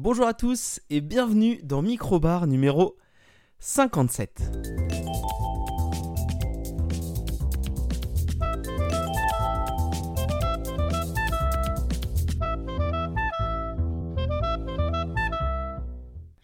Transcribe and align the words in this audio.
bonjour 0.00 0.26
à 0.26 0.32
tous 0.32 0.80
et 0.88 1.02
bienvenue 1.02 1.60
dans 1.62 1.82
Microbar 1.82 2.46
numéro 2.46 2.96
57. 3.58 4.40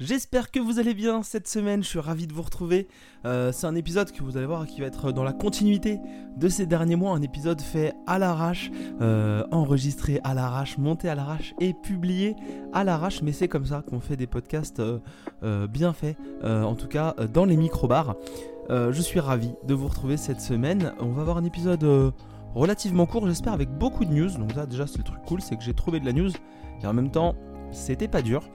J'espère 0.07 0.53
que 0.53 0.61
vous 0.61 0.79
allez 0.79 0.95
bien 0.95 1.25
cette 1.25 1.49
semaine, 1.49 1.83
je 1.83 1.89
suis 1.89 1.99
ravi 1.99 2.29
de 2.29 2.33
vous 2.33 2.43
retrouver. 2.43 2.87
Euh, 3.25 3.51
c'est 3.51 3.67
un 3.67 3.75
épisode 3.75 4.13
que 4.13 4.23
vous 4.23 4.37
allez 4.37 4.47
voir 4.47 4.65
qui 4.65 4.81
va 4.81 4.87
être 4.87 5.11
dans 5.11 5.25
la 5.25 5.33
continuité 5.33 5.99
de 6.37 6.49
ces 6.49 6.65
derniers 6.65 6.95
mois, 6.95 7.11
un 7.11 7.23
épisode 7.23 7.61
fait 7.61 7.93
à 8.07 8.21
l'arrache, 8.21 8.71
euh, 9.01 9.43
enregistré 9.51 10.21
à 10.23 10.33
l'arrache, 10.33 10.79
monté 10.79 11.09
à 11.09 11.17
l'arrache 11.17 11.57
et 11.61 11.75
publié 11.75 12.37
à 12.73 12.85
l'arrache, 12.85 13.21
mais 13.21 13.33
c'est 13.33 13.49
comme 13.49 13.67
ça 13.67 13.83
qu'on 13.83 13.99
fait 13.99 14.17
des 14.17 14.29
podcasts 14.29 14.81
euh, 14.81 15.67
bien 15.67 15.93
faits, 15.93 16.17
en 16.45 16.77
tout 16.77 16.87
cas 16.87 17.17
dans 17.35 17.45
les 17.45 17.57
micro-bars. 17.57 18.15
je 18.71 19.03
suis 19.03 19.19
ravi 19.19 19.55
de 19.67 19.75
vous 19.75 19.89
retrouver 19.89 20.17
cette 20.17 20.41
semaine. 20.41 20.93
On 21.01 21.11
va 21.11 21.23
avoir 21.23 21.37
un 21.37 21.45
épisode 21.45 22.13
relativement 22.55 23.07
court, 23.07 23.27
j'espère, 23.27 23.55
avec 23.55 23.71
beaucoup 23.71 24.05
de 24.05 24.13
news. 24.13 24.31
Donc 24.39 24.55
là 24.55 24.67
déjà 24.67 24.87
c'est 24.87 24.99
le 24.99 25.05
truc 25.05 25.23
cool, 25.27 25.41
c'est 25.41 25.57
que 25.57 25.65
j'ai 25.65 25.75
trouvé 25.75 25.99
de 25.99 26.05
la 26.07 26.13
news 26.13 26.31
et 26.81 26.87
en 26.87 26.93
même 26.93 27.11
temps 27.11 27.35
c'était 27.73 28.07
pas 28.07 28.23
dur. 28.23 28.49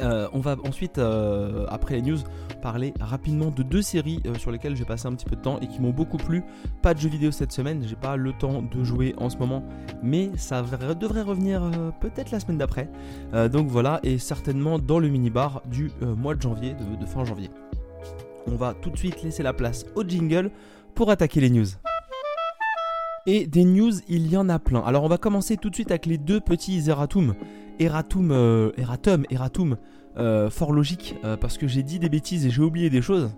Euh, 0.00 0.28
on 0.32 0.40
va 0.40 0.56
ensuite, 0.64 0.98
euh, 0.98 1.66
après 1.68 1.96
les 1.96 2.02
news, 2.02 2.18
parler 2.62 2.94
rapidement 3.00 3.50
de 3.50 3.62
deux 3.62 3.82
séries 3.82 4.20
euh, 4.26 4.34
sur 4.34 4.50
lesquelles 4.50 4.76
j'ai 4.76 4.84
passé 4.84 5.06
un 5.06 5.12
petit 5.14 5.24
peu 5.24 5.36
de 5.36 5.40
temps 5.40 5.58
et 5.60 5.66
qui 5.66 5.80
m'ont 5.80 5.90
beaucoup 5.90 6.16
plu. 6.16 6.44
Pas 6.82 6.94
de 6.94 7.00
jeux 7.00 7.08
vidéo 7.08 7.30
cette 7.30 7.52
semaine, 7.52 7.82
j'ai 7.86 7.96
pas 7.96 8.16
le 8.16 8.32
temps 8.32 8.62
de 8.62 8.84
jouer 8.84 9.14
en 9.18 9.30
ce 9.30 9.36
moment, 9.36 9.64
mais 10.02 10.30
ça 10.36 10.62
devrait 10.62 11.22
revenir 11.22 11.62
peut-être 12.00 12.30
la 12.30 12.40
semaine 12.40 12.58
d'après. 12.58 12.88
donc 13.50 13.68
voilà, 13.68 14.00
et 14.02 14.18
certainement 14.18 14.78
dans 14.78 14.98
le 14.98 15.08
mini-bar 15.08 15.62
du 15.66 15.90
mois 16.00 16.34
de 16.34 16.42
janvier, 16.42 16.74
de, 16.74 17.06
fin 17.06 17.24
janvier. 17.24 17.50
On 18.46 18.56
va 18.56 18.74
tout 18.74 18.90
de 18.90 18.96
suite 18.96 19.22
laisser 19.22 19.42
la 19.42 19.52
place 19.52 19.84
au 19.94 20.02
jingle 20.02 20.50
pour 20.94 21.10
attaquer 21.10 21.40
les 21.40 21.50
news. 21.50 21.66
Et 23.26 23.46
des 23.46 23.64
news, 23.64 23.92
il 24.08 24.30
y 24.30 24.36
en 24.36 24.48
a 24.48 24.58
plein. 24.58 24.80
Alors 24.80 25.04
on 25.04 25.08
va 25.08 25.18
commencer 25.18 25.56
tout 25.56 25.70
de 25.70 25.74
suite 25.74 25.90
avec 25.90 26.06
les 26.06 26.18
deux 26.18 26.40
petits 26.40 26.88
erratum 26.88 27.34
erratum, 27.78 28.30
euh, 28.30 28.70
erratum, 28.76 29.24
erratum, 29.30 29.76
euh, 30.16 30.50
fort 30.50 30.72
logique, 30.72 31.16
euh, 31.24 31.36
parce 31.36 31.58
que 31.58 31.66
j'ai 31.66 31.82
dit 31.82 31.98
des 31.98 32.08
bêtises 32.08 32.46
et 32.46 32.50
j'ai 32.50 32.62
oublié 32.62 32.90
des 32.90 33.02
choses. 33.02 33.30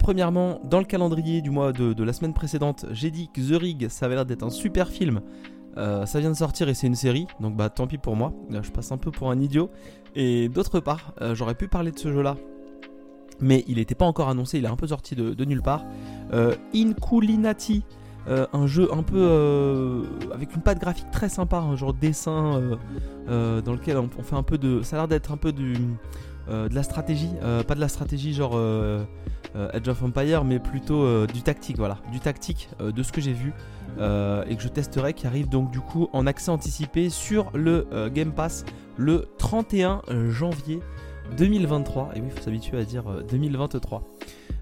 premièrement, 0.00 0.60
dans 0.64 0.80
le 0.80 0.84
calendrier 0.84 1.42
du 1.42 1.50
mois 1.50 1.72
de, 1.72 2.02
la 2.02 2.12
semaine 2.12 2.34
précédente, 2.34 2.86
j'ai 2.90 3.10
dit 3.12 3.30
que 3.32 3.40
The 3.40 3.60
Rig, 3.60 3.88
ça 3.88 4.06
avait 4.06 4.16
l'air 4.16 4.26
d'être 4.26 4.42
un 4.42 4.50
super 4.50 4.88
film. 4.88 5.20
ça 5.76 6.18
vient 6.18 6.30
de 6.30 6.36
sortir 6.36 6.68
et 6.68 6.74
c'est 6.74 6.88
une 6.88 6.96
série, 6.96 7.28
donc 7.38 7.56
bah 7.56 7.70
tant 7.70 7.86
pis 7.86 7.96
pour 7.96 8.16
moi, 8.16 8.32
je 8.50 8.70
passe 8.70 8.90
un 8.90 8.98
peu 8.98 9.12
pour 9.12 9.30
un 9.30 9.40
idiot. 9.40 9.70
Et 10.16 10.48
d'autre 10.48 10.80
part, 10.80 11.14
j'aurais 11.34 11.54
pu 11.54 11.68
parler 11.68 11.92
de 11.92 11.98
ce 12.00 12.12
jeu-là, 12.12 12.36
mais 13.38 13.64
il 13.68 13.76
n'était 13.76 13.94
pas 13.94 14.06
encore 14.06 14.28
annoncé, 14.28 14.58
il 14.58 14.64
est 14.64 14.68
un 14.68 14.76
peu 14.76 14.88
sorti 14.88 15.14
de, 15.14 15.34
de 15.34 15.44
nulle 15.44 15.62
part. 15.62 15.84
Inculinati, 16.74 17.84
euh, 18.28 18.46
un 18.52 18.66
jeu 18.66 18.92
un 18.92 19.02
peu 19.02 19.16
euh, 19.16 20.02
avec 20.32 20.54
une 20.54 20.62
patte 20.62 20.78
graphique 20.78 21.10
très 21.10 21.28
sympa, 21.28 21.58
un 21.58 21.76
genre 21.76 21.94
dessin 21.94 22.60
euh, 23.28 23.60
dans 23.62 23.72
lequel 23.72 23.96
on, 23.96 24.08
fait 24.22 24.36
un 24.36 24.42
peu 24.42 24.58
de. 24.58 24.82
Ça 24.82 24.96
a 24.96 24.98
l'air 25.00 25.08
d'être 25.08 25.32
un 25.32 25.36
peu 25.36 25.52
du, 25.52 25.74
de 26.48 26.74
la 26.74 26.82
stratégie, 26.82 27.30
pas 27.66 27.74
de 27.74 27.80
la 27.80 27.88
stratégie 27.88 28.34
genre 28.34 28.58
Edge 29.72 29.88
of 29.88 30.02
Empire, 30.02 30.44
mais 30.44 30.58
plutôt 30.58 31.26
du 31.26 31.42
tactique, 31.42 31.78
voilà, 31.78 31.98
du 32.12 32.20
tactique 32.20 32.68
de 32.80 33.02
ce 33.02 33.12
que 33.12 33.20
j'ai 33.20 33.32
vu 33.32 33.52
et 33.98 34.56
que 34.56 34.62
je 34.62 34.68
testerai, 34.68 35.14
qui 35.14 35.26
arrive 35.26 35.48
donc 35.48 35.70
du 35.70 35.80
coup 35.80 36.08
en 36.12 36.26
accès 36.26 36.50
anticipé 36.50 37.08
sur 37.08 37.50
le 37.54 37.86
Game 38.12 38.32
Pass 38.32 38.64
le 38.96 39.26
31 39.38 40.02
janvier 40.28 40.80
2023. 41.36 42.10
Et 42.14 42.20
oui, 42.20 42.26
il 42.30 42.32
faut 42.32 42.42
s'habituer 42.42 42.78
à 42.78 42.84
dire 42.84 43.04
2023. 43.30 44.02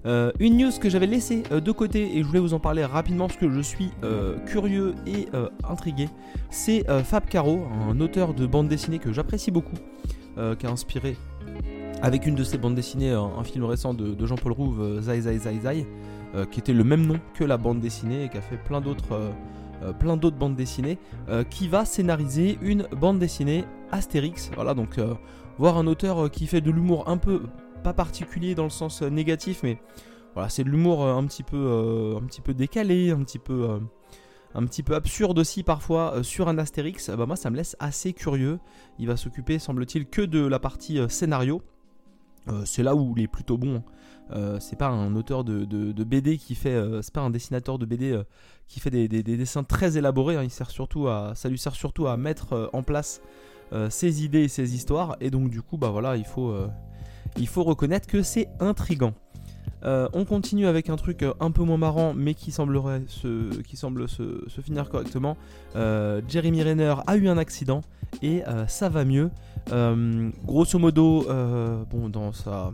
Euh, 0.05 0.31
une 0.39 0.57
news 0.57 0.71
que 0.79 0.89
j'avais 0.89 1.07
laissée 1.07 1.43
euh, 1.51 1.59
de 1.59 1.71
côté 1.71 2.17
et 2.17 2.21
je 2.21 2.27
voulais 2.27 2.39
vous 2.39 2.53
en 2.53 2.59
parler 2.59 2.85
rapidement 2.85 3.27
parce 3.27 3.37
que 3.37 3.49
je 3.49 3.59
suis 3.59 3.91
euh, 4.03 4.37
curieux 4.45 4.95
et 5.05 5.27
intrigué, 5.67 6.09
c'est 6.49 6.85
Fab 7.03 7.25
Caro, 7.25 7.61
un 7.89 7.99
auteur 7.99 8.33
de 8.33 8.45
bande 8.45 8.67
dessinée 8.67 8.99
que 8.99 9.11
j'apprécie 9.11 9.51
beaucoup, 9.51 9.75
qui 10.57 10.65
a 10.65 10.69
inspiré 10.69 11.17
avec 12.01 12.25
une 12.25 12.35
de 12.35 12.43
ses 12.43 12.57
bandes 12.57 12.75
dessinées 12.75 13.11
un, 13.11 13.43
film 13.43 13.65
récent 13.65 13.93
de, 13.93 14.25
Jean-Paul 14.25 14.53
Rouve, 14.53 15.01
Zai 15.01 15.21
Zai 15.21 15.37
Zai 15.37 15.59
Zai, 15.61 15.85
qui 16.51 16.59
était 16.59 16.73
le 16.73 16.83
même 16.83 17.05
nom 17.05 17.19
que 17.33 17.43
la 17.43 17.57
bande 17.57 17.79
dessinée 17.79 18.25
et 18.25 18.29
qui 18.29 18.37
a 18.37 18.41
fait 18.41 18.57
plein 18.57 18.81
d'autres 18.81 19.31
plein 19.97 20.17
d'autres 20.17 20.37
bandes 20.37 20.55
dessinées, 20.55 20.97
qui 21.49 21.67
va 21.67 21.85
scénariser 21.85 22.57
une 22.61 22.87
bande 22.99 23.19
dessinée 23.19 23.65
Astérix. 23.91 24.51
Voilà, 24.55 24.73
donc 24.73 24.99
voir 25.57 25.77
un 25.77 25.87
auteur 25.87 26.31
qui 26.31 26.47
fait 26.47 26.61
de 26.61 26.71
l'humour 26.71 27.07
un 27.07 27.17
peu 27.17 27.43
pas 27.79 27.93
particulier 27.93 28.55
dans 28.55 28.63
le 28.63 28.69
sens 28.69 29.01
euh, 29.01 29.09
négatif, 29.09 29.61
mais 29.63 29.79
voilà, 30.33 30.49
c'est 30.49 30.63
de 30.63 30.69
l'humour 30.69 31.03
euh, 31.03 31.15
un 31.15 31.25
petit 31.25 31.43
peu, 31.43 31.57
euh, 31.57 32.17
un 32.17 32.25
petit 32.25 32.41
peu 32.41 32.53
décalé, 32.53 33.11
un 33.11 33.23
petit 33.23 33.39
peu, 33.39 33.79
un 34.53 34.65
petit 34.65 34.83
peu 34.83 34.95
absurde 34.95 35.39
aussi 35.39 35.63
parfois 35.63 36.23
sur 36.23 36.47
un 36.47 36.57
Astérix. 36.57 37.09
Bah 37.09 37.25
moi, 37.25 37.35
ça 37.35 37.49
me 37.49 37.55
laisse 37.55 37.75
assez 37.79 38.13
curieux. 38.13 38.59
Il 38.99 39.07
va 39.07 39.17
s'occuper, 39.17 39.59
semble-t-il, 39.59 40.05
que 40.07 40.21
de 40.21 40.45
la 40.45 40.59
partie 40.59 40.99
scénario. 41.09 41.61
c'est 42.65 42.83
là 42.83 42.95
où 42.95 43.13
il 43.15 43.23
est 43.23 43.27
plutôt 43.27 43.57
bon. 43.57 43.83
c'est 44.59 44.77
pas 44.77 44.87
un 44.87 45.15
auteur 45.15 45.43
de, 45.43 46.03
BD 46.03 46.37
qui 46.37 46.55
fait, 46.55 46.81
c'est 47.01 47.13
pas 47.13 47.21
un 47.21 47.29
dessinateur 47.29 47.77
de 47.77 47.85
BD 47.85 48.19
qui 48.67 48.79
fait 48.79 48.89
des, 48.89 49.07
dessins 49.23 49.63
très 49.63 49.97
élaborés. 49.97 50.35
Hein. 50.35 50.43
Il 50.43 50.51
sert 50.51 50.71
surtout 50.71 51.07
à, 51.07 51.33
ça 51.35 51.49
lui 51.49 51.59
sert 51.59 51.75
surtout 51.75 52.07
à 52.07 52.17
mettre 52.17 52.69
en 52.73 52.83
place 52.83 53.21
ses 53.89 54.23
idées 54.23 54.43
et 54.43 54.47
ses 54.47 54.73
histoires. 54.73 55.15
Et 55.21 55.29
donc 55.29 55.49
du 55.49 55.61
coup, 55.61 55.77
bah 55.77 55.89
voilà, 55.89 56.17
il 56.17 56.25
faut, 56.25 56.55
il 57.37 57.47
faut 57.47 57.63
reconnaître 57.63 58.07
que 58.07 58.21
c'est 58.21 58.49
intrigant. 58.59 59.13
Euh, 59.83 60.09
on 60.13 60.25
continue 60.25 60.67
avec 60.67 60.89
un 60.89 60.97
truc 60.97 61.23
euh, 61.23 61.33
un 61.39 61.51
peu 61.51 61.63
moins 61.63 61.77
marrant, 61.77 62.13
mais 62.13 62.33
qui 62.33 62.51
semble 62.51 62.81
se, 63.07 64.61
finir 64.61 64.89
correctement. 64.89 65.37
Euh, 65.75 66.21
Jeremy 66.27 66.63
Renner 66.63 66.95
a 67.07 67.15
eu 67.15 67.27
un 67.27 67.37
accident 67.37 67.81
et 68.21 68.43
ça 68.67 68.89
va 68.89 69.05
mieux. 69.05 69.29
grosso 70.45 70.79
modo, 70.79 71.25
bon, 71.89 72.09
dans 72.09 72.33
sa, 72.33 72.71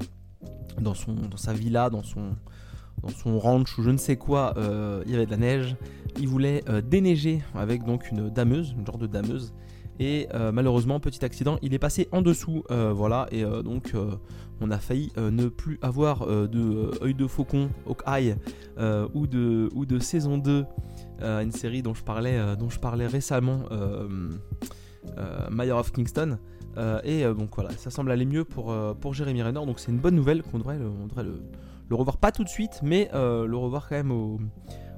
villa, 1.54 1.90
dans 1.90 2.04
son, 2.04 2.36
dans 3.04 3.10
son 3.10 3.38
ranch 3.38 3.78
ou 3.78 3.84
je 3.84 3.90
ne 3.90 3.98
sais 3.98 4.16
quoi, 4.16 4.54
il 5.06 5.12
y 5.12 5.16
avait 5.16 5.26
de 5.26 5.32
la 5.32 5.38
neige. 5.38 5.76
Il 6.18 6.30
voulait 6.30 6.64
déneiger 6.90 7.42
avec 7.54 7.84
donc 7.84 8.10
une 8.10 8.30
dameuse, 8.30 8.74
une 8.78 8.86
genre 8.86 8.98
de 8.98 9.08
dameuse. 9.08 9.54
Et 10.00 10.28
malheureusement, 10.52 11.00
petit 11.00 11.24
accident, 11.24 11.58
il 11.62 11.74
est 11.74 11.80
passé 11.80 12.10
en 12.12 12.22
dessous, 12.22 12.64
voilà, 12.70 13.28
et 13.32 13.44
donc 13.44 13.94
on 14.62 14.72
a 14.72 14.78
failli 14.78 15.12
euh, 15.18 15.32
ne 15.32 15.48
plus 15.48 15.80
avoir 15.82 16.24
euh, 16.24 16.48
de 16.48 16.60
euh, 16.60 17.04
œil 17.04 17.14
de 17.14 17.28
faucon, 17.28 17.70
Hawkeye, 17.88 18.36
ou, 19.14 19.28
de, 19.28 19.70
ou 19.74 19.86
de 19.86 20.00
saison 20.00 20.38
2, 20.38 20.66
une 21.22 21.52
série 21.52 21.82
dont 21.82 21.94
je 21.94 22.04
parlais, 22.04 22.56
dont 22.58 22.70
je 22.70 22.80
parlais 22.80 23.08
récemment, 23.08 23.64
Mayor 25.50 25.80
of 25.80 25.92
Kingston. 25.94 26.38
et 27.04 27.24
donc 27.24 27.56
voilà, 27.56 27.72
ça 27.78 27.90
semble 27.90 28.12
aller 28.12 28.26
mieux 28.26 28.44
pour, 28.44 28.76
pour 29.00 29.14
Jeremy 29.14 29.44
Renner, 29.44 29.66
donc 29.66 29.80
c'est 29.80 29.92
une 29.92 30.00
bonne 30.00 30.16
nouvelle 30.16 30.44
qu'on 30.44 30.60
devrait, 30.60 30.78
le, 30.78 30.90
devrait 31.08 31.24
le, 31.24 31.96
revoir 31.96 32.18
pas 32.18 32.34
tout 32.34 32.44
de 32.44 32.50
suite, 32.50 32.82
mais 32.84 33.10
le 33.14 33.56
revoir 33.56 33.88
quand 33.88 33.96
même 33.96 34.12
au, 34.12 34.40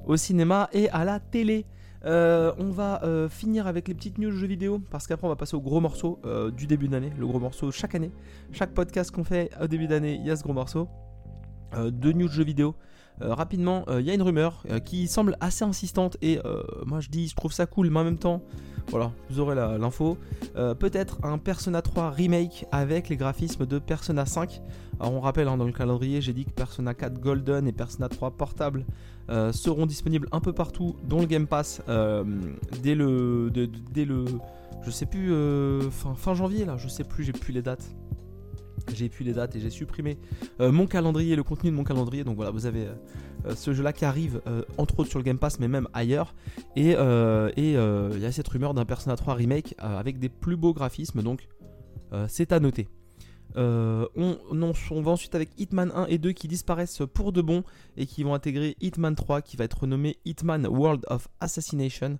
au 0.06 0.16
cinéma 0.16 0.68
et 0.72 0.90
à 0.90 1.04
la 1.04 1.20
télé. 1.20 1.64
Euh, 2.04 2.52
on 2.58 2.70
va 2.70 3.02
euh, 3.02 3.28
finir 3.28 3.66
avec 3.66 3.88
les 3.88 3.94
petites 3.94 4.18
news 4.18 4.30
jeux 4.30 4.46
vidéo 4.46 4.80
parce 4.90 5.06
qu'après 5.06 5.26
on 5.26 5.30
va 5.30 5.36
passer 5.36 5.56
au 5.56 5.60
gros 5.60 5.80
morceau 5.80 6.20
euh, 6.24 6.50
du 6.50 6.66
début 6.66 6.88
d'année, 6.88 7.12
le 7.18 7.26
gros 7.26 7.40
morceau 7.40 7.70
chaque 7.70 7.94
année. 7.94 8.12
Chaque 8.52 8.72
podcast 8.72 9.10
qu'on 9.10 9.24
fait 9.24 9.50
au 9.60 9.66
début 9.66 9.88
d'année, 9.88 10.14
il 10.14 10.26
y 10.26 10.30
a 10.30 10.36
ce 10.36 10.42
gros 10.42 10.52
morceau. 10.52 10.88
de 11.76 12.12
news 12.12 12.28
jeux 12.28 12.44
vidéo. 12.44 12.74
rapidement, 13.20 13.84
il 13.90 14.06
y 14.06 14.10
a 14.10 14.14
une 14.14 14.22
rumeur 14.22 14.64
qui 14.84 15.08
semble 15.08 15.36
assez 15.40 15.64
insistante 15.64 16.16
et 16.22 16.38
moi 16.86 17.00
je 17.00 17.08
dis 17.10 17.28
je 17.28 17.34
trouve 17.34 17.52
ça 17.52 17.66
cool 17.66 17.90
mais 17.90 18.00
en 18.00 18.04
même 18.04 18.18
temps 18.18 18.42
voilà, 18.90 19.12
vous 19.28 19.38
aurez 19.40 19.54
l'info. 19.54 20.16
Peut-être 20.54 21.18
un 21.22 21.36
Persona 21.36 21.82
3 21.82 22.10
remake 22.10 22.64
avec 22.72 23.08
les 23.08 23.16
graphismes 23.16 23.66
de 23.66 23.78
Persona 23.78 24.24
5. 24.24 24.62
Alors 25.00 25.12
on 25.12 25.20
rappelle, 25.20 25.46
hein, 25.46 25.56
dans 25.56 25.66
le 25.66 25.72
calendrier, 25.72 26.20
j'ai 26.20 26.32
dit 26.32 26.44
que 26.44 26.50
Persona 26.50 26.94
4 26.94 27.20
Golden 27.20 27.68
et 27.68 27.72
Persona 27.72 28.08
3 28.08 28.30
Portable 28.30 28.84
euh, 29.30 29.52
seront 29.52 29.86
disponibles 29.86 30.28
un 30.32 30.40
peu 30.40 30.52
partout, 30.52 30.96
dont 31.04 31.20
le 31.20 31.26
Game 31.26 31.46
Pass, 31.46 31.82
euh, 31.88 32.24
dès, 32.82 32.94
le, 32.94 33.50
dès 33.50 34.04
le... 34.04 34.24
Je 34.84 34.90
sais 34.90 35.06
plus, 35.06 35.32
fin, 35.90 36.14
fin 36.14 36.34
janvier 36.34 36.64
là, 36.64 36.76
je 36.76 36.88
sais 36.88 37.04
plus, 37.04 37.24
j'ai 37.24 37.32
plus 37.32 37.52
les 37.52 37.62
dates 37.62 37.90
j'ai 38.94 39.08
plus 39.08 39.24
les 39.24 39.32
dates 39.32 39.56
et 39.56 39.60
j'ai 39.60 39.70
supprimé 39.70 40.18
euh, 40.60 40.72
mon 40.72 40.86
calendrier, 40.86 41.36
le 41.36 41.42
contenu 41.42 41.70
de 41.70 41.76
mon 41.76 41.84
calendrier. 41.84 42.24
Donc 42.24 42.36
voilà, 42.36 42.50
vous 42.50 42.66
avez 42.66 42.86
euh, 42.86 42.94
euh, 43.46 43.54
ce 43.54 43.72
jeu-là 43.72 43.92
qui 43.92 44.04
arrive 44.04 44.40
entre 44.76 45.00
autres 45.00 45.10
sur 45.10 45.18
le 45.18 45.24
Game 45.24 45.38
Pass, 45.38 45.58
mais 45.60 45.68
même 45.68 45.88
ailleurs. 45.92 46.34
Et 46.76 46.92
il 46.92 48.18
y 48.20 48.26
a 48.26 48.32
cette 48.32 48.48
rumeur 48.48 48.74
d'un 48.74 48.84
Persona 48.84 49.16
3 49.16 49.34
remake 49.34 49.74
avec 49.78 50.18
des 50.18 50.28
plus 50.28 50.56
beaux 50.56 50.74
graphismes, 50.74 51.22
donc 51.22 51.48
c'est 52.28 52.52
à 52.52 52.60
noter. 52.60 52.88
On, 53.58 54.38
on, 54.50 55.02
va 55.02 55.10
ensuite 55.10 55.34
avec 55.34 55.50
Hitman 55.58 55.92
1 55.94 56.06
et 56.06 56.18
2 56.18 56.32
qui 56.32 56.48
disparaissent 56.48 57.02
pour 57.12 57.32
de 57.32 57.42
bon 57.42 57.64
et 57.96 58.06
qui 58.06 58.22
vont 58.22 58.34
intégrer 58.34 58.76
Hitman 58.80 59.14
3 59.14 59.42
qui 59.42 59.56
va 59.56 59.64
être 59.64 59.80
renommé 59.80 60.16
Hitman 60.24 60.66
World 60.66 61.04
of 61.08 61.28
Assassination. 61.40 62.18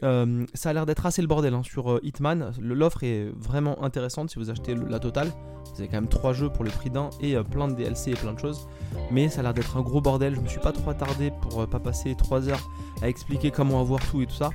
ça 0.00 0.70
a 0.70 0.72
l'air 0.72 0.86
d'être 0.86 1.06
assez 1.06 1.22
le 1.22 1.28
bordel 1.28 1.54
hein, 1.54 1.62
sur 1.62 2.00
Hitman. 2.02 2.52
L'offre 2.60 3.04
est 3.04 3.30
vraiment 3.36 3.82
intéressante 3.84 4.30
si 4.30 4.38
vous 4.38 4.50
achetez 4.50 4.74
la 4.74 4.98
totale. 4.98 5.32
Vous 5.74 5.80
avez 5.80 5.88
quand 5.88 6.00
même 6.00 6.08
3 6.08 6.32
jeux 6.32 6.48
pour 6.48 6.64
le 6.64 6.70
prix 6.70 6.90
d'un 6.90 7.10
et 7.20 7.36
plein 7.42 7.68
de 7.68 7.74
DLC 7.74 8.12
et 8.12 8.14
plein 8.14 8.32
de 8.32 8.38
choses. 8.38 8.66
Mais 9.10 9.28
ça 9.28 9.40
a 9.40 9.42
l'air 9.42 9.54
d'être 9.54 9.76
un 9.76 9.82
gros 9.82 10.00
bordel. 10.00 10.34
Je 10.34 10.40
me 10.40 10.48
suis 10.48 10.60
pas 10.60 10.72
trop 10.72 10.90
attardé 10.90 11.30
pour 11.42 11.68
pas 11.68 11.78
passer 11.78 12.14
3 12.16 12.48
heures 12.48 12.70
à 13.02 13.08
expliquer 13.08 13.50
comment 13.50 13.80
avoir 13.80 14.00
tout 14.08 14.22
et 14.22 14.26
tout 14.26 14.34
ça. 14.34 14.50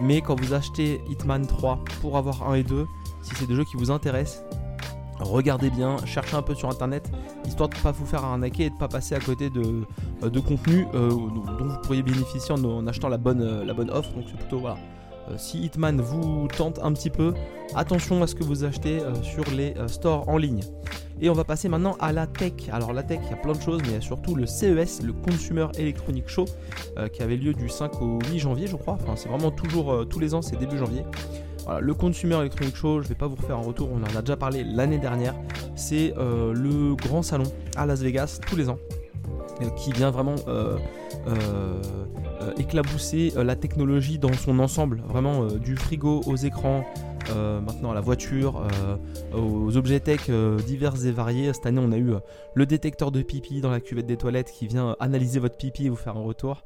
Mais 0.00 0.20
quand 0.20 0.38
vous 0.40 0.52
achetez 0.52 1.00
Hitman 1.08 1.46
3 1.46 1.84
pour 2.00 2.16
avoir 2.16 2.48
1 2.48 2.54
et 2.54 2.62
2, 2.62 2.86
si 3.22 3.34
c'est 3.34 3.46
des 3.46 3.54
jeux 3.54 3.64
qui 3.64 3.76
vous 3.76 3.90
intéressent, 3.90 4.42
regardez 5.20 5.70
bien, 5.70 5.96
cherchez 6.04 6.36
un 6.36 6.42
peu 6.42 6.54
sur 6.54 6.68
internet, 6.68 7.10
histoire 7.46 7.68
de 7.68 7.76
ne 7.76 7.80
pas 7.80 7.92
vous 7.92 8.06
faire 8.06 8.24
arnaquer 8.24 8.64
et 8.64 8.68
de 8.68 8.74
ne 8.74 8.78
pas 8.78 8.88
passer 8.88 9.14
à 9.14 9.20
côté 9.20 9.50
de, 9.50 9.84
euh, 10.22 10.30
de 10.30 10.40
contenu 10.40 10.86
euh, 10.94 11.10
dont 11.10 11.64
vous 11.64 11.78
pourriez 11.82 12.02
bénéficier 12.02 12.54
en, 12.54 12.86
achetant 12.86 13.08
la 13.08 13.18
bonne, 13.18 13.42
euh, 13.42 13.64
la 13.64 13.74
bonne 13.74 13.90
offre. 13.90 14.12
Donc 14.12 14.24
c'est 14.28 14.36
plutôt 14.36 14.58
voilà. 14.58 14.76
si 15.36 15.58
Hitman 15.58 16.00
vous 16.00 16.48
tente 16.48 16.78
un 16.82 16.92
petit 16.92 17.10
peu, 17.10 17.34
attention 17.74 18.22
à 18.22 18.26
ce 18.26 18.34
que 18.34 18.44
vous 18.44 18.64
achetez 18.64 19.00
sur 19.22 19.44
les 19.50 19.74
stores 19.86 20.28
en 20.28 20.36
ligne. 20.36 20.60
Et 21.18 21.30
on 21.30 21.32
va 21.32 21.44
passer 21.44 21.70
maintenant 21.70 21.96
à 21.98 22.12
la 22.12 22.26
tech. 22.26 22.52
Alors 22.70 22.92
la 22.92 23.02
tech, 23.02 23.20
il 23.24 23.30
y 23.30 23.32
a 23.32 23.38
plein 23.38 23.54
de 23.54 23.60
choses, 23.60 23.80
mais 23.82 23.88
il 23.88 23.94
y 23.94 23.98
a 23.98 24.02
surtout 24.02 24.34
le 24.34 24.44
CES, 24.44 25.02
le 25.02 25.14
Consumer 25.14 25.66
Electronic 25.78 26.28
Show, 26.28 26.44
qui 27.12 27.22
avait 27.22 27.36
lieu 27.36 27.54
du 27.54 27.70
5 27.70 28.02
au 28.02 28.18
8 28.30 28.38
janvier, 28.38 28.66
je 28.66 28.76
crois. 28.76 28.98
Enfin, 29.00 29.14
c'est 29.16 29.30
vraiment 29.30 29.50
toujours 29.50 30.06
tous 30.08 30.20
les 30.20 30.34
ans, 30.34 30.42
c'est 30.42 30.56
début 30.56 30.76
janvier 30.76 31.04
le 31.80 31.94
Consumer 31.94 32.36
Electronic 32.36 32.76
Show, 32.76 33.02
je 33.02 33.08
vais 33.08 33.14
pas 33.14 33.26
vous 33.26 33.36
refaire 33.36 33.56
un 33.56 33.62
retour, 33.62 33.90
on 33.92 34.02
en 34.02 34.16
a 34.16 34.20
déjà 34.20 34.36
parlé 34.36 34.64
l'année 34.64 34.98
dernière. 34.98 35.34
C'est 35.74 36.14
euh, 36.16 36.52
le 36.52 36.94
grand 36.94 37.22
salon 37.22 37.44
à 37.76 37.86
Las 37.86 38.00
Vegas 38.00 38.40
tous 38.46 38.56
les 38.56 38.68
ans 38.68 38.78
euh, 39.62 39.68
qui 39.76 39.92
vient 39.92 40.10
vraiment 40.10 40.36
euh, 40.48 40.78
éclabousser 42.56 43.32
la 43.36 43.56
technologie 43.56 44.18
dans 44.18 44.32
son 44.32 44.58
ensemble, 44.58 45.02
vraiment 45.08 45.46
du 45.46 45.76
frigo 45.76 46.22
aux 46.26 46.36
écrans, 46.36 46.84
euh, 47.30 47.60
maintenant 47.60 47.90
à 47.90 47.94
la 47.94 48.00
voiture, 48.00 48.62
euh, 48.62 49.36
aux 49.36 49.76
objets 49.76 50.00
tech 50.00 50.26
euh, 50.28 50.58
divers 50.58 51.04
et 51.06 51.10
variés. 51.10 51.52
Cette 51.52 51.66
année, 51.66 51.80
on 51.82 51.92
a 51.92 51.98
eu 51.98 52.12
le 52.54 52.66
détecteur 52.66 53.10
de 53.10 53.22
pipi 53.22 53.60
dans 53.60 53.70
la 53.70 53.80
cuvette 53.80 54.06
des 54.06 54.16
toilettes 54.16 54.50
qui 54.50 54.66
vient 54.66 54.96
analyser 55.00 55.38
votre 55.38 55.56
pipi 55.56 55.86
et 55.86 55.88
vous 55.88 55.96
faire 55.96 56.16
un 56.16 56.22
retour, 56.22 56.64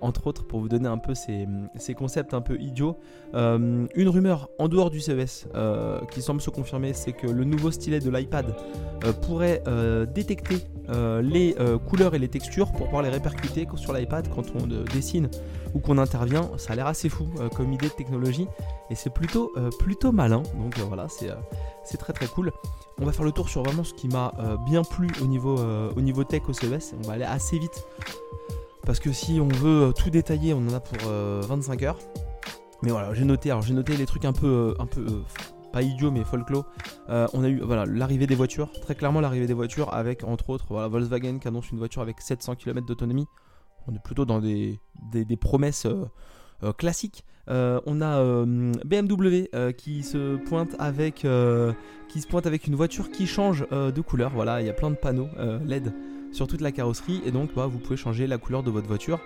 entre 0.00 0.26
autres, 0.26 0.46
pour 0.46 0.60
vous 0.60 0.68
donner 0.68 0.88
un 0.88 0.98
peu 0.98 1.14
ces, 1.14 1.46
concepts 1.94 2.34
un 2.34 2.40
peu 2.40 2.58
idiots. 2.60 2.96
une 3.34 4.08
rumeur 4.08 4.48
en 4.58 4.68
dehors 4.68 4.90
du 4.90 5.00
CES 5.00 5.48
qui 6.10 6.22
semble 6.22 6.40
se 6.40 6.50
confirmer, 6.50 6.92
c'est 6.92 7.12
que 7.12 7.26
le 7.26 7.44
nouveau 7.44 7.70
stylet 7.70 8.00
de 8.00 8.10
l'iPad 8.10 8.54
pourrait 9.22 9.62
détecter 10.14 10.58
les 11.22 11.54
couleurs 11.86 12.14
et 12.14 12.18
les 12.18 12.28
textures 12.28 12.72
pour 12.72 12.86
pouvoir 12.86 13.02
les 13.02 13.10
répercuter 13.10 13.66
sur 13.76 13.92
l'iPad 13.92 14.28
quand 14.28 14.44
on 14.54 14.66
dessine 14.92 15.28
ou 15.74 15.80
qu'on 15.80 15.98
intervient. 15.98 16.50
Ça 16.56 16.72
a 16.72 16.76
l'air 16.76 16.86
assez 16.86 17.08
fou 17.08 17.28
comme 17.56 17.72
idée 17.72 17.88
de 17.88 17.94
technologie 17.94 18.48
et 18.90 18.94
c'est 18.94 19.10
plutôt, 19.10 19.52
euh, 19.56 19.70
plutôt 19.70 20.12
malin. 20.12 20.42
Donc 20.58 20.78
euh, 20.78 20.82
voilà, 20.86 21.06
euh, 21.22 21.34
c'est 21.84 21.96
très 21.96 22.12
très 22.12 22.26
cool. 22.26 22.52
On 23.00 23.06
va 23.06 23.12
faire 23.12 23.24
le 23.24 23.32
tour 23.32 23.48
sur 23.48 23.62
vraiment 23.62 23.84
ce 23.84 23.94
qui 23.94 24.06
m'a 24.06 24.32
bien 24.66 24.84
plu 24.84 25.08
au 25.22 25.26
niveau, 25.26 25.58
au 25.58 26.00
niveau 26.00 26.24
tech 26.24 26.42
au 26.48 26.52
CES. 26.52 26.94
On 27.02 27.06
va 27.06 27.14
aller 27.14 27.24
assez 27.24 27.58
vite 27.58 27.84
parce 28.84 29.00
que 29.00 29.12
si 29.12 29.40
on 29.40 29.48
veut 29.48 29.92
tout 29.96 30.10
détailler, 30.10 30.52
on 30.54 30.58
en 30.68 30.74
a 30.74 30.80
pour 30.80 31.08
25 31.08 31.82
heures. 31.82 31.98
Mais 32.82 32.90
voilà, 32.90 33.14
j'ai 33.14 33.24
noté, 33.24 33.50
alors 33.50 33.62
j'ai 33.62 33.74
noté 33.74 33.96
les 33.96 34.06
trucs 34.06 34.24
un 34.24 34.32
peu, 34.32 34.74
un 34.78 34.86
peu 34.86 35.06
pas 35.72 35.82
idiots 35.82 36.10
mais 36.10 36.22
folklore. 36.22 36.66
on 37.08 37.42
a 37.42 37.48
eu 37.48 37.60
voilà 37.60 37.86
l'arrivée 37.86 38.26
des 38.26 38.34
voitures, 38.34 38.70
très 38.82 38.94
clairement 38.94 39.20
l'arrivée 39.20 39.46
des 39.46 39.54
voitures 39.54 39.92
avec 39.94 40.22
entre 40.22 40.50
autres 40.50 40.66
voilà 40.68 40.88
Volkswagen 40.88 41.38
qui 41.38 41.48
annonce 41.48 41.70
une 41.70 41.78
voiture 41.78 42.02
avec 42.02 42.20
700 42.20 42.56
km 42.56 42.86
d'autonomie. 42.86 43.26
On 43.88 43.94
est 43.94 44.02
plutôt 44.02 44.24
dans 44.24 44.40
des, 44.40 44.78
promesses 45.40 45.86
classiques. 46.78 47.24
Euh, 47.48 47.80
on 47.86 48.00
a 48.00 48.18
euh, 48.18 48.72
BMW 48.84 49.48
euh, 49.54 49.72
qui 49.72 50.04
se 50.04 50.36
pointe 50.36 50.76
avec 50.78 51.26
qui 52.08 52.20
se 52.20 52.26
pointe 52.26 52.46
avec 52.46 52.66
une 52.66 52.76
voiture 52.76 53.10
qui 53.10 53.26
change 53.26 53.66
de 53.70 54.00
couleur. 54.00 54.30
Voilà, 54.34 54.60
il 54.60 54.66
y 54.66 54.70
a 54.70 54.74
plein 54.74 54.90
de 54.90 54.96
panneaux 54.96 55.28
LED 55.66 55.92
sur 56.32 56.46
toute 56.46 56.60
la 56.60 56.72
carrosserie 56.72 57.20
et 57.24 57.30
donc 57.30 57.54
bah, 57.54 57.66
vous 57.66 57.78
pouvez 57.78 57.96
changer 57.96 58.26
la 58.26 58.38
couleur 58.38 58.62
de 58.62 58.70
votre 58.70 58.86
voiture. 58.86 59.20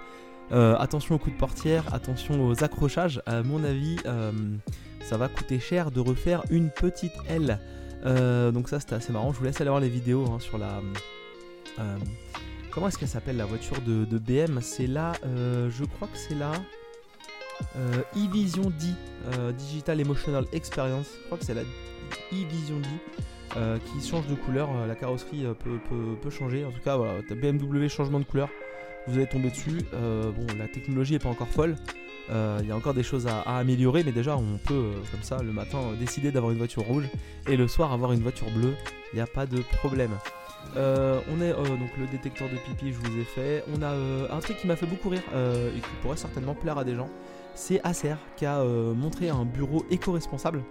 attention 0.51 1.17
aux 1.17 1.19
coups 1.19 1.35
de 1.35 1.41
portière, 1.41 1.93
attention 1.93 2.47
aux 2.47 2.65
accrochages. 2.65 3.23
À 3.27 3.43
mon 3.43 3.65
avis, 3.65 3.97
ça 5.01 5.17
va 5.17 5.29
coûter 5.29 5.59
cher 5.59 5.91
de 5.91 6.01
refaire 6.01 6.43
une 6.51 6.71
petite 6.71 7.15
L. 7.29 7.59
donc 8.53 8.69
ça 8.69 8.81
c'était 8.81 8.95
assez 8.95 9.13
marrant. 9.13 9.33
Je 9.33 9.39
vous 9.39 9.45
laisse 9.45 9.61
aller 9.61 9.71
voir 9.71 9.81
les 9.81 9.91
vidéos 9.91 10.25
hein, 10.31 10.39
sur 10.39 10.59
la. 10.59 10.81
Comment 12.77 12.89
est-ce 12.89 12.99
qu'elle 12.99 13.09
s'appelle 13.09 13.39
la 13.39 13.47
voiture 13.47 13.81
de, 13.81 14.19
BM 14.19 14.61
C'est 14.61 14.87
là, 14.87 15.15
je 15.25 15.85
crois 15.85 16.07
que 16.07 16.17
c'est 16.17 16.37
là 16.37 16.53
euh, 17.77 18.03
e-Vision 18.17 18.71
D, 18.71 18.87
euh, 19.39 19.53
Digital 19.53 20.01
Emotional 20.01 20.45
Experience, 20.53 21.09
je 21.21 21.25
crois 21.27 21.39
que 21.39 21.45
c'est 21.45 21.55
la 21.55 21.63
e-Vision 22.33 22.79
D, 22.81 22.89
euh, 23.57 23.79
qui 23.79 24.07
change 24.07 24.27
de 24.27 24.35
couleur. 24.35 24.69
La 24.87 24.95
carrosserie 24.95 25.47
peut, 25.63 26.31
changer. 26.31 26.65
En 26.65 26.71
tout 26.71 26.81
cas, 26.85 26.97
voilà, 26.97 27.15
BMW 27.23 27.89
changement 27.89 28.21
de 28.21 28.25
couleur, 28.25 28.49
vous 29.07 29.17
allez 29.17 29.27
tomber 29.27 29.51
dessus. 29.51 29.79
bon, 29.93 30.47
la 30.59 30.69
technologie 30.69 31.15
n'est 31.15 31.19
pas 31.19 31.29
encore 31.29 31.49
folle. 31.49 31.77
Il 32.29 32.67
y 32.67 32.73
a 32.73 32.77
encore 32.77 32.95
des 32.95 33.03
choses 33.03 33.27
à, 33.27 33.41
améliorer, 33.41 34.03
mais 34.05 34.13
déjà 34.13 34.37
on 34.37 34.59
peut, 34.59 34.93
comme 35.11 35.23
ça, 35.23 35.43
le 35.43 35.53
matin, 35.53 35.79
décider 35.99 36.31
d'avoir 36.33 36.53
une 36.53 36.59
voiture 36.59 36.83
rouge 36.83 37.09
et 37.49 37.57
le 37.57 37.69
soir 37.69 37.93
avoir 37.93 38.13
une 38.13 38.23
voiture 38.23 38.51
bleue. 38.51 38.75
Il 39.13 39.17
n'y 39.17 39.23
a 39.23 39.27
pas 39.27 39.47
de 39.47 39.61
problème. 39.79 40.11
On 40.77 41.41
est 41.41 41.53
donc 41.53 41.91
le 41.99 42.07
détecteur 42.11 42.49
de 42.49 42.57
pipi, 42.57 42.93
je 42.93 42.99
vous 42.99 43.19
ai 43.19 43.25
fait. 43.25 43.65
On 43.77 43.83
a 43.83 43.91
un 44.35 44.41
truc 44.41 44.59
qui 44.59 44.67
m'a 44.67 44.77
fait 44.77 44.87
beaucoup 44.87 45.09
rire 45.09 45.23
et 45.35 45.81
qui 45.81 45.89
pourrait 46.03 46.17
certainement 46.17 46.55
plaire 46.55 46.79
à 46.79 46.85
des 46.85 46.95
gens 46.95 47.09
c'est 47.57 47.81
Acer 47.85 48.15
qui 48.37 48.47
a 48.47 48.61
euh, 48.61 48.95
montré 48.95 49.31
un 49.31 49.45
bureau 49.45 49.85
éco-responsable. 49.91 50.63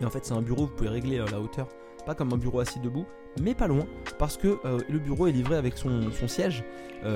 Et 0.00 0.04
en 0.04 0.10
fait, 0.10 0.24
c'est 0.26 0.34
un 0.34 0.42
bureau, 0.42 0.66
vous 0.66 0.74
pouvez 0.74 0.88
régler 0.88 1.18
euh, 1.18 1.26
la 1.30 1.40
hauteur, 1.40 1.68
pas 2.04 2.14
comme 2.14 2.32
un 2.32 2.36
bureau 2.36 2.60
assis 2.60 2.80
debout, 2.80 3.06
mais 3.40 3.54
pas 3.54 3.66
loin, 3.66 3.86
parce 4.18 4.36
que 4.36 4.58
euh, 4.64 4.80
le 4.88 4.98
bureau 4.98 5.26
est 5.26 5.32
livré 5.32 5.56
avec 5.56 5.76
son, 5.78 6.10
siège, 6.26 6.64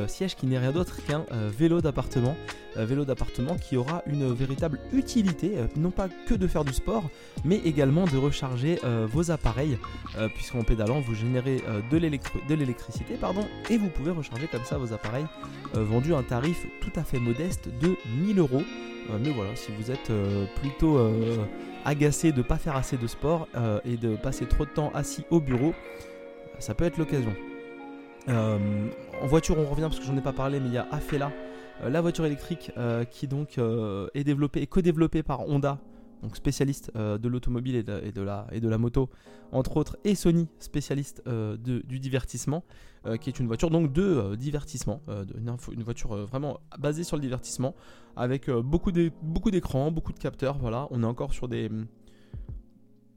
siège 0.09 0.35
qui 0.35 0.47
n'est 0.47 0.59
rien 0.59 0.73
d'autre 0.73 0.97
qu'un 1.07 1.25
vélo 1.31 1.81
d'appartement, 1.81 2.37
vélo 2.75 3.05
d'appartement 3.05 3.55
qui 3.57 3.77
aura 3.77 4.03
une 4.07 4.33
véritable 4.33 4.81
utilité, 4.93 5.53
non 5.77 5.93
pas 5.93 6.09
que 6.27 6.35
de 6.35 6.49
faire 6.49 6.65
du 6.65 6.73
sport, 6.73 7.05
mais 7.45 7.59
également 7.59 8.05
de 8.05 8.17
recharger 8.17 8.81
vos 9.07 9.31
appareils, 9.31 9.79
puisqu'en 10.35 10.65
pédalant 10.65 10.99
vous 10.99 11.15
générez 11.15 11.63
de 11.89 12.55
l'électricité, 12.55 13.15
pardon, 13.15 13.47
et 13.71 13.79
vous 13.79 13.89
pouvez 13.89 14.11
recharger 14.11 14.49
comme 14.49 14.65
ça 14.65 14.77
vos 14.77 14.93
appareils, 14.93 15.27
vendus 15.73 16.15
à 16.15 16.19
un 16.19 16.25
tarif 16.25 16.67
tout 16.81 16.93
à 16.97 17.05
fait 17.05 17.21
modeste 17.21 17.69
de 17.81 17.97
1000 18.25 18.41
euros. 18.41 18.63
mais 19.21 19.31
voilà, 19.31 19.55
si 19.55 19.71
vous 19.79 19.93
êtes 19.93 20.11
plutôt 20.61 20.99
agacé 21.87 22.33
de 22.33 22.39
ne 22.39 22.43
pas 22.43 22.59
faire 22.59 22.77
assez 22.77 22.97
de 22.97 23.07
sport 23.07 23.49
et 23.85 23.97
de 23.97 24.17
passer 24.17 24.47
trop 24.47 24.65
de 24.67 24.71
temps 24.71 24.91
assis 24.95 25.25
au 25.31 25.41
bureau, 25.41 25.73
ça 26.59 26.75
peut 26.75 26.85
être 26.85 26.99
l'occasion. 26.99 27.35
Euh, 28.29 28.59
en 29.21 29.27
voiture, 29.27 29.57
on 29.59 29.65
revient 29.65 29.83
parce 29.83 29.99
que 29.99 30.05
j'en 30.05 30.17
ai 30.17 30.23
pas 30.23 30.33
parlé, 30.33 30.61
mais 30.61 30.69
il 30.69 30.75
y 30.75 30.79
a 30.79 30.87
Afela, 30.91 31.31
euh, 31.83 31.91
la 31.91 32.01
voiture 32.01 32.27
électrique 32.27 32.73
euh, 32.77 33.05
qui 33.05 33.29
donc 33.29 33.59
est 34.15 34.25
développée 34.25 34.63
et 34.63 34.67
co-développée 34.67 35.23
par 35.23 35.49
Honda, 35.49 35.79
donc 36.23 36.37
spécialiste 36.37 36.93
de 36.97 37.29
l'automobile 37.29 37.77
et, 37.77 37.83
de, 37.83 38.23
la, 38.23 38.47
et 38.53 38.61
de 38.61 38.69
la 38.69 38.79
moto, 38.79 39.11
entre 39.53 39.77
autres, 39.77 39.97
et 40.05 40.15
Sony, 40.15 40.49
spécialiste 40.59 41.23
du 41.29 42.01
divertissement, 42.01 42.65
qui 43.21 43.31
est 43.31 43.39
une 43.39 43.47
voiture 43.47 43.71
donc 43.71 43.93
de 43.93 44.35
divertissement, 44.35 45.03
une, 45.37 45.83
voiture 45.83 46.17
vraiment 46.27 46.61
basée 46.79 47.05
sur 47.05 47.17
le 47.17 47.23
divertissement, 47.23 47.75
avec 48.17 48.51
beaucoup 48.51 48.91
d'écrans, 48.93 49.91
beaucoup 49.91 50.13
de 50.13 50.19
capteurs. 50.19 50.59
Voilà, 50.59 50.89
on 50.91 51.03
est 51.03 51.07
encore 51.07 51.35
sur 51.35 51.49
des 51.49 51.71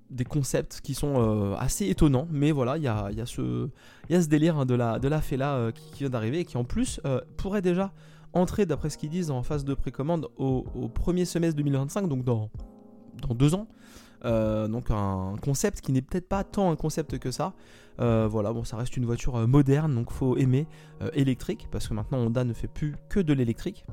des 0.10 0.26
concepts 0.26 0.82
qui 0.82 0.94
sont 0.94 1.16
euh, 1.18 1.56
assez 1.58 1.88
étonnants, 1.88 2.28
mais 2.32 2.52
voilà, 2.52 2.78
il 2.78 2.84
y 2.84 2.88
a, 2.88 3.10
y, 3.12 3.22
a 3.22 3.26
y 4.10 4.16
a 4.16 4.22
ce 4.22 4.28
délire 4.28 4.58
hein, 4.58 4.66
de 4.66 4.74
la, 4.74 5.00
de 5.00 5.08
la 5.08 5.22
Fela 5.22 5.56
euh, 5.56 5.72
qui, 5.72 6.00
vient 6.00 6.10
d'arriver 6.10 6.40
et 6.40 6.46
qui 6.46 6.58
en 6.58 6.64
plus 6.64 7.00
euh, 7.06 7.22
pourrait 7.38 7.62
déjà 7.62 7.94
entrer, 8.34 8.66
d'après 8.66 8.90
ce 8.90 8.98
qu'ils 8.98 9.10
disent, 9.10 9.32
en 9.32 9.44
phase 9.44 9.66
de 9.66 9.74
précommande 9.74 10.28
au, 10.38 10.64
premier 10.94 11.26
semestre 11.26 11.58
2025, 11.58 12.08
donc 12.08 12.24
dans, 12.24 12.50
dans 13.22 13.36
deux 13.36 13.56
ans. 13.56 13.68
donc 14.24 14.92
un 14.92 15.36
concept 15.42 15.82
qui 15.82 15.92
n'est 15.92 16.02
peut-être 16.02 16.28
pas 16.28 16.44
tant 16.44 16.72
un 16.72 16.76
concept 16.76 17.20
que 17.20 17.32
ça. 17.32 17.54
voilà, 17.98 18.54
bon, 18.54 18.64
ça 18.64 18.78
reste 18.78 18.98
une 18.98 19.06
voiture 19.06 19.48
moderne, 19.48 19.94
donc 19.96 20.12
faut 20.12 20.38
aimer 20.38 20.68
électrique, 21.14 21.68
parce 21.72 21.88
que 21.88 21.94
maintenant 21.94 22.20
Honda 22.20 22.44
ne 22.44 22.54
fait 22.54 22.68
plus 22.68 22.96
que 23.10 23.20
de 23.20 23.34
l'électrique, 23.34 23.86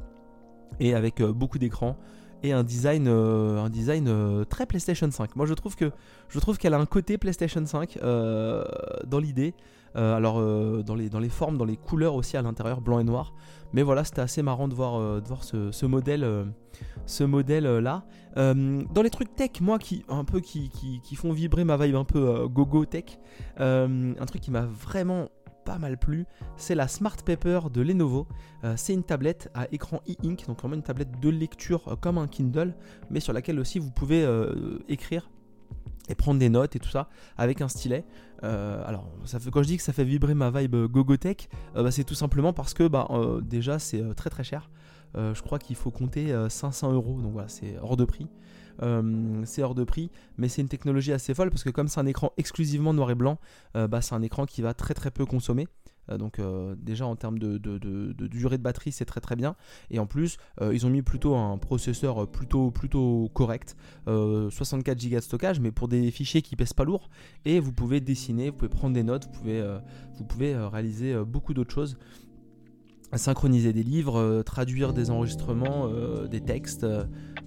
et 0.81 0.95
avec 0.95 1.23
beaucoup 1.23 1.59
d'écrans 1.59 1.97
et 2.43 2.53
un 2.53 2.63
design, 2.63 3.07
euh, 3.09 3.59
un 3.59 3.71
design 3.71 4.07
euh, 4.09 4.45
très 4.45 4.67
PlayStation 4.67 5.11
5. 5.11 5.37
Moi 5.37 5.47
je 5.47 5.55
trouve 5.55 5.77
que 5.77 5.91
je 6.29 6.39
trouve 6.39 6.59
qu'elle 6.59 6.75
a 6.75 6.79
un 6.79 6.87
côté 6.87 7.19
PlayStation 7.19 7.65
5 7.65 7.99
euh, 8.03 8.65
dans 9.07 9.19
l'idée. 9.19 9.55
Alors 9.97 10.41
dans, 10.85 10.95
les, 10.95 11.09
dans 11.09 11.19
les 11.19 11.29
formes, 11.29 11.57
dans 11.57 11.65
les 11.65 11.77
couleurs 11.77 12.15
aussi 12.15 12.37
à 12.37 12.43
l'intérieur, 12.43 12.81
blanc 12.81 12.99
et 12.99 13.05
noir. 13.05 13.33
Mais 13.73 13.83
voilà, 13.83 14.05
c'était 14.05 14.21
assez 14.21 14.43
marrant 14.43 14.69
de 14.69 14.75
voir, 14.75 15.21
voir 15.23 15.43
ce, 15.43 15.87
modèle, 15.87 16.21
là. 17.81 18.05
dans 18.37 19.03
les 19.03 19.11
trucs 19.11 19.35
tech, 19.35 19.61
moi 19.61 19.79
qui 19.79 20.05
un 20.09 20.25
peu 20.25 20.41
qui, 20.41 20.69
qui, 20.71 21.01
qui 21.03 21.17
font 21.17 21.33
vibrer 21.33 21.65
ma 21.65 21.77
vibe 21.77 21.97
un 21.97 22.05
peu 22.05 22.47
gogo 22.49 22.85
tech, 22.85 23.19
un 23.59 24.27
truc 24.27 24.43
qui 24.43 24.51
m'a 24.51 24.67
vraiment 24.67 25.29
pas 25.65 25.79
mal 25.79 25.99
plu, 25.99 26.27
c'est 26.57 26.77
la 26.77 26.87
Smart 26.87 27.17
Paper 27.25 27.61
de 27.73 27.83
Lenovo. 27.83 28.27
c'est 28.77 28.95
une 28.95 29.03
tablette 29.03 29.51
à 29.55 29.67
écran 29.73 30.01
e-ink, 30.09 30.47
donc 30.47 30.61
vraiment 30.61 30.77
une 30.77 30.83
tablette 30.83 31.21
de 31.21 31.29
lecture 31.29 31.99
comme 32.01 32.19
un 32.19 32.29
Kindle, 32.29 32.75
mais 33.11 33.21
sur 33.21 33.33
laquelle 33.33 33.59
aussi 33.59 33.79
vous 33.79 33.91
pouvez 33.91 34.27
écrire 34.89 35.29
et 36.09 36.15
prendre 36.15 36.39
des 36.39 36.49
notes 36.49 36.77
et 36.77 36.79
tout 36.79 36.89
ça 36.89 37.09
avec 37.37 37.61
un 37.61 37.69
stylet. 37.69 38.05
alors, 38.43 39.11
ça 39.25 39.41
fait, 39.41 39.51
quand 39.51 39.63
je 39.63 39.69
dis 39.69 39.77
que 39.77 39.83
ça 39.83 39.93
fait 39.93 40.05
vibrer 40.05 40.35
ma 40.35 40.51
vibe 40.51 40.77
Gogotech, 40.87 41.49
bah, 41.75 41.91
c'est 41.91 42.05
tout 42.05 42.15
simplement 42.15 42.53
parce 42.53 42.75
que 42.75 42.87
bah, 42.87 43.09
déjà 43.43 43.79
c'est 43.79 44.03
très 44.15 44.31
très 44.31 44.45
cher. 44.45 44.71
je 45.15 45.41
crois 45.43 45.59
qu'il 45.59 45.77
faut 45.77 45.91
compter 45.91 46.35
500 46.49 46.93
euros, 46.93 47.21
donc 47.21 47.33
voilà, 47.33 47.49
c'est 47.49 47.77
hors 47.81 47.97
de 47.97 48.05
prix. 48.05 48.29
Euh, 48.83 49.43
c'est 49.45 49.63
hors 49.63 49.75
de 49.75 49.85
prix, 49.85 50.11
mais 50.37 50.49
c'est 50.49 50.63
une 50.63 50.69
technologie 50.69 51.13
assez 51.13 51.35
folle 51.35 51.51
parce 51.51 51.65
que 51.65 51.71
comme 51.71 51.89
c'est 51.89 52.01
un 52.01 52.07
écran 52.07 52.33
exclusivement 52.37 52.93
noir 52.93 53.11
et 53.11 53.15
blanc, 53.15 53.39
euh, 53.77 53.89
bah, 53.89 54.03
c'est 54.03 54.15
un 54.15 54.23
écran 54.23 54.47
qui 54.47 54.63
va 54.63 54.75
très 54.75 54.95
très 54.95 55.11
peu 55.11 55.25
consommer. 55.25 55.69
Euh, 56.11 56.19
donc 56.19 56.41
déjà 56.79 57.07
en 57.07 57.17
termes 57.17 57.39
de, 57.39 57.59
durée 58.29 58.59
de 58.59 58.63
batterie 58.63 58.93
c'est 58.93 59.05
très 59.05 59.21
très 59.21 59.37
bien. 59.37 59.57
Et 59.91 59.99
en 59.99 60.07
plus 60.07 60.39
ils 60.61 60.87
ont 60.87 60.91
mis 60.91 61.03
plutôt 61.03 61.35
un 61.35 61.59
processeur 61.59 62.29
plutôt 62.29 62.71
plutôt 62.71 63.31
correct 63.35 63.77
64 64.07 65.09
Go 65.09 65.17
de 65.17 65.21
stockage 65.21 65.61
mais 65.61 65.71
pour 65.71 65.89
des 65.89 66.11
fichiers 66.11 66.43
qui 66.43 66.57
pèsent 66.57 66.73
pas 66.73 66.85
lourd. 66.85 67.09
Et 67.45 67.61
vous 67.61 67.73
pouvez 67.73 68.01
dessiner 68.01 68.51
vous 68.51 68.57
pouvez 68.57 68.69
prendre 68.69 68.95
des 68.95 69.03
notes 69.03 69.27
vous 69.27 69.33
pouvez, 69.33 69.79
vous 70.17 70.25
pouvez 70.25 70.57
réaliser 70.57 71.15
beaucoup 71.25 71.55
d'autres 71.55 71.73
choses. 71.73 71.97
Synchroniser 73.15 73.73
des 73.73 73.85
livres, 73.85 74.43
traduire 74.43 74.93
des 74.93 75.11
enregistrements, 75.11 75.89
des 76.29 76.41
textes, 76.41 76.85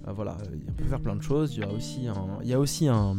euh, 0.08 0.12
voilà, 0.12 0.36
on 0.68 0.72
peut 0.72 0.84
faire 0.84 1.00
plein 1.00 1.16
de 1.16 1.22
choses. 1.22 1.54
Il 1.56 1.60
y 1.60 1.64
a 1.64 1.70
aussi 1.70 2.06
un, 2.08 2.38
il 2.42 2.48
y 2.48 2.54
aussi 2.54 2.88
un, 2.88 3.16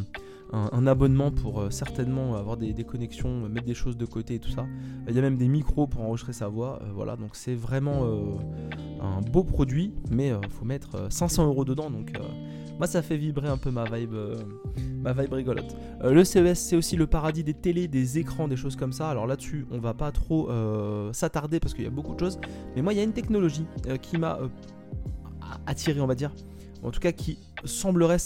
abonnement 0.54 1.32
pour 1.32 1.62
euh, 1.62 1.70
certainement 1.70 2.36
avoir 2.36 2.58
des, 2.58 2.74
connexions, 2.84 3.50
mettre 3.50 3.66
des 3.66 3.74
choses 3.74 3.98
de 3.98 4.06
côté 4.06 4.36
et 4.36 4.40
tout 4.40 4.52
ça. 4.52 4.66
Il 5.08 5.16
y 5.16 5.20
a 5.20 5.22
même 5.22 5.38
des 5.38 5.48
micros 5.48 5.88
pour 5.88 6.02
enregistrer 6.02 6.34
sa 6.34 6.48
voix. 6.48 6.80
Euh, 6.82 6.92
voilà, 6.94 7.16
donc 7.16 7.36
c'est 7.36 7.56
vraiment 7.56 8.06
un 9.02 9.22
beau 9.22 9.44
produit, 9.44 9.94
mais 10.10 10.30
il 10.30 10.50
faut 10.50 10.66
mettre 10.66 11.12
500 11.12 11.48
euros 11.48 11.66
dedans. 11.66 11.90
Donc 11.90 12.12
moi, 12.78 12.88
ça 12.88 13.02
fait 13.02 13.18
vibrer 13.18 13.48
un 13.48 13.58
peu 13.58 13.72
ma 13.72 13.86
vibe, 13.86 14.16
ma 15.02 15.14
vibe 15.14 15.34
rigolote. 15.34 15.76
le 16.04 16.24
CES, 16.24 16.60
c'est 16.60 16.76
aussi 16.76 16.96
le 16.96 17.08
paradis 17.08 17.44
des 17.44 17.54
télés, 17.54 17.88
des 17.88 18.18
écrans, 18.18 18.48
des 18.48 18.58
choses 18.58 18.76
comme 18.76 18.94
ça. 18.94 19.10
Alors 19.10 19.28
là-dessus, 19.28 19.66
on 19.72 19.80
va 19.80 19.94
pas 19.94 20.12
trop 20.12 20.50
s'attarder 21.14 21.60
parce 21.60 21.74
qu'il 21.74 21.84
y 21.84 21.88
a 21.88 21.92
beaucoup 21.92 22.14
de 22.14 22.20
choses. 22.20 22.40
Mais 22.76 22.82
moi, 22.82 22.94
il 22.94 22.98
y 22.98 23.00
a 23.00 23.04
une 23.04 23.14
technologie 23.14 23.66
qui 24.02 24.18
m'a 24.18 24.40
attiré, 25.66 26.02
on 26.02 26.08
va 26.08 26.16
dire 26.16 26.32
en 26.84 26.92
tout 26.92 27.00
cas 27.00 27.12
qui 27.12 27.38
semblerait 27.64 28.18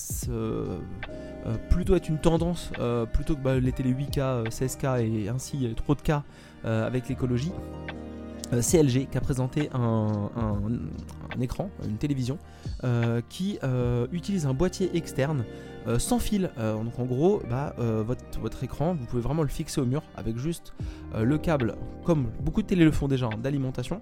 euh, 1.46 1.50
euh, 1.50 1.58
plutôt 1.70 1.96
être 1.96 2.10
une 2.10 2.18
tendance, 2.18 2.72
euh, 2.80 3.06
plutôt 3.06 3.36
que 3.36 3.42
bah, 3.42 3.60
les 3.60 3.72
télé 3.72 3.94
8K, 3.94 4.50
16K 4.50 5.02
et 5.02 5.30
ainsi 5.30 5.74
trop 5.76 5.96
de 5.96 6.02
cas 6.02 6.24
avec 6.64 7.10
l'écologie. 7.10 7.52
CLG 8.52 9.08
qui 9.08 9.18
a 9.18 9.22
présenté 9.22 9.70
un, 9.74 10.30
écran, 11.42 11.70
une 11.88 11.98
télévision, 11.98 12.38
qui 13.30 13.60
utilise 14.12 14.46
un 14.46 14.54
boîtier 14.54 14.96
externe 14.96 15.44
euh, 15.88 16.00
sans 16.00 16.20
fil. 16.20 16.50
Euh, 16.58 16.82
donc 16.84 16.98
en 16.98 17.06
gros, 17.06 17.42
bah, 17.50 17.76
euh, 17.80 18.04
votre, 18.04 18.64
écran, 18.64 18.96
vous 18.96 19.06
pouvez 19.06 19.22
vraiment 19.22 19.44
le 19.44 19.50
fixer 19.50 19.82
au 19.82 19.86
mur 19.86 20.02
avec 20.16 20.38
juste 20.38 20.74
le 21.18 21.38
câble, 21.38 21.76
comme 22.04 22.28
beaucoup 22.42 22.62
de 22.62 22.68
télé 22.68 22.84
le 22.84 22.92
font 22.92 23.08
déjà, 23.08 23.28
hein, 23.28 23.38
d'alimentation. 23.42 24.00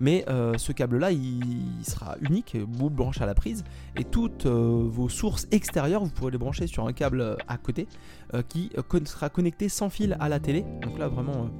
Mais 0.00 0.24
ce 0.56 0.72
câble-là, 0.72 1.12
il, 1.12 1.84
sera 1.84 2.16
unique, 2.20 2.56
vous 2.68 2.90
branche 2.90 3.20
à 3.20 3.26
la 3.26 3.34
prise, 3.34 3.62
et 3.96 4.02
toutes 4.02 4.46
vos 4.46 5.08
sources 5.08 5.46
extérieures, 5.52 6.02
vous 6.02 6.10
pourrez 6.10 6.32
les 6.32 6.38
brancher 6.38 6.66
sur 6.66 6.86
un 6.86 6.92
câble 6.92 7.36
à 7.46 7.56
côté 7.56 7.86
qui 8.48 8.72
sera 9.04 9.28
connecté 9.28 9.68
sans 9.68 9.90
fil 9.90 10.16
à 10.18 10.28
la 10.28 10.40
télé. 10.40 10.64
Donc 10.82 10.98
là, 10.98 11.06
vraiment 11.06 11.50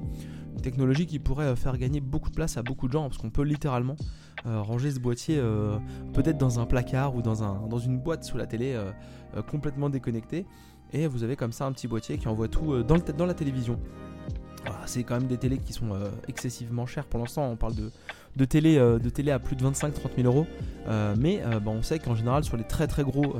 technologie 0.69 1.05
qui 1.05 1.19
pourrait 1.19 1.55
faire 1.55 1.77
gagner 1.77 2.01
beaucoup 2.01 2.29
de 2.29 2.35
place 2.35 2.57
à 2.57 2.63
beaucoup 2.63 2.87
de 2.87 2.93
gens 2.93 3.03
parce 3.03 3.17
qu'on 3.17 3.29
peut 3.29 3.43
littéralement 3.43 3.95
ranger 4.45 4.91
ce 4.91 4.99
boîtier 4.99 5.41
peut-être 6.13 6.37
dans 6.37 6.59
un 6.59 6.65
placard 6.65 7.15
ou 7.15 7.21
dans, 7.21 7.43
un, 7.43 7.67
dans 7.67 7.79
une 7.79 7.97
boîte 7.99 8.23
sous 8.23 8.37
la 8.37 8.45
télé 8.45 8.75
euh, 9.35 9.41
complètement 9.41 9.89
déconnecté. 9.89 10.45
Et 10.93 11.05
vous 11.07 11.23
avez 11.23 11.35
comme 11.35 11.51
ça 11.51 11.65
un 11.65 11.71
petit 11.73 11.87
boîtier 11.87 12.17
qui 12.17 12.27
envoie 12.27 12.47
tout 12.47 12.71
euh, 12.71 12.83
dans, 12.83 12.95
le, 12.95 13.01
dans 13.01 13.25
la 13.25 13.33
télévision. 13.33 13.77
c'est 14.85 15.03
quand 15.03 15.15
même 15.15 15.27
des 15.27 15.37
télés 15.37 15.57
qui 15.57 15.73
sont 15.73 15.93
euh, 15.93 16.09
excessivement 16.29 16.85
chères 16.85 17.05
pour 17.05 17.19
l'instant. 17.19 17.45
On 17.49 17.57
parle 17.57 17.73
de, 17.75 18.45
télé, 18.45 18.77
de 18.77 19.09
télé 19.09 19.31
à 19.31 19.39
plus 19.39 19.55
de 19.55 19.65
25-30 19.65 20.15
000 20.15 20.27
euros. 20.27 20.47
mais 21.17 21.41
bah, 21.43 21.71
on 21.71 21.81
sait 21.81 21.99
qu'en 21.99 22.15
général, 22.15 22.43
sur 22.43 22.55
les 22.55 22.63
très 22.63 22.87
très 22.87 23.03
gros, 23.03 23.35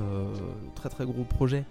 très 0.75 1.05
gros 1.05 1.24
projets 1.24 1.65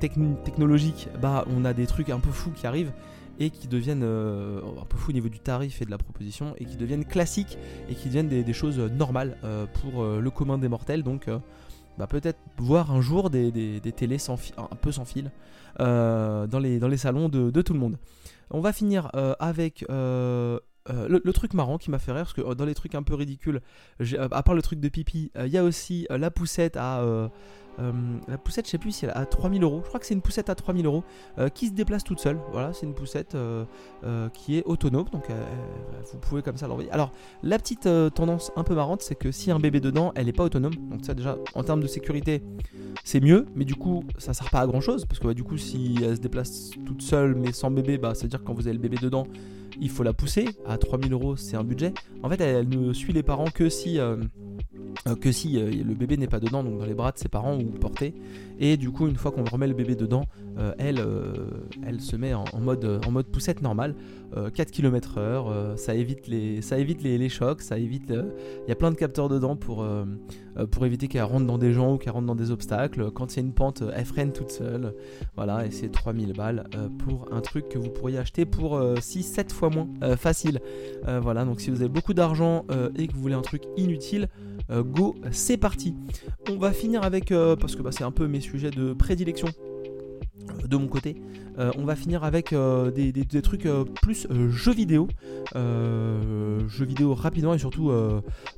technologiques, 0.00 1.08
bah, 1.20 1.44
on 1.54 1.64
a 1.64 1.72
des 1.74 1.86
trucs 1.86 2.08
un 2.08 2.20
peu 2.20 2.30
fous 2.30 2.52
qui 2.52 2.66
arrivent 2.66 2.92
et 3.40 3.50
qui 3.50 3.66
deviennent 3.66 4.04
un 4.04 4.84
peu 4.88 4.96
fous 4.96 5.10
au 5.10 5.14
niveau 5.14 5.28
du 5.28 5.40
tarif 5.40 5.82
et 5.82 5.84
de 5.84 5.90
la 5.90 5.98
proposition 5.98 6.54
et 6.58 6.64
qui 6.64 6.76
deviennent 6.76 7.04
classiques 7.04 7.58
et 7.88 7.94
qui 7.94 8.06
deviennent 8.08 8.28
des, 8.28 8.52
choses 8.52 8.78
normales 8.78 9.36
pour 9.80 10.04
le 10.04 10.30
commun 10.30 10.58
des 10.58 10.68
mortels. 10.68 11.02
Donc 11.02 11.26
bah, 12.00 12.06
peut-être 12.06 12.38
voir 12.56 12.92
un 12.92 13.02
jour 13.02 13.28
des, 13.28 13.50
des, 13.50 13.92
télés 13.92 14.16
sans 14.16 14.38
un 14.56 14.76
peu 14.76 14.90
sans 14.90 15.04
fil 15.04 15.30
euh, 15.80 16.46
dans, 16.46 16.58
les, 16.58 16.78
dans 16.78 16.88
les 16.88 16.96
salons 16.96 17.28
de, 17.28 17.50
de, 17.50 17.62
tout 17.62 17.74
le 17.74 17.78
monde. 17.78 17.98
On 18.50 18.60
va 18.60 18.72
finir 18.72 19.10
euh, 19.14 19.34
avec 19.38 19.84
euh, 19.90 20.58
le, 20.88 21.32
truc 21.32 21.52
marrant 21.52 21.76
qui 21.76 21.90
m'a 21.90 21.98
fait 21.98 22.12
rire, 22.12 22.22
parce 22.22 22.32
que 22.32 22.54
dans 22.54 22.64
les 22.64 22.74
trucs 22.74 22.94
un 22.94 23.02
peu 23.02 23.14
ridicules, 23.14 23.60
à 24.18 24.42
part 24.42 24.54
le 24.54 24.62
truc 24.62 24.80
de 24.80 24.88
pipi, 24.88 25.30
il 25.38 25.48
y 25.48 25.58
a 25.58 25.62
aussi 25.62 26.06
la 26.08 26.30
poussette 26.30 26.78
à 26.78 27.04
euh, 27.78 27.92
la 28.28 28.38
poussette, 28.38 28.66
je 28.66 28.70
sais 28.70 28.78
plus 28.78 28.92
si 28.92 29.04
elle 29.04 29.12
a 29.14 29.24
3000 29.24 29.62
euros. 29.62 29.80
Je 29.82 29.88
crois 29.88 30.00
que 30.00 30.06
c'est 30.06 30.14
une 30.14 30.22
poussette 30.22 30.50
à 30.50 30.54
3000 30.54 30.86
euros 30.86 31.04
euh, 31.38 31.48
qui 31.48 31.68
se 31.68 31.72
déplace 31.72 32.04
toute 32.04 32.18
seule. 32.18 32.38
Voilà, 32.52 32.72
c'est 32.72 32.86
une 32.86 32.94
poussette 32.94 33.34
euh, 33.34 33.64
qui 34.32 34.58
est 34.58 34.64
autonome, 34.64 35.06
donc 35.12 35.28
vous 36.12 36.18
pouvez 36.18 36.42
comme 36.42 36.56
ça 36.56 36.66
l'envoyer. 36.68 36.90
Alors, 36.90 37.12
la 37.42 37.58
petite 37.58 37.88
tendance 38.14 38.52
un 38.56 38.64
peu 38.64 38.74
marrante, 38.74 39.02
c'est 39.02 39.14
que 39.14 39.30
si 39.30 39.50
un 39.50 39.58
bébé 39.58 39.80
dedans, 39.80 40.12
elle 40.14 40.26
n'est 40.26 40.32
pas 40.32 40.44
autonome. 40.44 40.74
Donc 40.74 41.04
ça 41.04 41.14
déjà, 41.14 41.36
en 41.54 41.62
termes 41.62 41.80
de 41.80 41.86
sécurité, 41.86 42.42
c'est 43.04 43.20
mieux, 43.20 43.46
mais 43.54 43.64
du 43.64 43.74
coup, 43.74 44.04
ça 44.18 44.34
sert 44.34 44.50
pas 44.50 44.60
à 44.60 44.66
grand 44.66 44.80
chose 44.80 45.04
parce 45.06 45.20
que 45.20 45.32
du 45.32 45.44
coup, 45.44 45.56
si 45.56 45.96
elle 46.02 46.16
se 46.16 46.20
déplace 46.20 46.70
toute 46.86 47.02
seule 47.02 47.34
mais 47.34 47.52
sans 47.52 47.70
bébé, 47.70 47.98
bah, 47.98 48.12
c'est 48.14 48.26
à 48.26 48.28
dire 48.28 48.40
que 48.40 48.44
quand 48.44 48.54
vous 48.54 48.66
avez 48.66 48.74
le 48.74 48.82
bébé 48.82 48.96
dedans, 49.00 49.26
il 49.80 49.90
faut 49.90 50.02
la 50.02 50.12
pousser. 50.12 50.48
À 50.66 50.78
3000 50.78 51.12
euros, 51.12 51.36
c'est 51.36 51.56
un 51.56 51.64
budget. 51.64 51.94
En 52.22 52.28
fait, 52.28 52.40
elle, 52.40 52.68
ne 52.68 52.92
suit 52.92 53.12
les 53.12 53.22
parents 53.22 53.50
que 53.52 53.68
si 53.68 53.98
que 55.20 55.32
si 55.32 55.58
le 55.58 55.94
bébé 55.94 56.16
n'est 56.16 56.26
pas 56.26 56.40
dedans, 56.40 56.62
donc 56.62 56.78
dans 56.78 56.84
les 56.84 56.94
bras 56.94 57.12
de 57.12 57.18
ses 57.18 57.28
parents 57.28 57.56
ou 57.56 57.69
porté. 57.78 58.14
Et 58.58 58.76
du 58.76 58.90
coup, 58.90 59.08
une 59.08 59.16
fois 59.16 59.30
qu'on 59.30 59.44
remet 59.44 59.66
le 59.66 59.74
bébé 59.74 59.94
dedans, 59.94 60.26
euh, 60.58 60.74
elle, 60.78 61.02
elle 61.86 62.00
se 62.00 62.14
met 62.16 62.34
en, 62.34 62.44
mode, 62.60 63.00
en 63.06 63.10
mode 63.10 63.26
poussette 63.26 63.62
normale, 63.62 63.94
4 64.54 64.70
km/h. 64.70 65.76
ça 65.76 65.94
évite, 65.94 66.28
les, 66.28 66.60
ça 66.60 66.78
évite 66.78 67.02
les, 67.02 67.28
chocs, 67.28 67.62
ça 67.62 67.78
évite. 67.78 68.10
Il 68.10 68.68
y 68.68 68.72
a 68.72 68.74
plein 68.74 68.90
de 68.90 68.96
capteurs 68.96 69.28
dedans 69.28 69.56
pour, 69.56 69.86
pour 70.70 70.86
éviter 70.86 71.08
qu'elle 71.08 71.24
rentre 71.24 71.46
dans 71.46 71.58
des 71.58 71.72
gens 71.72 71.94
ou 71.94 71.96
qu'elle 71.96 72.12
rentre 72.12 72.26
dans 72.26 72.34
des 72.34 72.50
obstacles. 72.50 73.10
Quand 73.10 73.32
il 73.32 73.36
y 73.38 73.40
a 73.40 73.42
une 73.42 73.54
pente, 73.54 73.82
elle 73.94 74.04
freine 74.04 74.32
toute 74.32 74.50
seule. 74.50 74.94
Voilà, 75.36 75.66
et 75.66 75.70
c'est 75.70 75.90
3000 75.90 76.34
balles 76.34 76.64
pour 76.98 77.32
un 77.32 77.40
truc 77.40 77.68
que 77.70 77.78
vous 77.78 77.90
pourriez 77.90 78.18
acheter 78.18 78.44
pour 78.44 78.78
6-7 78.78 79.50
fois 79.50 79.70
moins 79.70 79.88
facile. 80.16 80.60
voilà, 81.22 81.44
donc 81.46 81.60
si 81.60 81.70
vous 81.70 81.80
avez 81.80 81.88
beaucoup 81.88 82.14
d'argent 82.14 82.66
et 82.96 83.06
que 83.06 83.14
vous 83.14 83.22
voulez 83.22 83.34
un 83.34 83.42
truc 83.42 83.62
inutile, 83.76 84.00
euh, 84.10 84.28
go, 84.78 85.16
c'est 85.32 85.56
parti. 85.56 85.94
On 86.48 86.56
va 86.56 86.72
finir 86.72 87.02
avec, 87.02 87.32
euh, 87.32 87.56
parce 87.56 87.76
que 87.76 87.82
bah, 87.82 87.90
c'est 87.92 88.04
un 88.04 88.12
peu 88.12 88.26
mes 88.26 88.40
sujets 88.40 88.70
de 88.70 88.92
prédilection 88.92 89.48
euh, 89.48 90.66
de 90.66 90.76
mon 90.76 90.88
côté. 90.88 91.16
on 91.76 91.84
va 91.84 91.94
finir 91.94 92.24
avec 92.24 92.54
des, 92.54 93.42
trucs 93.42 93.68
plus 94.00 94.26
jeux 94.30 94.72
vidéo. 94.72 95.08
jeux 95.54 96.84
vidéo 96.86 97.14
rapidement 97.14 97.54
et 97.54 97.58
surtout 97.58 97.92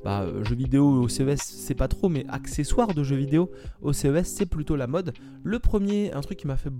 bah, 0.05 0.25
jeux 0.43 0.55
vidéo 0.55 0.85
au 1.03 1.07
CES 1.09 1.41
c'est 1.41 1.75
pas 1.75 1.89
trop 1.89 2.07
mais 2.07 2.25
accessoires 2.29 2.93
de 2.93 3.03
jeux 3.03 3.17
vidéo 3.17 3.51
au 3.81 3.91
CES 3.91 4.25
c'est 4.25 4.45
plutôt 4.45 4.75
la 4.75 4.87
mode. 4.87 5.13
Le 5.43 5.59
premier, 5.59 6.13
un 6.13 6.21
truc 6.21 6.37
qui 6.37 6.47
m'a 6.47 6.55
fait 6.55 6.71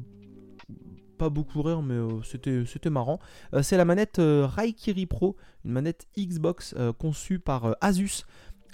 pas 1.18 1.30
beaucoup 1.30 1.62
rire 1.62 1.82
mais 1.82 2.00
c'était, 2.24 2.64
c'était 2.66 2.90
marrant, 2.90 3.20
c'est 3.62 3.76
la 3.76 3.86
manette 3.86 4.22
Raikiri 4.22 5.06
Pro, 5.06 5.36
une 5.66 5.72
manette 5.72 6.08
Xbox 6.18 6.74
conçue 6.98 7.40
par 7.40 7.76
Asus. 7.82 8.24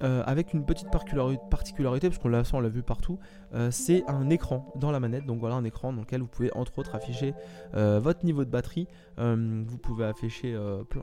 Euh, 0.02 0.24
avec 0.26 0.54
une 0.54 0.66
petite 0.66 0.90
particularité, 0.90 2.10
parce 2.10 2.20
qu'on 2.20 2.30
l'a, 2.30 2.44
on 2.54 2.60
l'a 2.62 2.70
vu 2.70 2.84
partout, 2.84 3.20
euh, 3.54 3.70
c'est 3.70 4.04
un 4.08 4.30
écran 4.30 4.72
dans 4.76 4.92
la 4.92 5.00
manette. 5.00 5.26
Donc 5.26 5.40
voilà 5.40 5.56
un 5.56 5.66
écran 5.66 5.92
dans 5.92 6.02
lequel 6.02 6.22
vous 6.22 6.28
pouvez 6.28 6.52
entre 6.56 6.80
autres 6.80 6.96
afficher 6.96 7.34
euh, 7.76 8.00
votre 8.00 8.24
niveau 8.26 8.46
de 8.46 8.50
batterie. 8.50 8.88
vous 9.18 9.78
pouvez 9.78 10.06
afficher 10.06 10.58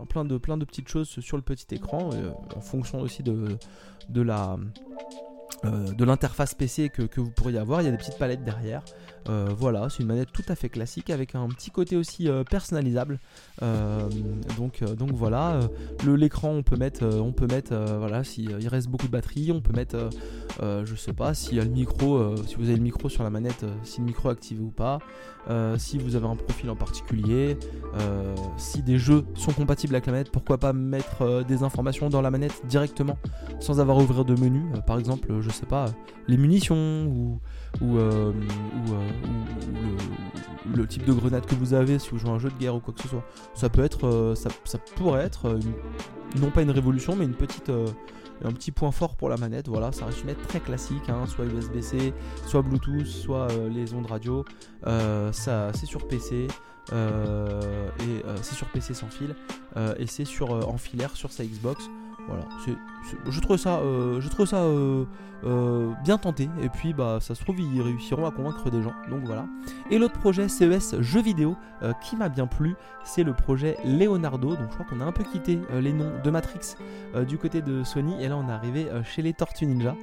plein, 0.08 0.24
de, 0.24 0.38
plein 0.38 0.56
de 0.56 0.64
petites 0.64 0.88
choses 0.88 1.08
sur 1.08 1.36
le 1.36 1.42
petit 1.42 1.74
écran, 1.74 2.10
en 2.54 2.60
fonction 2.60 3.00
aussi 3.00 3.22
de, 3.22 3.58
de 4.08 4.22
la... 4.22 4.56
de 5.64 6.04
l'interface 6.04 6.54
PC 6.54 6.88
que, 6.88 7.02
que, 7.02 7.20
vous 7.20 7.30
pourriez 7.30 7.58
avoir, 7.58 7.82
il 7.82 7.84
y 7.84 7.88
a 7.88 7.90
des 7.90 7.98
petites 7.98 8.18
palettes 8.18 8.44
derrière. 8.44 8.82
Voilà, 9.28 9.88
c'est 9.88 10.02
une 10.02 10.08
manette 10.08 10.32
tout 10.32 10.44
à 10.48 10.54
fait 10.54 10.68
classique 10.68 11.10
avec 11.10 11.34
un 11.34 11.48
petit 11.48 11.70
côté 11.70 11.96
aussi 11.96 12.28
personnalisable. 12.50 13.18
donc, 14.56 14.82
donc 14.96 15.12
voilà, 15.12 15.60
l'écran 16.06 16.50
on 16.50 16.62
peut 16.62 16.76
mettre, 16.76 17.04
on 17.04 17.32
peut 17.32 17.46
mettre, 17.46 17.74
voilà, 17.98 18.24
s'il 18.24 18.56
il 18.60 18.68
reste 18.68 18.88
beaucoup 18.88 19.06
de 19.06 19.12
batterie, 19.12 19.52
on 19.52 19.60
peut 19.60 19.74
mettre, 19.74 20.10
je 20.60 20.94
sais 20.94 21.12
pas, 21.12 21.30
a 21.30 21.64
le 21.64 21.70
micro, 21.70 22.36
si 22.46 22.54
vous 22.56 22.64
avez 22.64 22.76
le 22.76 22.82
micro 22.82 23.08
sur 23.08 23.22
la 23.22 23.30
manette, 23.30 23.64
si 23.84 24.00
le 24.00 24.06
micro 24.06 24.28
est 24.28 24.32
activé 24.32 24.62
ou 24.62 24.70
pas, 24.70 24.98
si 25.76 25.98
vous 25.98 26.16
avez 26.16 26.26
un 26.26 26.36
profil 26.36 26.70
en 26.70 26.76
particulier, 26.76 27.56
si 28.56 28.82
des 28.82 28.98
jeux 28.98 29.24
sont 29.34 29.52
compatibles 29.52 29.94
avec 29.94 30.06
la 30.06 30.12
manette, 30.12 30.30
pourquoi 30.30 30.58
pas 30.58 30.72
mettre 30.72 31.44
des 31.44 31.62
informations 31.62 32.08
dans 32.08 32.22
la 32.22 32.30
manette 32.30 32.62
directement 32.66 33.18
sans 33.60 33.80
avoir 33.80 33.98
à 33.98 34.02
ouvrir 34.02 34.24
de 34.24 34.34
menu, 34.38 34.62
par 34.86 34.98
exemple, 34.98 35.40
je 35.40 35.50
sais 35.50 35.66
pas, 35.66 35.86
les 36.28 36.36
munitions 36.36 37.06
ou 37.06 37.40
ou, 37.80 37.98
euh, 37.98 38.32
euh, 38.90 39.10
le, 40.74 40.86
type 40.86 41.04
de 41.04 41.12
grenade 41.12 41.46
que 41.46 41.54
vous 41.54 41.74
avez 41.74 41.98
si 41.98 42.10
vous 42.10 42.18
jouez 42.18 42.30
à 42.30 42.32
un 42.32 42.38
jeu 42.38 42.50
de 42.50 42.58
guerre 42.58 42.74
ou 42.74 42.80
quoi 42.80 42.94
que 42.94 43.02
ce 43.02 43.08
soit. 43.08 43.24
Ça 43.54 43.68
peut 43.68 43.84
être, 43.84 44.06
euh, 44.06 44.34
ça, 44.34 44.50
pourrait 44.96 45.22
être, 45.22 45.58
non 46.40 46.50
pas 46.50 46.62
une 46.62 46.70
révolution, 46.70 47.16
mais 47.16 47.24
une 47.24 47.34
petite, 47.34 47.70
un 47.70 48.52
petit 48.52 48.72
point 48.72 48.90
fort 48.90 49.16
pour 49.16 49.28
la 49.28 49.36
manette. 49.36 49.68
Voilà, 49.68 49.92
ça 49.92 50.06
reste 50.06 50.20
une 50.20 50.26
manette 50.26 50.46
très 50.46 50.60
classique, 50.60 51.08
hein, 51.08 51.26
soit 51.26 51.44
USB-C, 51.44 52.12
soit 52.46 52.62
Bluetooth, 52.62 53.06
soit 53.06 53.48
les 53.70 53.94
ondes 53.94 54.06
radio. 54.06 54.44
ça, 54.84 55.72
c'est 55.72 55.86
sur 55.86 56.06
PC. 56.06 56.48
et 56.92 58.22
c'est 58.42 58.54
sur 58.54 58.66
sans 58.94 59.08
fil 59.08 59.34
et 59.98 60.06
c'est 60.06 60.24
sur 60.24 60.50
en 60.50 60.78
filaire 60.78 61.14
sur 61.16 61.32
sa 61.32 61.44
Xbox 61.44 61.88
voilà, 62.26 62.44
je 63.28 63.40
trouve 63.40 63.56
ça, 63.56 63.78
euh, 63.78 64.20
euh, 64.52 65.04
euh, 65.44 65.92
bien 66.04 66.18
tenté. 66.18 66.48
Et 66.62 66.68
puis, 66.68 66.92
bah, 66.92 67.18
ça 67.20 67.34
se 67.34 67.42
trouve, 67.42 67.60
ils 67.60 67.82
réussiront 67.82 68.26
à 68.26 68.30
convaincre 68.30 68.70
des 68.70 68.82
gens. 68.82 68.94
Donc 69.10 69.22
voilà. 69.24 69.46
Et 69.90 69.98
l'autre 69.98 70.18
projet 70.18 70.48
CES 70.48 71.00
jeux 71.00 71.22
vidéo 71.22 71.56
qui 72.02 72.16
m'a 72.16 72.28
bien 72.28 72.46
plu, 72.46 72.74
c'est 73.04 73.22
le 73.22 73.32
projet 73.32 73.76
Leonardo. 73.84 74.56
Donc 74.56 74.68
je 74.70 74.74
crois 74.74 74.86
qu'on 74.86 75.00
a 75.00 75.04
un 75.04 75.12
peu 75.12 75.24
quitté 75.24 75.58
les 75.74 75.92
noms 75.92 76.12
de 76.22 76.30
Matrix 76.30 76.76
du 77.28 77.38
côté 77.38 77.62
de 77.62 77.84
Sony. 77.84 78.22
Et 78.22 78.28
là, 78.28 78.36
on 78.36 78.48
est 78.48 78.52
arrivé 78.52 78.86
chez 79.04 79.22
les 79.22 79.32
Tortues 79.32 79.66
Ninja. 79.66 79.94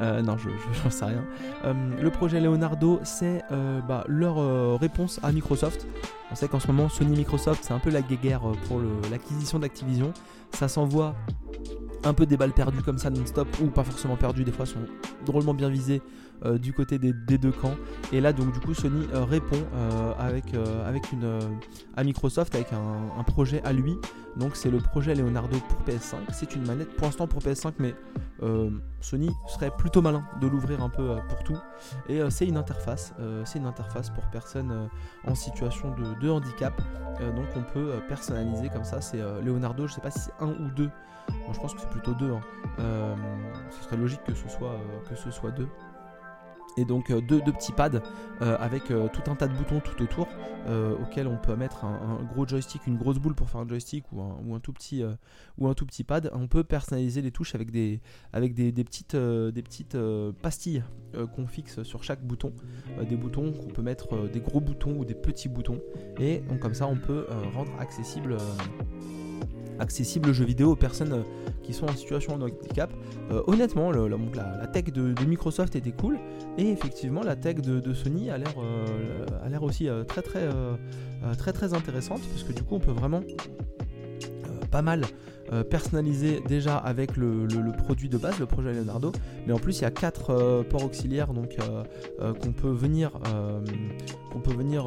non, 0.00 0.36
je 0.36 0.50
sais 0.90 1.04
rien. 1.04 1.24
le 1.64 2.10
projet 2.10 2.40
Leonardo, 2.40 3.00
c'est 3.04 3.44
bah, 3.88 4.04
leur 4.08 4.80
réponse 4.80 5.20
à 5.22 5.32
Microsoft. 5.32 5.86
On 6.32 6.34
sait 6.34 6.48
qu'en 6.48 6.60
ce 6.60 6.66
moment, 6.66 6.88
Sony 6.88 7.16
Microsoft, 7.16 7.64
c'est 7.64 7.72
un 7.72 7.78
peu 7.80 7.90
la 7.90 8.02
guéguerre 8.02 8.42
pour 8.66 8.80
l'acquisition 9.10 9.58
d'Activision. 9.58 10.12
Ça 10.52 10.68
s'envoie 10.68 11.14
un 12.04 12.14
peu 12.14 12.26
des 12.26 12.36
balles 12.36 12.52
perdues 12.52 12.82
comme 12.82 12.98
ça 12.98 13.10
non-stop, 13.10 13.48
ou 13.62 13.66
pas 13.66 13.84
forcément 13.84 14.16
perdues, 14.16 14.44
des 14.44 14.52
fois 14.52 14.66
sont 14.66 14.80
drôlement 15.26 15.54
bien 15.54 15.68
visées 15.68 16.02
euh, 16.46 16.56
du 16.56 16.72
côté 16.72 16.98
des, 16.98 17.12
deux 17.12 17.52
camps. 17.52 17.74
Et 18.12 18.20
là, 18.20 18.32
donc, 18.32 18.52
du 18.52 18.60
coup, 18.60 18.72
Sony 18.72 19.06
euh, 19.12 19.24
répond 19.24 19.62
euh, 19.74 20.12
avec, 20.18 21.12
une, 21.12 21.38
à 21.96 22.02
Microsoft 22.02 22.54
avec 22.54 22.72
un, 22.72 23.22
projet 23.24 23.60
à 23.62 23.74
lui. 23.74 23.98
Donc, 24.36 24.56
c'est 24.56 24.70
le 24.70 24.78
projet 24.78 25.14
Leonardo 25.14 25.58
pour 25.68 25.82
PS5. 25.82 26.16
C'est 26.32 26.54
une 26.56 26.66
manette 26.66 26.96
pour 26.96 27.06
l'instant 27.06 27.26
pour 27.26 27.42
PS5, 27.42 27.74
mais 27.78 27.94
Sony 29.00 29.30
serait 29.48 29.70
plutôt 29.70 30.00
malin 30.00 30.24
de 30.40 30.46
l'ouvrir 30.46 30.82
un 30.82 30.88
peu 30.88 31.16
pour 31.28 31.42
tout. 31.44 31.58
Et 32.08 32.20
c'est 32.30 32.46
une 32.46 32.56
interface. 32.56 33.12
c'est 33.44 33.58
une 33.58 33.66
interface 33.66 34.08
pour 34.08 34.24
personnes 34.30 34.88
en 35.26 35.34
situation 35.34 35.94
de, 35.94 36.18
de 36.20 36.30
handicap. 36.30 36.80
donc, 37.36 37.46
on 37.56 37.62
peut 37.74 37.92
personnaliser 38.08 38.70
comme 38.70 38.84
ça. 38.84 39.00
C'est 39.00 39.20
Leonardo, 39.44 39.86
je 39.86 39.94
sais 39.94 40.00
pas 40.00 40.10
si 40.10 40.20
c'est 40.20 40.42
un 40.42 40.48
ou 40.48 40.70
deux. 40.74 40.90
Je 41.52 41.58
pense 41.58 41.74
que 41.74 41.80
c'est 41.80 41.90
plutôt 41.90 42.14
deux. 42.14 42.32
Hein. 42.32 43.16
ce 43.70 43.84
serait 43.84 43.96
logique 43.96 44.22
que 44.24 44.34
ce 44.34 44.48
soit, 44.48 44.80
que 45.08 45.14
ce 45.14 45.30
soit 45.30 45.50
deux 45.50 45.68
et 46.76 46.84
donc 46.84 47.10
euh, 47.10 47.20
deux, 47.20 47.40
petits 47.40 47.72
pads 47.72 48.02
euh, 48.42 48.56
avec 48.58 48.90
euh, 48.90 49.08
tout 49.12 49.30
un 49.30 49.34
tas 49.34 49.48
de 49.48 49.54
boutons 49.54 49.80
tout 49.80 50.02
autour 50.02 50.28
auxquels 51.02 51.26
on 51.26 51.38
peut 51.38 51.56
mettre 51.56 51.84
un, 51.84 52.22
gros 52.22 52.46
joystick, 52.46 52.86
une 52.86 52.98
grosse 52.98 53.18
boule 53.18 53.34
pour 53.34 53.48
faire 53.48 53.62
un 53.62 53.66
joystick 53.66 54.04
ou 54.12 54.54
un, 54.54 54.60
tout 54.60 54.74
petit 54.74 55.02
ou 55.56 55.68
un 55.68 55.74
tout 55.74 55.86
petit 55.86 56.04
pad. 56.04 56.30
On 56.34 56.48
peut 56.48 56.62
personnaliser 56.64 57.22
les 57.22 57.30
touches 57.30 57.54
avec 57.54 57.70
des 57.70 58.00
avec 58.34 58.52
des, 58.52 58.70
petites 58.84 59.16
des 59.16 59.62
petites 59.62 59.96
pastilles 60.42 60.84
qu'on 61.34 61.46
fixe 61.46 61.82
sur 61.82 62.04
chaque 62.04 62.22
bouton, 62.22 62.52
des 63.08 63.16
boutons 63.16 63.52
qu'on 63.52 63.70
peut 63.70 63.82
mettre 63.82 64.28
des 64.28 64.40
gros 64.40 64.60
boutons 64.60 64.98
ou 64.98 65.04
des 65.06 65.14
petits 65.14 65.48
boutons 65.48 65.80
et 66.18 66.40
donc 66.40 66.60
comme 66.60 66.74
ça 66.74 66.86
on 66.86 66.96
peut 66.96 67.26
rendre 67.54 67.72
accessible 67.80 68.36
accessible 69.80 70.28
le 70.28 70.32
jeu 70.32 70.44
vidéo 70.44 70.72
aux 70.72 70.76
personnes 70.76 71.12
euh, 71.12 71.22
qui 71.62 71.72
sont 71.72 71.86
en 71.86 71.96
situation 71.96 72.38
de 72.38 72.44
handicap. 72.44 72.92
Euh, 73.30 73.42
honnêtement, 73.46 73.90
la, 73.90 74.66
tech 74.66 74.84
de, 74.92 75.14
Microsoft 75.24 75.74
était 75.76 75.92
cool. 75.92 76.18
Et 76.58 76.70
effectivement 76.70 77.22
la 77.22 77.36
tech 77.36 77.56
de, 77.56 77.94
Sony 77.94 78.30
a 78.30 78.38
l'air 78.38 78.54
euh, 78.58 79.58
aussi 79.60 79.88
très 80.06 80.22
très 80.22 80.48
très 81.38 81.52
très 81.52 81.74
intéressante. 81.74 82.20
Parce 82.30 82.42
que 82.44 82.52
du 82.52 82.62
coup 82.62 82.76
on 82.76 82.80
peut 82.80 82.92
vraiment 82.92 83.22
pas 84.70 84.82
mal 84.82 85.02
personnaliser 85.68 86.40
déjà 86.46 86.76
avec 86.76 87.16
le, 87.16 87.46
produit 87.76 88.08
de 88.08 88.18
base, 88.18 88.38
le 88.38 88.46
projet 88.46 88.72
Leonardo, 88.72 89.12
mais 89.46 89.52
en 89.52 89.58
plus 89.58 89.78
il 89.78 89.82
y 89.82 89.84
a 89.84 89.90
quatre 89.90 90.62
ports 90.68 90.84
auxiliaires 90.84 91.32
donc 91.32 91.56
qu'on 92.40 92.52
peut 92.52 92.70
venir 92.70 93.12
qu'on 94.32 94.40
peut 94.40 94.54
venir 94.54 94.86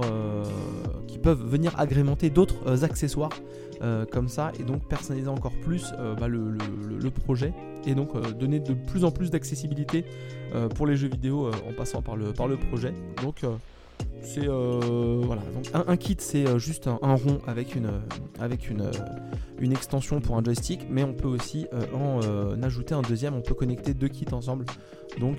qui 1.07 1.17
peuvent 1.17 1.43
venir 1.43 1.77
agrémenter 1.79 2.29
d'autres 2.29 2.83
accessoires 2.83 3.31
euh, 3.83 4.05
comme 4.05 4.29
ça 4.29 4.53
et 4.57 4.63
donc 4.63 4.87
personnaliser 4.87 5.27
encore 5.27 5.51
plus 5.61 5.91
euh, 5.99 6.15
bah, 6.15 6.29
le, 6.29 6.55
projet 7.09 7.53
et 7.85 7.95
donc 7.95 8.15
euh, 8.15 8.31
donner 8.31 8.61
de 8.61 8.73
plus 8.73 9.03
en 9.03 9.11
plus 9.11 9.29
d'accessibilité 9.29 10.05
pour 10.75 10.85
les 10.85 10.95
jeux 10.95 11.09
vidéo 11.09 11.47
en 11.47 11.73
passant 11.75 12.03
par 12.03 12.15
le, 12.15 12.31
par 12.31 12.47
le 12.47 12.57
projet. 12.57 12.93
Donc 13.23 13.41
c'est 14.21 14.45
voilà. 14.47 15.41
Donc 15.53 15.87
un, 15.87 15.97
kit 15.97 16.17
c'est 16.19 16.59
juste 16.59 16.87
un, 16.87 17.15
rond 17.15 17.39
avec 17.47 17.75
une 17.75 17.89
avec 18.39 18.69
une, 18.69 18.91
extension 19.71 20.19
pour 20.19 20.35
un 20.37 20.43
joystick 20.43 20.87
mais 20.89 21.03
on 21.03 21.13
peut 21.13 21.27
aussi 21.27 21.67
en 21.93 22.61
ajouter 22.61 22.95
un 22.95 23.01
deuxième. 23.01 23.33
On 23.33 23.41
peut 23.41 23.53
connecter 23.53 23.93
deux 23.93 24.07
kits 24.07 24.25
ensemble. 24.31 24.65
Donc 25.19 25.37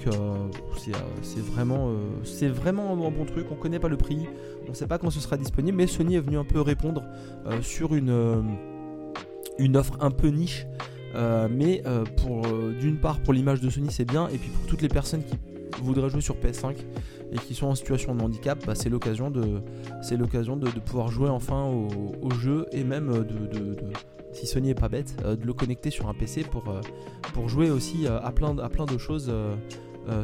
c'est 1.23 1.41
vraiment 1.41 1.91
c'est 2.25 2.49
vraiment 2.49 2.93
un 2.93 3.11
bon 3.11 3.25
truc. 3.25 3.47
On 3.51 3.57
connaît 3.57 3.81
pas 3.81 3.89
le 3.89 3.97
prix. 3.97 4.27
On 4.69 4.75
sait 4.75 4.87
pas 4.87 4.99
quand 4.99 5.11
ce 5.11 5.21
sera 5.21 5.37
disponible, 5.37 5.77
mais 5.77 5.87
Sony 5.87 6.17
est 6.17 6.21
venu 6.21 6.39
un 6.39 6.45
peu 6.45 6.61
répondre 6.61 7.03
euh, 7.47 7.61
sur 7.63 7.95
une, 7.95 8.11
euh, 8.11 8.43
une 9.59 9.77
offre 9.77 9.97
un 10.01 10.11
peu 10.11 10.29
niche. 10.29 10.67
Euh, 11.15 11.47
mais 11.49 11.81
pour 12.17 12.43
d'une 12.81 12.99
part 12.99 13.21
pour 13.21 13.33
l'image 13.33 13.61
de 13.61 13.71
Sony 13.71 13.89
c'est 13.91 14.05
bien. 14.05 14.29
Et 14.29 14.39
puis 14.39 14.51
pour 14.51 14.67
toutes 14.67 14.83
les 14.83 14.89
personnes 14.89 15.23
qui 15.23 15.37
voudraient 15.83 16.11
jouer 16.11 16.21
sur 16.21 16.37
PS5 16.37 16.77
et 17.33 17.39
qui 17.39 17.55
sont 17.55 17.67
en 17.67 17.75
situation 17.75 18.15
de 18.15 18.23
handicap, 18.23 18.65
bah, 18.67 18.75
c'est 18.75 18.89
l'occasion 18.89 19.31
de 19.31 19.61
c'est 20.03 20.17
l'occasion 20.17 20.57
de, 20.57 20.69
pouvoir 20.81 21.11
jouer 21.11 21.29
enfin 21.29 21.65
au, 21.65 22.31
jeu 22.31 22.67
et 22.73 22.85
même 22.85 23.25
de, 23.25 23.77
si 24.33 24.47
Sony 24.47 24.71
est 24.71 24.75
pas 24.75 24.89
bête, 24.89 25.17
de 25.23 25.45
le 25.45 25.53
connecter 25.53 25.91
sur 25.91 26.09
un 26.09 26.15
PC 26.15 26.45
pour, 26.45 26.65
pour 27.33 27.49
jouer 27.49 27.71
aussi 27.71 28.07
à, 28.07 28.31
plein, 28.33 28.59
à 28.59 28.69
plein 28.69 28.85
de 28.85 28.99
choses 28.99 29.33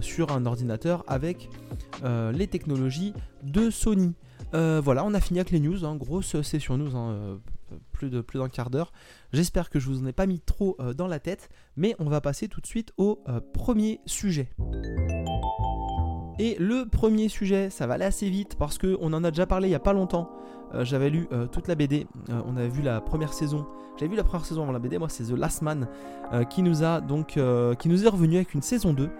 sur 0.00 0.32
un 0.32 0.46
ordinateur 0.46 1.04
avec 1.06 1.48
les 2.04 2.46
technologies 2.46 3.14
de 3.42 3.70
Sony. 3.70 4.14
Euh, 4.54 4.80
voilà, 4.82 5.04
on 5.04 5.14
a 5.14 5.20
fini 5.20 5.38
avec 5.38 5.50
les 5.52 5.60
news, 5.60 5.84
hein. 5.84 5.96
grosse 5.96 6.40
session 6.42 6.76
news, 6.76 6.96
hein, 6.96 7.10
euh, 7.10 7.36
plus 7.92 8.10
de 8.10 8.20
plus 8.20 8.38
d'un 8.38 8.48
quart 8.48 8.70
d'heure. 8.70 8.92
J'espère 9.32 9.70
que 9.70 9.78
je 9.78 9.88
vous 9.88 10.02
en 10.02 10.06
ai 10.06 10.12
pas 10.12 10.26
mis 10.26 10.40
trop 10.40 10.76
euh, 10.80 10.92
dans 10.92 11.06
la 11.06 11.20
tête, 11.20 11.48
mais 11.76 11.94
on 11.98 12.06
va 12.06 12.20
passer 12.20 12.48
tout 12.48 12.60
de 12.60 12.66
suite 12.66 12.92
au 12.96 13.22
premier 13.52 14.00
sujet. 14.06 14.48
Et 16.40 16.56
le 16.58 16.86
premier 16.86 17.28
sujet, 17.28 17.68
ça 17.68 17.86
va 17.86 17.94
aller 17.94 18.06
assez 18.06 18.30
vite 18.30 18.56
parce 18.58 18.78
qu'on 18.78 19.12
en 19.12 19.24
a 19.24 19.30
déjà 19.30 19.44
parlé 19.44 19.68
il 19.68 19.72
y 19.72 19.74
a 19.74 19.78
pas 19.78 19.92
longtemps. 19.92 20.30
J'avais 20.80 21.10
lu 21.10 21.28
toute 21.52 21.68
la 21.68 21.74
BD, 21.74 22.06
on 22.46 22.56
avait 22.56 22.68
vu 22.68 22.80
la 22.80 23.02
première 23.02 23.34
saison. 23.34 23.66
J'avais 23.98 24.10
vu 24.10 24.16
la 24.16 24.24
première 24.24 24.46
saison 24.46 24.62
avant 24.62 24.72
la 24.72 24.78
BD, 24.78 24.96
moi 24.98 25.10
c'est 25.10 25.24
The 25.24 25.36
Last 25.36 25.60
Man 25.60 25.86
qui 26.48 26.62
nous 26.62 26.82
a 26.82 27.02
donc 27.02 27.38
qui 27.78 27.88
nous 27.88 28.04
est 28.06 28.08
revenu 28.08 28.36
avec 28.36 28.54
une 28.54 28.62
saison 28.62 28.94
2. 28.94 29.10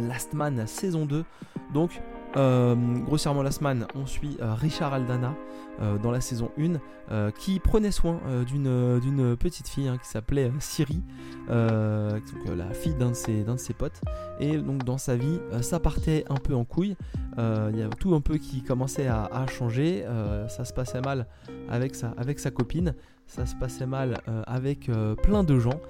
Last 0.00 0.34
Man 0.34 0.66
saison 0.66 1.06
2. 1.06 1.24
Donc 1.72 2.02
euh, 2.36 2.74
grossièrement 3.04 3.42
la 3.42 3.50
semaine, 3.50 3.86
on 3.94 4.04
suit 4.06 4.36
euh, 4.40 4.54
Richard 4.54 4.92
Aldana 4.92 5.34
euh, 5.80 5.96
dans 5.98 6.10
la 6.10 6.20
saison 6.20 6.50
1 6.58 7.30
qui 7.38 7.60
prenait 7.60 7.92
soin 7.92 8.20
d'une 8.48 9.36
petite 9.36 9.68
fille 9.68 9.86
hein, 9.86 9.96
qui 10.02 10.08
s'appelait 10.08 10.50
Siri, 10.58 11.02
la 11.48 12.72
fille 12.72 12.94
d'un 12.94 13.10
de, 13.10 13.14
ses, 13.14 13.74
potes. 13.74 14.00
Et 14.40 14.58
donc 14.58 14.82
dans 14.82 14.98
sa 14.98 15.14
vie, 15.14 15.38
ça 15.60 15.78
partait 15.78 16.24
un 16.28 16.34
peu 16.34 16.54
en 16.54 16.64
couille. 16.64 16.96
Il 17.38 17.76
y 17.76 17.82
avait 17.82 17.90
tout 18.00 18.12
un 18.16 18.20
peu 18.20 18.38
qui 18.38 18.62
commençait 18.62 19.06
à, 19.06 19.46
changer. 19.46 20.04
ça 20.48 20.64
se 20.64 20.72
passait 20.72 21.00
mal 21.00 21.28
avec 21.68 21.94
sa 21.94 22.50
copine. 22.50 22.94
Ça 23.28 23.46
se 23.46 23.54
passait 23.54 23.86
mal 23.86 24.20
avec 24.44 24.90
plein 25.22 25.44
de 25.44 25.60
gens. 25.60 25.80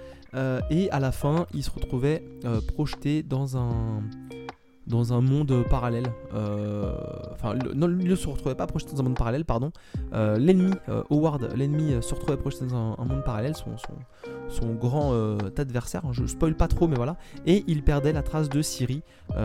et 0.68 0.90
à 0.90 1.00
la 1.00 1.12
fin, 1.12 1.46
il 1.54 1.62
se 1.62 1.70
retrouvait 1.70 2.22
projeté 2.74 3.22
dans 3.22 3.56
un 3.56 4.02
dans 4.86 5.12
un 5.12 5.20
monde 5.20 5.64
parallèle. 5.68 6.12
Euh, 6.34 6.94
enfin, 7.32 7.54
non, 7.74 7.88
il 7.88 8.08
ne 8.08 8.14
se 8.14 8.28
retrouvait 8.28 8.54
pas 8.54 8.66
projeté 8.66 8.92
dans 8.92 9.00
un 9.00 9.04
monde 9.04 9.16
parallèle, 9.16 9.44
pardon. 9.44 9.72
Euh, 10.12 10.38
l'ennemi, 10.38 10.72
euh, 10.88 11.02
Howard, 11.10 11.52
l'ennemi 11.56 11.94
se 12.00 12.14
retrouvait 12.14 12.36
projeté 12.36 12.66
dans 12.66 12.96
un, 12.98 13.04
monde 13.04 13.24
parallèle. 13.24 13.54
Son, 13.56 13.74
son 14.48 14.74
grand 14.74 15.12
adversaire. 15.56 16.02
Je 16.12 16.26
spoil 16.26 16.54
pas 16.54 16.68
trop, 16.68 16.88
mais 16.88 16.96
voilà. 16.96 17.16
Et 17.46 17.64
il 17.66 17.82
perdait 17.82 18.12
la 18.12 18.22
trace 18.22 18.48
de 18.48 18.62
Siri, 18.62 19.02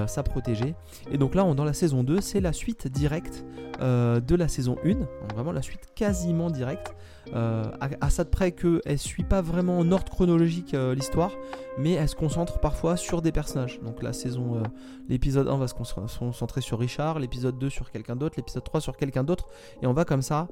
sa 0.08 0.24
protégée. 0.24 0.76
Et 1.12 1.18
donc 1.18 1.36
là, 1.36 1.44
on, 1.46 1.56
dans 1.56 1.66
la 1.66 1.74
saison 1.74 2.04
2, 2.04 2.22
c'est 2.22 2.42
la 2.42 2.54
suite 2.54 2.88
directe 2.88 3.46
de 3.80 4.36
la 4.36 4.48
saison 4.48 4.78
1. 4.86 4.96
vraiment 5.34 5.52
la 5.52 5.62
suite 5.62 5.90
quasiment 5.96 6.50
directe. 6.52 6.96
Euh, 7.34 7.64
à, 7.80 8.10
ça 8.10 8.24
de 8.24 8.30
près 8.30 8.52
qu'elle 8.52 8.98
suit 8.98 9.24
pas 9.24 9.42
vraiment 9.42 9.80
en 9.80 9.92
ordre 9.92 10.12
chronologique 10.12 10.74
euh, 10.74 10.94
l'histoire, 10.94 11.32
mais 11.78 11.94
elle 11.94 12.10
se 12.10 12.16
concentre 12.16 12.60
parfois 12.60 12.98
sur 12.98 13.22
des 13.22 13.32
personnages. 13.32 13.80
Donc 13.82 14.04
la 14.04 14.12
saison, 14.12 14.58
euh, 14.58 14.64
l'épisode 15.08 15.48
1 15.48 15.58
va 15.58 15.68
se 15.68 15.74
concentrer 15.74 16.62
sur 16.62 16.80
Richard, 16.80 17.20
l'épisode 17.20 17.58
2 17.58 17.70
sur 17.70 17.92
quelqu'un 17.92 18.16
d'autre, 18.16 18.36
l'épisode 18.38 18.64
3 18.64 18.82
sur 18.82 18.98
quelqu'un 18.98 19.24
d'autre, 19.24 19.48
et 19.82 19.88
on 19.88 19.94
va 19.94 20.04
comme 20.06 20.22
ça 20.22 20.48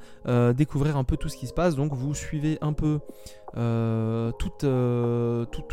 découvrir 0.55 0.97
un 0.97 1.03
peu 1.03 1.17
tout 1.17 1.29
ce 1.29 1.37
qui 1.37 1.47
se 1.47 1.53
passe. 1.53 1.75
Donc 1.75 1.93
vous 1.93 2.13
suivez 2.13 2.57
un 2.61 2.73
peu 2.73 2.99
tout, 3.53 4.51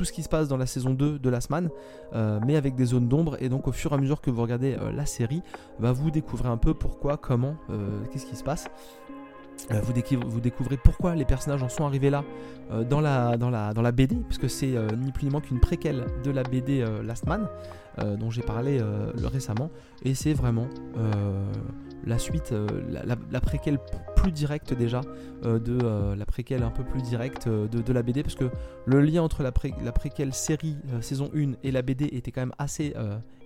ce 0.04 0.12
qui 0.12 0.22
se 0.22 0.28
passe 0.28 0.48
dans 0.48 0.56
la 0.56 0.66
saison 0.66 0.90
2 0.90 1.18
de 1.18 1.30
la 1.30 1.40
semaine, 1.40 1.70
mais 2.14 2.56
avec 2.56 2.74
des 2.74 2.86
zones 2.86 3.08
d'ombre, 3.08 3.36
et 3.40 3.48
donc 3.48 3.68
au 3.68 3.72
fur 3.72 3.92
et 3.92 3.94
à 3.94 3.98
mesure 3.98 4.20
que 4.20 4.30
vous 4.30 4.42
regardez 4.42 4.76
la 4.94 5.06
série, 5.06 5.42
bah, 5.78 5.92
vous 5.92 6.10
découvrez 6.10 6.48
un 6.48 6.58
peu 6.58 6.74
pourquoi, 6.74 7.16
comment, 7.16 7.56
qu'est-ce 8.12 8.26
qui 8.26 8.36
se 8.36 8.44
passe. 8.44 8.68
Euh, 9.72 9.80
vous, 9.80 10.40
découvrez, 10.40 10.76
pourquoi 10.76 11.14
les 11.14 11.24
personnages 11.24 11.62
en 11.62 11.68
sont 11.68 11.84
arrivés 11.84 12.10
là 12.10 12.24
euh, 12.70 12.84
dans, 12.84 13.00
la, 13.00 13.92
BD, 13.92 14.16
puisque 14.28 14.48
c'est 14.48 14.76
euh, 14.76 14.88
ni 14.96 15.12
plus 15.12 15.24
ni 15.24 15.30
moins 15.30 15.40
qu'une 15.40 15.60
préquelle 15.60 16.06
de 16.24 16.30
la 16.30 16.42
BD 16.42 16.84
Last 17.02 17.26
Man, 17.26 17.48
dont 18.18 18.30
j'ai 18.30 18.42
parlé 18.42 18.78
récemment, 19.24 19.70
et 20.04 20.14
c'est 20.14 20.34
vraiment 20.34 20.68
la 22.04 22.18
suite, 22.18 22.54
la, 22.90 23.40
préquelle 23.40 23.78
plus 24.16 24.32
directe 24.32 24.74
déjà, 24.74 25.00
de 25.42 26.14
la 26.14 26.26
préquelle 26.26 26.62
un 26.62 26.70
peu 26.70 26.84
plus 26.84 27.00
directe 27.02 27.48
de, 27.48 27.92
la 27.92 28.02
BD, 28.02 28.22
parce 28.22 28.34
que 28.34 28.50
le 28.84 29.00
lien 29.00 29.22
entre 29.22 29.42
la, 29.42 29.50
la 29.82 29.92
préquelle 29.92 30.34
série 30.34 30.76
saison 31.00 31.30
1 31.34 31.52
et 31.62 31.70
la 31.70 31.80
BD 31.80 32.04
était 32.12 32.32
quand 32.32 32.42
même 32.42 32.54
assez 32.58 32.92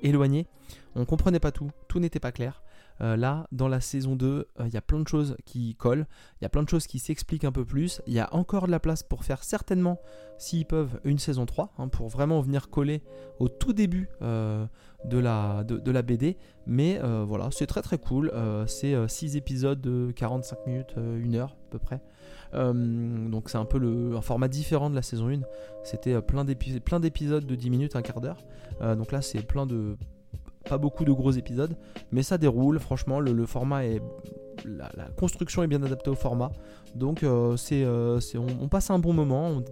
éloigné. 0.02 0.48
On 0.96 1.04
comprenait 1.04 1.40
pas 1.40 1.52
tout, 1.52 1.70
tout 1.86 2.00
n'était 2.00 2.20
pas 2.20 2.32
clair. 2.32 2.60
Euh, 3.02 3.16
là, 3.16 3.46
dans 3.50 3.68
la 3.68 3.80
saison 3.80 4.14
2, 4.14 4.26
euh, 4.28 4.44
il 4.66 4.74
y 4.74 4.76
a 4.76 4.82
plein 4.82 5.00
de 5.00 5.08
choses 5.08 5.36
qui 5.46 5.74
collent, 5.74 6.06
il 6.40 6.44
y 6.44 6.46
a 6.46 6.48
plein 6.48 6.62
de 6.62 6.68
choses 6.68 6.86
qui 6.86 6.98
s'expliquent 6.98 7.44
un 7.44 7.52
peu 7.52 7.64
plus. 7.64 8.02
Il 8.06 8.12
y 8.12 8.20
a 8.20 8.32
encore 8.34 8.66
de 8.66 8.70
la 8.70 8.80
place 8.80 9.02
pour 9.02 9.24
faire 9.24 9.42
certainement, 9.42 10.00
s'ils 10.38 10.66
peuvent, 10.66 11.00
une 11.04 11.18
saison 11.18 11.46
3, 11.46 11.72
hein, 11.78 11.88
pour 11.88 12.08
vraiment 12.08 12.40
venir 12.40 12.68
coller 12.68 13.02
au 13.38 13.48
tout 13.48 13.72
début 13.72 14.10
euh, 14.20 14.66
de, 15.04 15.18
la, 15.18 15.64
de, 15.64 15.90
la 15.90 16.02
BD. 16.02 16.36
Mais 16.66 17.00
voilà, 17.26 17.48
c'est 17.50 17.66
très 17.66 17.82
très 17.82 17.98
cool. 17.98 18.32
c'est 18.66 18.94
6 19.08 19.36
épisodes 19.36 19.80
de 19.80 20.12
45 20.14 20.66
minutes, 20.66 20.94
1 20.96 21.34
heure 21.34 21.56
à 21.66 21.70
peu 21.70 21.78
près. 21.78 22.00
donc 22.52 23.48
c'est 23.48 23.58
un 23.58 23.64
peu 23.64 23.78
le, 23.78 24.16
un 24.16 24.20
format 24.20 24.48
différent 24.48 24.90
de 24.90 24.94
la 24.94 25.02
saison 25.02 25.30
1. 25.30 25.40
C'était 25.84 26.20
plein 26.20 26.44
d'épisodes 26.44 27.46
de 27.46 27.54
10 27.54 27.70
minutes, 27.70 27.96
un 27.96 28.02
quart 28.02 28.20
d'heure. 28.20 28.44
donc 28.80 29.10
là 29.10 29.22
c'est 29.22 29.42
plein 29.42 29.66
de 29.66 29.96
pas 30.68 30.78
beaucoup 30.78 31.04
de 31.04 31.12
gros 31.12 31.30
épisodes, 31.32 31.76
mais 32.12 32.22
ça 32.22 32.38
déroule. 32.38 32.78
Franchement, 32.78 33.20
le, 33.20 33.46
format 33.46 33.84
est. 33.84 34.02
La, 34.64 35.08
construction 35.16 35.62
est 35.62 35.66
bien 35.66 35.82
adaptée 35.82 36.10
au 36.10 36.14
format. 36.14 36.52
Donc, 36.94 37.22
euh, 37.22 37.56
c'est, 37.56 37.82
euh, 37.84 38.20
on, 38.60 38.68
passe 38.68 38.90
un 38.90 38.98
bon 38.98 39.12
moment. 39.12 39.62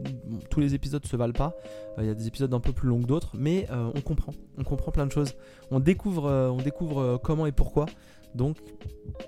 tous 0.51 0.61
les 0.61 0.75
épisodes 0.75 1.05
se 1.05 1.17
valent 1.17 1.33
pas. 1.33 1.55
Euh, 1.99 2.03
il 2.03 2.07
y 2.07 2.11
a 2.11 2.15
des 2.15 2.27
épisodes 2.27 2.53
un 2.55 2.61
peu 2.61 2.73
plus 2.73 2.89
longs 2.89 3.01
que 3.01 3.07
d'autres, 3.07 3.33
mais 3.35 3.67
on 3.71 4.01
comprend. 4.01 4.33
On 4.57 4.65
comprend 4.65 4.91
plein 4.91 5.07
de 5.07 5.13
choses. 5.13 5.35
On 5.71 5.81
découvre, 5.81 6.31
on 6.31 6.63
découvre 6.63 7.19
comment 7.23 7.47
et 7.47 7.53
pourquoi. 7.53 7.87
Donc, 8.35 8.59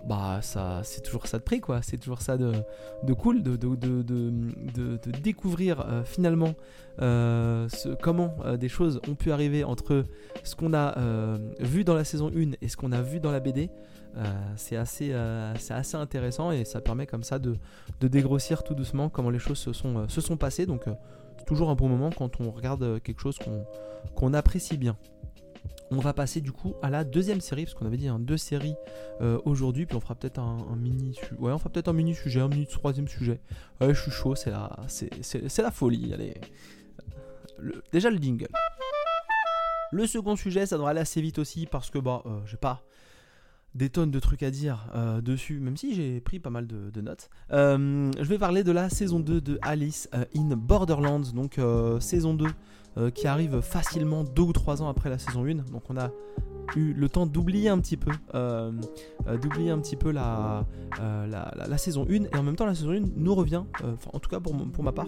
bah, 0.06 0.40
ça, 0.42 0.80
c'est 0.84 1.02
toujours 1.02 1.26
ça 1.26 1.38
de 1.38 1.42
prix, 1.42 1.60
quoi. 1.60 1.82
C'est 1.82 1.96
toujours 1.96 2.20
ça 2.20 2.36
de, 2.36 2.52
cool, 3.14 3.42
de, 3.42 3.56
découvrir 5.20 5.80
euh, 5.80 6.04
finalement 6.04 6.54
euh, 7.00 7.68
comment 8.02 8.36
euh, 8.44 8.56
des 8.56 8.68
choses 8.68 9.00
ont 9.08 9.14
pu 9.14 9.32
arriver 9.32 9.64
entre 9.64 10.04
ce 10.44 10.54
qu'on 10.54 10.74
a 10.74 10.96
vu 11.60 11.84
dans 11.84 11.94
la 11.94 12.04
saison 12.04 12.30
1 12.34 12.52
et 12.60 12.68
ce 12.68 12.76
qu'on 12.76 12.92
a 12.92 13.02
vu 13.02 13.20
dans 13.20 13.32
la 13.32 13.40
BD. 13.40 13.70
c'est 14.56 14.76
assez, 14.76 15.12
intéressant 15.94 16.52
et 16.52 16.64
ça 16.64 16.80
permet 16.80 17.06
comme 17.06 17.24
ça 17.24 17.38
de, 17.38 17.56
dégrossir 18.00 18.62
tout 18.62 18.74
doucement 18.74 19.08
comment 19.08 19.30
les 19.30 19.38
choses 19.38 19.58
se 19.58 19.72
sont, 19.72 20.08
se 20.08 20.20
sont 20.20 20.36
passées. 20.36 20.66
Donc, 20.66 20.84
c'est 21.38 21.46
toujours 21.46 21.70
un 21.70 21.74
bon 21.74 21.88
moment 21.88 22.10
quand 22.10 22.40
on 22.40 22.50
regarde 22.50 23.00
quelque 23.02 23.20
chose 23.20 23.38
qu'on 24.14 24.34
apprécie 24.34 24.76
bien. 24.76 24.96
On 25.92 25.98
va 25.98 26.12
passer 26.12 26.40
du 26.40 26.52
coup 26.52 26.74
à 26.82 26.90
la 26.90 27.02
deuxième 27.02 27.40
série, 27.40 27.64
parce 27.64 27.74
qu'on 27.74 27.86
avait 27.86 27.96
dit 27.96 28.06
hein, 28.06 28.20
deux 28.20 28.36
séries 28.36 28.76
euh, 29.20 29.40
aujourd'hui, 29.44 29.86
puis 29.86 29.96
on 29.96 30.00
fera 30.00 30.14
peut-être 30.14 30.38
un, 30.38 30.76
mini 30.76 31.18
ouais, 31.38 31.52
on 31.52 31.58
fera 31.58 31.68
peut-être 31.68 31.88
un 31.88 31.92
mini 31.92 32.14
sujet, 32.14 32.40
un 32.40 32.48
mini 32.48 32.66
troisième 32.66 33.08
sujet. 33.08 33.40
Je 33.80 33.92
suis 33.92 34.12
chaud, 34.12 34.36
c'est 34.36 34.50
la, 34.50 34.76
c'est, 34.86 35.58
la 35.58 35.70
folie. 35.72 36.14
Allez. 36.14 36.34
déjà 37.92 38.08
le 38.08 38.18
jingle. 38.18 38.48
Le 39.90 40.06
second 40.06 40.36
sujet, 40.36 40.64
ça 40.64 40.76
devrait 40.76 40.92
aller 40.92 41.00
assez 41.00 41.20
vite 41.20 41.40
aussi, 41.40 41.66
parce 41.66 41.90
que 41.90 41.98
bah, 41.98 42.22
euh, 42.24 42.38
j'ai 42.46 42.56
pas 42.56 42.84
des 43.74 43.90
tonnes 43.90 44.12
de 44.12 44.20
trucs 44.20 44.44
à 44.44 44.52
dire 44.52 44.88
euh, 44.94 45.20
dessus, 45.20 45.58
même 45.58 45.76
si 45.76 45.94
j'ai 45.94 46.20
pris 46.20 46.38
pas 46.38 46.50
mal 46.50 46.68
de, 46.68 47.00
notes. 47.00 47.30
je 47.50 48.28
vais 48.28 48.38
parler 48.38 48.62
de 48.62 48.70
la 48.70 48.88
saison 48.90 49.18
2 49.18 49.40
de 49.40 49.58
Alice 49.62 50.08
in 50.36 50.56
Borderlands, 50.56 51.32
donc 51.34 51.58
saison 52.00 52.34
2 52.34 52.46
euh, 52.98 53.10
qui 53.10 53.28
arrive 53.28 53.60
facilement 53.60 54.24
deux 54.24 54.42
ou 54.42 54.52
trois 54.52 54.82
ans 54.82 54.88
après 54.88 55.10
la 55.10 55.18
saison 55.18 55.44
1. 55.44 55.70
Donc 55.70 55.82
on 55.90 55.96
a 55.96 56.10
eu 56.74 56.92
le 56.92 57.08
temps 57.08 57.26
d'oublier 57.26 57.68
un 57.68 57.78
petit 57.78 57.96
peu, 57.96 58.10
euh, 58.34 58.72
euh, 59.28 59.38
d'oublier 59.38 59.70
un 59.70 59.78
petit 59.78 59.96
peu 59.96 60.10
la, 60.10 60.66
la, 60.98 61.78
saison 61.78 62.06
1 62.08 62.24
et 62.24 62.36
en 62.36 62.42
même 62.42 62.56
temps 62.56 62.66
la 62.66 62.74
saison 62.74 62.90
1 62.90 63.00
nous 63.16 63.34
revient, 63.34 63.62
en 64.12 64.18
tout 64.18 64.28
cas 64.28 64.40
pour, 64.40 64.56
pour 64.72 64.84
ma 64.84 64.92
part, 64.92 65.06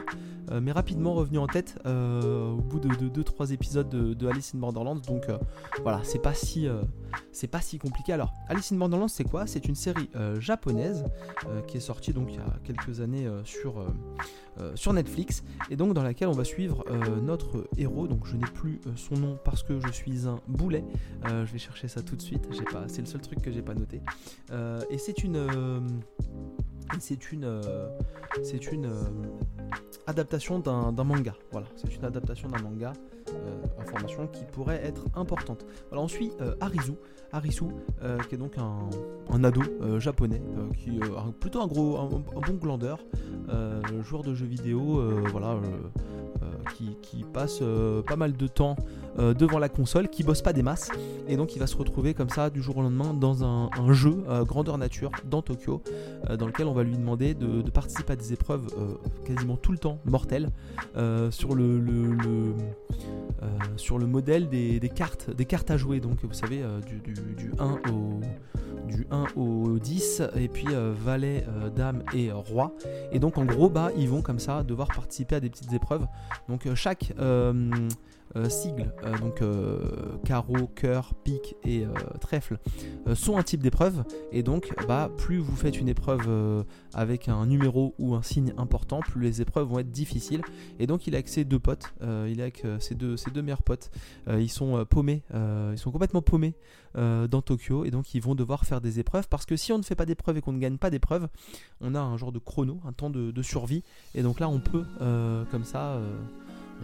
mais 0.60 0.72
rapidement 0.72 1.14
revenu 1.14 1.38
en 1.38 1.46
tête 1.46 1.78
au 1.84 2.56
bout 2.56 2.80
de 2.80 2.88
2-3 2.88 3.52
épisodes 3.52 3.88
de, 3.88 4.26
Alice 4.28 4.54
in 4.54 4.58
Borderlands. 4.58 4.96
Donc 4.96 5.26
voilà, 5.82 6.00
c'est 6.04 6.22
pas 6.22 6.34
si 6.34 6.68
c'est 7.32 7.46
pas 7.46 7.60
si 7.60 7.78
compliqué. 7.78 8.12
Alors 8.12 8.32
Alice 8.48 8.72
in 8.72 8.76
Borderlands 8.76 9.08
c'est 9.08 9.24
quoi? 9.24 9.46
C'est 9.46 9.66
une 9.66 9.74
série 9.74 10.08
japonaise 10.38 11.04
qui 11.66 11.76
est 11.76 11.80
sortie 11.80 12.12
donc 12.12 12.28
il 12.30 12.36
y 12.36 12.38
a 12.38 12.58
quelques 12.64 13.00
années 13.00 13.28
sur 13.44 13.84
sur 14.74 14.92
Netflix 14.92 15.42
et 15.70 15.76
donc 15.76 15.94
dans 15.94 16.02
laquelle 16.02 16.28
on 16.28 16.32
va 16.32 16.44
suivre 16.44 16.84
notre 17.22 17.66
héros. 17.76 18.06
Donc 18.06 18.26
je 18.26 18.36
n'ai 18.36 18.46
plus 18.46 18.80
euh, 18.86 18.90
son 18.96 19.14
nom 19.16 19.38
parce 19.44 19.62
que 19.62 19.80
je 19.80 19.92
suis 19.92 20.26
un 20.26 20.40
boulet. 20.48 20.84
je 21.24 21.52
vais 21.52 21.58
chercher 21.58 21.88
ça 21.88 22.02
tout 22.02 22.16
de 22.16 22.22
suite. 22.22 22.46
J'ai 22.50 22.64
pas, 22.64 22.84
c'est 22.88 23.00
le 23.00 23.06
seul 23.06 23.20
truc 23.20 23.40
que 23.42 23.50
j'ai 23.50 23.62
pas 23.62 23.74
noté. 23.74 24.00
et 24.90 24.98
c'est 24.98 25.24
une, 25.24 25.46
c'est 26.98 27.32
une, 27.32 27.60
c'est 28.42 28.72
une 28.72 28.90
adaptation 30.06 30.58
d'un 30.58 31.04
manga. 31.04 31.34
Voilà, 31.50 31.66
c'est 31.76 31.94
une 31.94 32.04
adaptation 32.04 32.48
d'un 32.48 32.62
manga. 32.62 32.92
information 33.78 34.26
qui 34.26 34.44
pourrait 34.44 34.82
être 34.84 35.06
importante. 35.14 35.64
Alors 35.90 36.04
on 36.04 36.08
suit 36.08 36.32
Arisu, 37.32 37.64
qui 38.28 38.34
est 38.34 38.38
donc 38.38 38.56
un, 38.58 39.44
ado 39.44 39.62
japonais, 39.98 40.42
qui 40.78 40.96
est 40.96 41.32
plutôt 41.40 41.60
un 41.60 41.66
gros, 41.66 41.98
bon 41.98 42.54
glandeur, 42.60 42.98
joueur 44.02 44.22
de 44.22 44.34
jeux 44.34 44.46
vidéo, 44.46 44.98
euh, 44.98 45.24
voilà, 45.30 45.52
euh, 45.52 45.60
euh, 46.42 46.46
qui, 47.02 47.24
passe 47.32 47.62
pas 48.06 48.16
mal 48.16 48.36
de 48.36 48.46
temps 48.46 48.76
devant 49.16 49.58
la 49.58 49.68
console, 49.68 50.08
qui 50.08 50.22
bosse 50.22 50.42
pas 50.42 50.52
des 50.52 50.62
masses, 50.62 50.90
et 51.28 51.36
donc 51.36 51.54
il 51.56 51.58
va 51.58 51.66
se 51.66 51.76
retrouver 51.76 52.12
comme 52.12 52.28
ça 52.28 52.50
du 52.50 52.60
jour 52.60 52.76
au 52.76 52.82
lendemain 52.82 53.14
dans 53.14 53.44
un, 53.44 53.70
jeu 53.92 54.22
grandeur 54.42 54.76
nature 54.76 55.10
dans 55.24 55.40
Tokyo, 55.40 55.82
dans 56.38 56.46
lequel 56.46 56.66
on 56.66 56.72
va 56.72 56.82
lui 56.82 56.96
demander 56.96 57.34
de, 57.34 57.62
participer 57.70 58.12
à 58.12 58.16
des 58.16 58.32
épreuves 58.32 58.66
quasiment 59.24 59.56
tout 59.56 59.72
le 59.72 59.78
temps 59.78 59.98
mortelles 60.04 60.50
sur 61.30 61.54
le, 61.54 62.54
sur 63.76 63.98
le 63.98 64.06
modèle 64.06 64.48
des, 64.48 64.92
cartes, 64.94 65.30
des 65.30 65.44
cartes 65.44 65.70
à 65.70 65.76
jouer. 65.76 66.00
Donc 66.00 66.24
vous 66.24 66.32
savez 66.32 66.62
du, 66.86 67.00
du, 67.00 67.14
du 67.34 67.52
1 67.58 67.90
au 67.90 68.20
du 68.86 69.06
1 69.10 69.26
au 69.36 69.78
10 69.78 70.22
et 70.36 70.48
puis 70.48 70.66
euh, 70.70 70.92
valet, 70.96 71.44
euh, 71.48 71.70
dame 71.70 72.02
et 72.14 72.30
roi. 72.30 72.74
Et 73.10 73.18
donc 73.18 73.38
en 73.38 73.44
gros 73.44 73.68
bah 73.68 73.90
ils 73.96 74.08
vont 74.08 74.22
comme 74.22 74.38
ça 74.38 74.62
devoir 74.62 74.88
participer 74.88 75.36
à 75.36 75.40
des 75.40 75.50
petites 75.50 75.72
épreuves. 75.72 76.06
Donc 76.48 76.66
euh, 76.66 76.74
chaque 76.74 77.12
euh, 77.18 77.70
sigles, 78.48 78.92
euh, 79.04 79.18
donc 79.18 79.42
euh, 79.42 79.80
carreau, 80.24 80.66
cœur, 80.74 81.14
pique 81.24 81.56
et 81.64 81.84
trèfle, 82.20 82.58
sont 83.14 83.36
un 83.36 83.42
type 83.42 83.62
d'épreuve. 83.62 84.04
Et 84.30 84.42
donc, 84.42 84.72
bah, 84.86 85.10
plus 85.18 85.38
vous 85.38 85.56
faites 85.56 85.78
une 85.78 85.88
épreuve 85.88 86.64
avec 86.94 87.28
un 87.28 87.46
numéro 87.46 87.94
ou 87.98 88.14
un 88.14 88.22
signe 88.22 88.52
important, 88.56 89.00
plus 89.00 89.20
les 89.20 89.40
épreuves 89.40 89.68
vont 89.68 89.78
être 89.78 89.90
difficiles. 89.90 90.42
Et 90.78 90.86
donc, 90.86 91.06
il 91.06 91.14
est 91.14 91.16
avec 91.16 91.28
ses 91.28 91.44
deux 91.44 91.58
potes, 91.58 91.92
il 92.00 92.38
est 92.38 92.42
avec 92.42 92.64
ses 92.80 92.94
deux, 92.94 93.16
deux 93.32 93.42
meilleurs 93.42 93.62
potes. 93.62 93.90
ils 94.28 94.50
sont 94.50 94.84
paumés, 94.88 95.22
ils 95.32 95.78
sont 95.78 95.90
complètement 95.90 96.22
paumés 96.22 96.54
dans 96.94 97.42
Tokyo. 97.42 97.84
Et 97.84 97.90
donc, 97.90 98.14
ils 98.14 98.22
vont 98.22 98.34
devoir 98.34 98.64
faire 98.64 98.80
des 98.80 98.98
épreuves 98.98 99.28
parce 99.28 99.46
que 99.46 99.56
si 99.56 99.72
on 99.72 99.78
ne 99.78 99.82
fait 99.82 99.96
pas 99.96 100.06
d'épreuves 100.06 100.38
et 100.38 100.40
qu'on 100.40 100.52
ne 100.52 100.60
gagne 100.60 100.78
pas 100.78 100.90
d'épreuves, 100.90 101.28
on 101.80 101.94
a 101.94 102.00
un 102.00 102.16
genre 102.16 102.32
de 102.32 102.38
chrono, 102.38 102.80
un 102.86 102.92
temps 102.92 103.10
de 103.10 103.42
survie. 103.42 103.82
Et 104.14 104.22
donc 104.22 104.40
là, 104.40 104.48
on 104.48 104.60
peut, 104.60 104.84
comme 105.50 105.64
ça, 105.64 106.00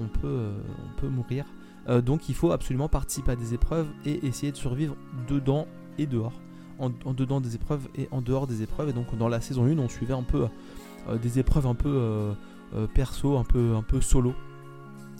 on 0.01 0.09
peut, 0.09 0.27
euh, 0.27 0.59
on 0.87 1.01
peut 1.01 1.09
mourir. 1.09 1.45
Euh, 1.89 2.01
donc 2.01 2.29
il 2.29 2.35
faut 2.35 2.53
absolument 2.53 2.89
participer 2.89 3.33
à 3.33 3.37
des 3.37 3.55
épreuves 3.55 3.87
et 4.05 4.27
essayer 4.27 4.53
de 4.53 4.57
survivre 4.57 4.97
dedans 5.29 5.67
et 5.99 6.07
dehors. 6.07 6.41
En, 6.81 6.91
dedans 7.13 7.41
des 7.41 7.57
épreuves 7.57 7.89
et 7.97 8.07
en 8.13 8.21
dehors 8.21 8.47
des 8.47 8.63
épreuves. 8.63 8.91
Et 8.91 8.93
donc 8.93 9.17
dans 9.17 9.29
la 9.29 9.41
saison 9.41 9.65
1, 9.65 9.79
on 9.79 9.89
suivait 9.89 10.15
un 10.15 10.23
peu 10.23 10.47
euh, 11.09 11.19
des 11.19 11.41
épreuves 11.41 11.67
un 11.67 11.75
peu 11.75 12.35
perso, 12.95 13.37
un 13.37 13.45
peu, 13.45 13.75
un 13.75 13.83
peu 13.83 14.01
solo. 14.01 14.33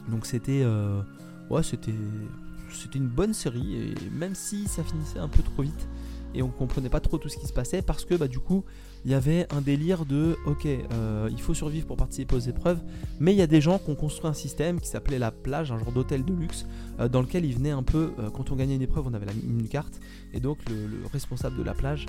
Donc 0.09 0.25
c'était, 0.25 0.65
ouais, 1.51 1.65
c'était, 1.65 1.95
c'était 2.71 2.99
une 2.99 3.09
bonne 3.09 3.35
série 3.35 3.75
et 3.75 3.95
même 4.13 4.37
si 4.37 4.69
ça 4.69 4.85
finissait 4.85 5.19
un 5.19 5.29
peu 5.29 5.43
trop 5.43 5.63
vite 5.63 5.89
et 6.35 6.43
on 6.43 6.49
comprenait 6.49 6.89
pas 6.89 7.01
trop 7.01 7.19
tout 7.19 7.29
ce 7.29 7.37
qui 7.37 7.47
se 7.47 7.53
passait 7.53 7.83
parce 7.83 8.05
que 8.05 8.15
bah 8.15 8.29
du 8.29 8.39
coup 8.39 8.65
il 9.05 9.11
y 9.11 9.15
avait 9.15 9.47
un 9.53 9.61
délire 9.61 10.05
de 10.05 10.37
ok 10.47 10.67
euh, 10.67 11.29
il 11.31 11.41
faut 11.41 11.55
survivre 11.55 11.87
pour 11.87 11.97
participer 11.97 12.35
aux 12.35 12.41
épreuves 12.41 12.81
mais 13.21 13.33
il 13.33 13.39
y 13.39 13.43
a 13.43 13.47
des 13.47 13.61
gens 13.61 13.79
qui 13.79 13.91
ont 13.91 13.95
construit 13.95 14.29
un 14.29 14.35
système 14.35 14.81
qui 14.81 14.89
s'appelait 14.89 15.19
la 15.19 15.31
plage 15.31 15.73
un 15.73 15.79
genre 15.79 15.93
d'hôtel 15.93 16.25
de 16.25 16.35
luxe 16.35 16.67
euh, 17.01 17.09
dans 17.09 17.23
lequel 17.23 17.45
ils 17.45 17.55
venaient 17.55 17.71
un 17.71 17.83
peu 17.83 18.13
euh, 18.19 18.31
quand 18.31 18.51
on 18.51 18.57
gagnait 18.57 18.77
une 18.77 18.83
épreuve 18.83 19.07
on 19.07 19.15
avait 19.15 19.27
une 19.47 19.69
carte 19.69 20.01
et 20.33 20.41
donc 20.41 20.59
le, 20.69 21.07
responsable 21.13 21.57
de 21.57 21.63
la 21.63 21.75
plage 21.75 22.07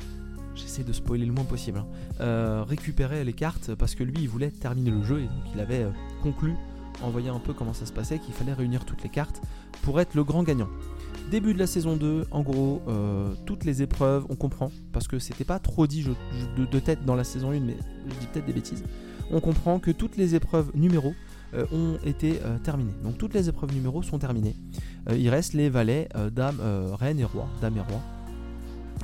j'essaie 0.56 0.84
de 0.84 0.94
spoiler 0.94 1.26
le 1.26 1.32
moins 1.32 1.46
possible 1.46 1.84
hein, 2.20 2.64
récupérait 2.68 3.24
les 3.24 3.34
cartes 3.34 3.76
parce 3.76 3.96
que 3.96 4.04
lui 4.04 4.18
il 4.20 4.28
voulait 4.28 4.52
terminer 4.52 4.92
le 4.92 5.04
jeu 5.04 5.20
et 5.20 5.26
donc 5.26 5.44
il 5.54 5.60
avait 5.62 5.86
conclu 6.22 6.56
en 7.02 7.10
voyant 7.12 7.36
un 7.36 7.40
peu 7.40 7.54
comment 7.54 7.74
ça 7.74 7.86
se 7.86 7.94
passait 7.94 8.20
qu'il 8.20 8.34
fallait 8.34 8.52
réunir 8.52 8.84
toutes 8.84 9.04
les 9.04 9.10
cartes 9.10 9.42
pour 9.84 10.02
être 10.02 10.16
le 10.16 10.24
grand 10.24 10.44
gagnant 10.44 10.68
Début 11.32 11.54
de 11.54 11.60
la 11.60 11.68
saison 11.68 11.96
2, 11.96 12.26
en 12.32 12.42
gros, 12.42 12.82
euh, 12.88 13.34
toutes 13.46 13.64
les 13.64 13.82
épreuves, 13.84 14.26
on 14.30 14.36
comprend, 14.36 14.72
parce 14.92 15.08
que 15.08 15.20
c'était 15.20 15.44
pas 15.44 15.60
trop 15.60 15.86
dit 15.86 16.06
de, 16.58 16.80
tête 16.80 17.06
dans 17.06 17.16
la 17.16 17.24
saison 17.24 17.52
1, 17.52 17.60
mais 17.60 17.78
je 18.08 18.16
dis 18.16 18.26
peut-être 18.34 18.46
des 18.46 18.54
bêtises. 18.54 18.84
On 19.32 19.40
comprend 19.40 19.80
que 19.80 19.92
toutes 19.92 20.18
les 20.18 20.34
épreuves 20.34 20.72
numéros 20.74 21.14
euh, 21.54 21.66
ont 21.72 22.00
été 22.04 22.40
euh, 22.44 22.58
terminées. 22.58 22.96
Donc 23.04 23.20
toutes 23.20 23.36
les 23.36 23.48
épreuves 23.48 23.74
numéros 23.74 24.02
sont 24.02 24.18
terminées. 24.18 24.56
il 25.16 25.30
reste 25.30 25.54
les 25.54 25.70
valets, 25.70 26.10
dames, 26.32 26.60
reines 27.00 27.20
et 27.20 27.26
rois, 27.26 27.48
dames 27.62 27.78
et 27.78 27.82
rois. 27.82 28.02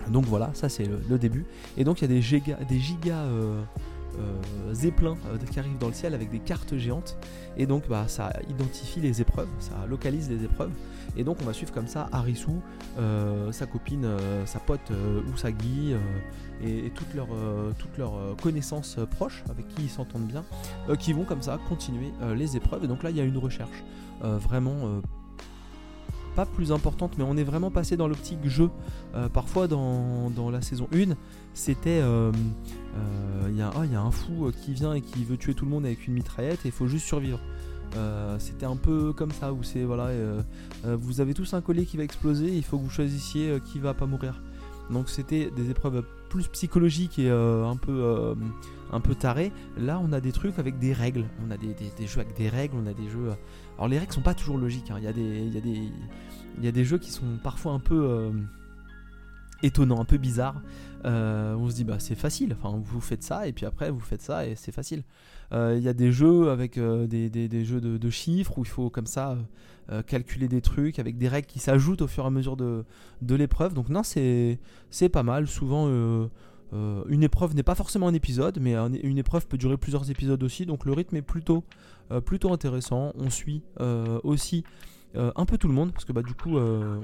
Donc 0.10 0.26
voilà, 0.26 0.50
ça 0.54 0.68
c'est 0.68 0.88
le, 1.10 1.18
début. 1.20 1.46
Et 1.78 1.84
donc 1.84 2.02
il 2.02 2.04
y 2.04 2.06
a 2.06 2.14
des 2.14 2.22
gigas, 2.22 2.58
des 2.68 2.80
gigas 2.80 3.26
euh, 4.20 4.74
zeppelin 4.74 5.18
euh, 5.28 5.38
qui 5.52 5.60
arrive 5.60 5.78
dans 5.78 5.88
le 5.88 5.94
ciel 5.94 6.14
avec 6.14 6.30
des 6.30 6.40
cartes 6.40 6.78
géantes. 6.78 7.18
Et 7.58 7.66
donc 7.66 7.88
bah, 7.90 8.06
ça 8.08 8.32
identifie 8.50 9.02
les 9.02 9.22
épreuves, 9.22 9.50
ça 9.60 9.86
localise 9.90 10.30
les 10.30 10.44
épreuves. 10.44 10.72
Et 11.18 11.24
donc 11.24 11.38
on 11.42 11.46
va 11.46 11.54
suivre 11.54 11.74
comme 11.74 11.88
ça 11.88 12.10
Arisu, 12.12 12.48
euh, 12.98 13.52
sa 13.52 13.66
copine, 13.66 14.08
sa 14.46 14.60
pote 14.60 14.92
Usagi 15.34 15.96
et, 16.64 16.88
et, 16.88 16.90
toutes 16.92 17.14
leurs 17.98 18.36
connaissances 18.42 18.98
proches 19.12 19.44
avec 19.50 19.68
qui 19.70 19.84
ils 19.84 19.90
s'entendent 19.90 20.28
bien, 20.28 20.44
qui 21.00 21.14
vont 21.14 21.24
comme 21.24 21.42
ça 21.42 21.60
continuer 21.70 22.12
les 22.36 22.58
épreuves. 22.58 22.84
Et 22.84 22.88
donc 22.88 23.04
là 23.04 23.10
il 23.10 23.18
y 23.18 23.22
a 23.22 23.24
une 23.24 23.38
recherche 23.38 23.84
vraiment 24.22 25.02
pas 26.36 26.46
plus 26.46 26.72
importante, 26.72 27.18
mais 27.18 27.24
on 27.24 27.38
est 27.38 27.44
vraiment 27.44 27.72
passé 27.72 27.98
dans 27.98 28.08
l'optique 28.08 28.46
jeu. 28.48 28.70
Euh, 29.16 29.30
parfois 29.30 29.68
dans, 29.68 30.50
la 30.52 30.62
saison 30.62 30.88
1, 30.94 31.16
c'était 31.54 32.02
euh, 32.02 32.32
euh, 32.96 33.48
il 33.50 33.58
y, 33.58 33.64
oh, 33.64 33.84
y, 33.84 33.96
a 33.96 34.02
un 34.02 34.12
fou 34.12 34.52
qui 34.62 34.74
vient 34.74 34.94
et 34.94 35.02
qui 35.02 35.24
veut 35.24 35.38
tuer 35.38 35.54
tout 35.54 35.66
le 35.66 35.72
monde 35.72 35.86
avec 35.86 36.08
une 36.08 36.14
mitraillette 36.14 36.66
et 36.66 36.68
il 36.68 36.72
faut 36.72 36.88
juste 36.88 37.08
survivre. 37.08 37.40
C'était 38.40 38.66
un 38.66 38.76
peu 38.76 39.14
comme 39.14 39.32
ça 39.32 39.54
où 39.54 39.64
c'est 39.64 39.84
voilà, 39.84 40.10
vous 40.84 41.22
avez 41.22 41.34
tous 41.34 41.54
un 41.54 41.62
collier 41.62 41.86
qui 41.86 41.98
va 41.98 42.04
exploser, 42.04 42.56
il 42.56 42.64
faut 42.64 42.78
que 42.78 42.84
vous 42.84 42.90
choisissiez 42.90 43.60
qui 43.66 43.80
va 43.80 43.94
pas 43.94 44.06
mourir. 44.06 44.42
Donc 44.90 45.10
c'était 45.10 45.50
des 45.50 45.72
épreuves 45.72 46.04
plus 46.30 46.48
psychologiques 46.48 47.20
et 47.20 47.30
un 47.30 47.78
peu 47.78 48.36
un 48.92 49.00
peu 49.00 49.16
tarées. 49.16 49.52
Là, 49.78 50.02
on 50.04 50.12
a 50.14 50.22
des 50.22 50.32
trucs 50.32 50.60
avec 50.60 50.80
des 50.80 50.94
règles. 50.94 51.26
On 51.46 51.52
a 51.52 51.58
des, 51.58 51.74
des, 51.74 52.08
jeux 52.08 52.22
avec 52.22 52.36
des 52.36 52.50
règles. 52.50 52.76
On 52.78 52.88
a 52.88 52.94
des 52.94 53.10
jeux. 53.10 53.32
Alors 53.78 53.88
les 53.88 54.00
règles 54.00 54.14
sont 54.14 54.22
pas 54.22 54.34
toujours 54.34 54.58
logiques. 54.58 54.92
Hein. 54.92 54.98
Il 55.00 55.04
y 55.04 55.08
a 55.08 55.14
des 55.14 55.40
il 55.40 55.54
y 55.54 55.58
a 55.58 55.62
des 55.62 55.92
il 56.58 56.66
y 56.66 56.68
a 56.68 56.72
des 56.72 56.86
jeux 56.86 56.98
qui 56.98 57.12
sont 57.12 57.38
parfois 57.44 57.74
un 57.74 57.80
peu 57.80 58.08
euh, 58.08 58.32
étonnants, 59.64 60.00
un 60.00 60.06
peu 60.06 60.18
bizarres. 60.18 60.62
Euh, 61.06 61.56
on 61.56 61.70
se 61.70 61.76
dit 61.76 61.84
bah 61.84 62.00
c'est 62.00 62.16
facile, 62.16 62.56
enfin 62.60 62.80
vous 62.84 63.02
faites 63.02 63.24
ça 63.24 63.48
et 63.48 63.54
puis 63.54 63.66
après 63.66 63.92
vous 63.92 64.00
faites 64.00 64.22
ça 64.22 64.48
et 64.48 64.56
c'est 64.56 64.72
facile. 64.72 65.04
Euh, 65.52 65.76
il 65.78 65.84
y 65.84 65.88
a 65.88 65.94
des 65.94 66.12
jeux 66.12 66.50
avec 66.50 66.80
des, 66.80 67.66
jeux 67.66 67.82
de, 67.82 68.10
chiffres 68.10 68.58
où 68.58 68.64
il 68.64 68.68
faut 68.68 68.90
comme 68.90 69.08
ça 69.08 69.38
calculer 70.08 70.48
des 70.48 70.62
trucs 70.62 70.98
avec 70.98 71.18
des 71.18 71.28
règles 71.28 71.48
qui 71.48 71.60
s'ajoutent 71.60 72.02
au 72.02 72.08
fur 72.08 72.24
et 72.24 72.28
à 72.28 72.32
mesure 72.32 72.58
de, 72.58 72.86
l'épreuve. 73.36 73.74
Donc 73.74 73.90
non 73.90 74.04
c'est 74.04 74.60
pas 75.12 75.24
mal. 75.24 75.48
Souvent 75.48 75.88
une 76.74 77.24
épreuve 77.24 77.56
n'est 77.56 77.64
pas 77.64 77.76
forcément 77.76 78.08
un 78.08 78.14
épisode, 78.14 78.60
mais 78.60 78.74
une 79.04 79.18
épreuve 79.18 79.48
peut 79.48 79.58
durer 79.58 79.78
plusieurs 79.78 80.10
épisodes 80.10 80.42
aussi. 80.44 80.66
Donc 80.66 80.86
le 80.86 80.94
rythme 80.94 81.16
est 81.16 81.22
plutôt 81.22 81.64
intéressant. 82.52 83.14
On 83.18 83.30
suit 83.30 83.62
aussi 84.24 84.64
euh, 85.18 85.32
un 85.36 85.46
peu 85.46 85.58
tout 85.58 85.68
le 85.68 85.74
monde, 85.74 85.94
parce 85.94 86.04
que 86.04 86.12
bah, 86.12 86.22
du 86.22 86.34
coup, 86.34 86.58
euh, 86.58 87.00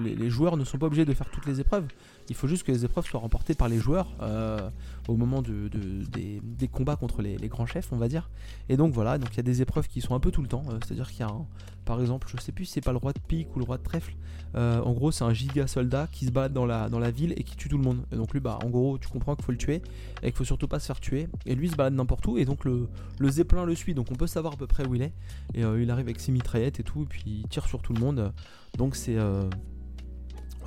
les, 0.00 0.30
joueurs 0.30 0.56
ne 0.56 0.64
sont 0.64 0.78
pas 0.78 0.86
obligés 0.86 1.04
de 1.04 1.14
faire 1.14 1.30
toutes 1.30 1.46
les 1.46 1.60
épreuves. 1.60 1.86
Il 2.28 2.34
faut 2.34 2.48
juste 2.48 2.64
que 2.64 2.72
les 2.72 2.84
épreuves 2.84 3.06
soient 3.06 3.20
remportées 3.20 3.54
par 3.54 3.68
les 3.68 3.78
joueurs 3.78 4.08
euh, 4.22 4.70
au 5.08 5.16
moment 5.16 5.42
de, 5.42 5.68
des, 5.68 6.68
combats 6.68 6.96
contre 6.96 7.22
les, 7.22 7.36
grands 7.48 7.66
chefs, 7.66 7.92
on 7.92 7.96
va 7.96 8.08
dire. 8.08 8.30
Et 8.68 8.76
donc 8.76 8.92
voilà, 8.92 9.18
donc 9.18 9.28
il 9.32 9.36
y 9.36 9.40
a 9.40 9.44
des 9.44 9.62
épreuves 9.62 9.88
qui 9.88 10.00
sont 10.00 10.14
un 10.14 10.20
peu 10.20 10.30
tout 10.30 10.42
le 10.42 10.48
temps. 10.48 10.64
C'est-à-dire 10.84 11.10
qu'il 11.10 11.20
y 11.20 11.22
a 11.22 11.28
un, 11.28 11.46
par 11.84 12.00
exemple, 12.00 12.28
je 12.34 12.40
sais 12.40 12.52
plus 12.52 12.64
si 12.64 12.72
c'est 12.72 12.80
pas 12.80 12.92
le 12.92 12.98
roi 12.98 13.12
de 13.12 13.20
pique 13.20 13.54
ou 13.54 13.58
le 13.58 13.64
roi 13.64 13.76
de 13.76 13.82
trèfle. 13.82 14.14
en 14.54 14.92
gros, 14.92 15.12
c'est 15.12 15.24
un 15.24 15.32
giga 15.32 15.66
soldat 15.66 16.08
qui 16.10 16.26
se 16.26 16.30
bat 16.30 16.48
dans 16.48 16.66
la, 16.66 17.10
ville 17.10 17.34
et 17.36 17.44
qui 17.44 17.56
tue 17.56 17.68
tout 17.68 17.78
le 17.78 17.84
monde. 17.84 18.04
Et 18.12 18.16
donc 18.16 18.32
lui, 18.32 18.40
bah, 18.40 18.58
en 18.64 18.70
gros, 18.70 18.98
tu 18.98 19.08
comprends 19.08 19.36
qu'il 19.36 19.44
faut 19.44 19.52
le 19.52 19.58
tuer 19.58 19.82
et 20.22 20.28
qu'il 20.28 20.36
faut 20.36 20.44
surtout 20.44 20.68
pas 20.68 20.78
se 20.78 20.86
faire 20.86 21.00
tuer. 21.00 21.28
Et 21.44 21.54
lui, 21.54 21.66
il 21.66 21.70
se 21.70 21.76
balade 21.76 21.94
n'importe 21.94 22.26
où 22.26 22.38
et 22.38 22.44
donc 22.44 22.64
le, 22.64 22.88
le 23.18 23.30
zeppelin 23.30 23.64
le 23.64 23.74
suit. 23.74 23.94
Donc 23.94 24.10
on 24.10 24.14
peut 24.14 24.26
savoir 24.26 24.54
à 24.54 24.56
peu 24.56 24.66
près 24.66 24.86
où 24.86 24.94
il 24.94 25.02
est. 25.02 25.12
Et 25.54 25.60
il 25.60 25.90
arrive 25.90 26.06
avec 26.06 26.20
ses 26.20 26.32
mitraillettes 26.32 26.80
et 26.80 26.82
tout, 26.82 27.02
et 27.02 27.06
puis 27.06 27.44
tire 27.50 27.66
sur 27.66 27.82
tout 27.82 27.92
le 27.92 28.00
monde. 28.00 28.32
Donc 28.78 28.96
c'est 28.96 29.16
euh, 29.16 29.48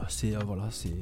c'est 0.08 0.36
euh, 0.36 0.40
voilà, 0.46 0.68
c'est 0.72 0.96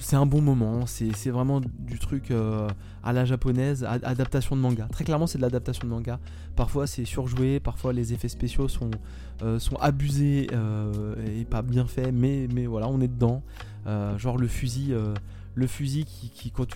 c'est 0.00 0.16
un 0.16 0.26
bon 0.26 0.40
moment, 0.40 0.86
c'est 0.86 1.30
vraiment 1.30 1.60
du 1.60 1.98
truc 1.98 2.30
euh, 2.30 2.68
à 3.02 3.12
la 3.12 3.24
japonaise, 3.24 3.84
adaptation 3.84 4.54
de 4.54 4.60
manga. 4.60 4.86
Très 4.92 5.04
clairement, 5.04 5.26
c'est 5.26 5.38
de 5.38 5.42
l'adaptation 5.42 5.86
de 5.86 5.92
manga. 5.92 6.20
Parfois, 6.54 6.86
c'est 6.86 7.04
surjoué, 7.04 7.58
parfois 7.58 7.92
les 7.92 8.12
effets 8.12 8.28
spéciaux 8.28 8.68
sont, 8.68 8.90
sont 9.58 9.76
abusés 9.76 10.46
et 11.26 11.44
pas 11.44 11.62
bien 11.62 11.84
faits, 11.84 12.14
mais, 12.14 12.46
mais 12.54 12.66
voilà, 12.66 12.86
on 12.88 13.00
est 13.00 13.08
dedans. 13.08 13.42
genre 14.16 14.38
le 14.38 14.46
fusil, 14.46 14.94
le 15.58 15.66
fusil 15.66 16.04
qui, 16.04 16.52
quand, 16.52 16.66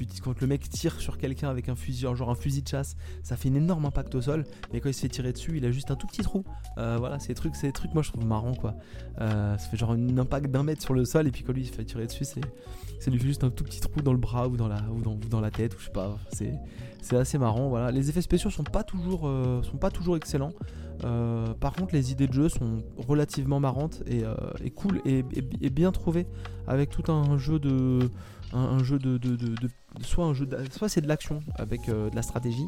le 0.40 0.46
mec 0.48 0.68
tire 0.68 1.00
sur 1.00 1.16
quelqu'un 1.16 1.48
avec 1.48 1.68
un 1.68 1.76
fusil, 1.76 2.06
genre 2.14 2.30
un 2.30 2.34
fusil 2.34 2.62
de 2.62 2.68
chasse, 2.68 2.96
ça 3.22 3.36
fait 3.36 3.48
un 3.48 3.54
énorme 3.54 3.84
impact 3.86 4.14
au 4.16 4.20
sol. 4.20 4.44
Mais 4.72 4.80
quand 4.80 4.88
il 4.88 4.94
se 4.94 5.02
fait 5.02 5.08
tirer 5.08 5.32
dessus, 5.32 5.56
il 5.56 5.64
a 5.64 5.70
juste 5.70 5.92
un 5.92 5.94
tout 5.94 6.08
petit 6.08 6.22
trou. 6.22 6.44
Euh, 6.78 6.96
voilà, 6.98 7.20
c'est 7.20 7.28
des 7.28 7.34
trucs, 7.34 7.54
c'est 7.54 7.70
trucs, 7.70 7.94
moi 7.94 8.02
je 8.02 8.10
trouve 8.10 8.26
marrant 8.26 8.54
quoi. 8.54 8.74
Euh, 9.20 9.56
ça 9.56 9.68
fait 9.68 9.76
genre 9.76 9.92
un 9.92 10.18
impact 10.18 10.50
d'un 10.50 10.64
mètre 10.64 10.82
sur 10.82 10.94
le 10.94 11.04
sol 11.04 11.28
et 11.28 11.30
puis 11.30 11.44
quand 11.44 11.52
lui 11.52 11.62
il 11.62 11.66
se 11.66 11.72
fait 11.72 11.84
tirer 11.84 12.06
dessus, 12.06 12.24
c'est, 12.24 12.40
ça 12.98 13.10
lui 13.12 13.20
fait 13.20 13.26
juste 13.26 13.44
un 13.44 13.50
tout 13.50 13.62
petit 13.62 13.80
trou 13.80 14.02
dans 14.02 14.12
le 14.12 14.18
bras 14.18 14.48
ou 14.48 14.56
dans 14.56 14.68
la, 14.68 14.82
ou 14.90 15.00
dans, 15.00 15.40
la 15.40 15.52
tête 15.52 15.76
ou 15.76 15.78
je 15.78 15.84
sais 15.84 15.92
pas. 15.92 16.18
C'est, 16.32 16.52
assez 17.16 17.38
marrant. 17.38 17.68
Voilà, 17.68 17.92
les 17.92 18.08
effets 18.08 18.22
spéciaux 18.22 18.50
sont 18.50 18.64
pas 18.64 18.82
toujours, 18.82 19.28
euh, 19.28 19.62
sont 19.62 19.76
pas 19.76 19.90
toujours 19.90 20.16
excellents. 20.16 20.52
par 21.60 21.72
contre, 21.74 21.94
les 21.94 22.10
idées 22.10 22.26
de 22.26 22.32
jeu 22.32 22.48
sont 22.48 22.78
relativement 22.96 23.60
marrantes 23.60 24.02
et, 24.06 24.70
cool 24.70 25.00
et, 25.04 25.22
bien 25.70 25.92
trouvées 25.92 26.26
avec 26.66 26.90
tout 26.90 27.12
un 27.12 27.38
jeu 27.38 27.60
de 27.60 28.10
un, 28.52 28.82
jeu 28.82 28.98
de, 28.98 29.18
soit 30.02 30.88
c'est 30.88 31.00
de 31.00 31.08
l'action 31.08 31.40
avec 31.56 31.88
euh, 31.88 32.10
de 32.10 32.16
la 32.16 32.22
stratégie 32.22 32.66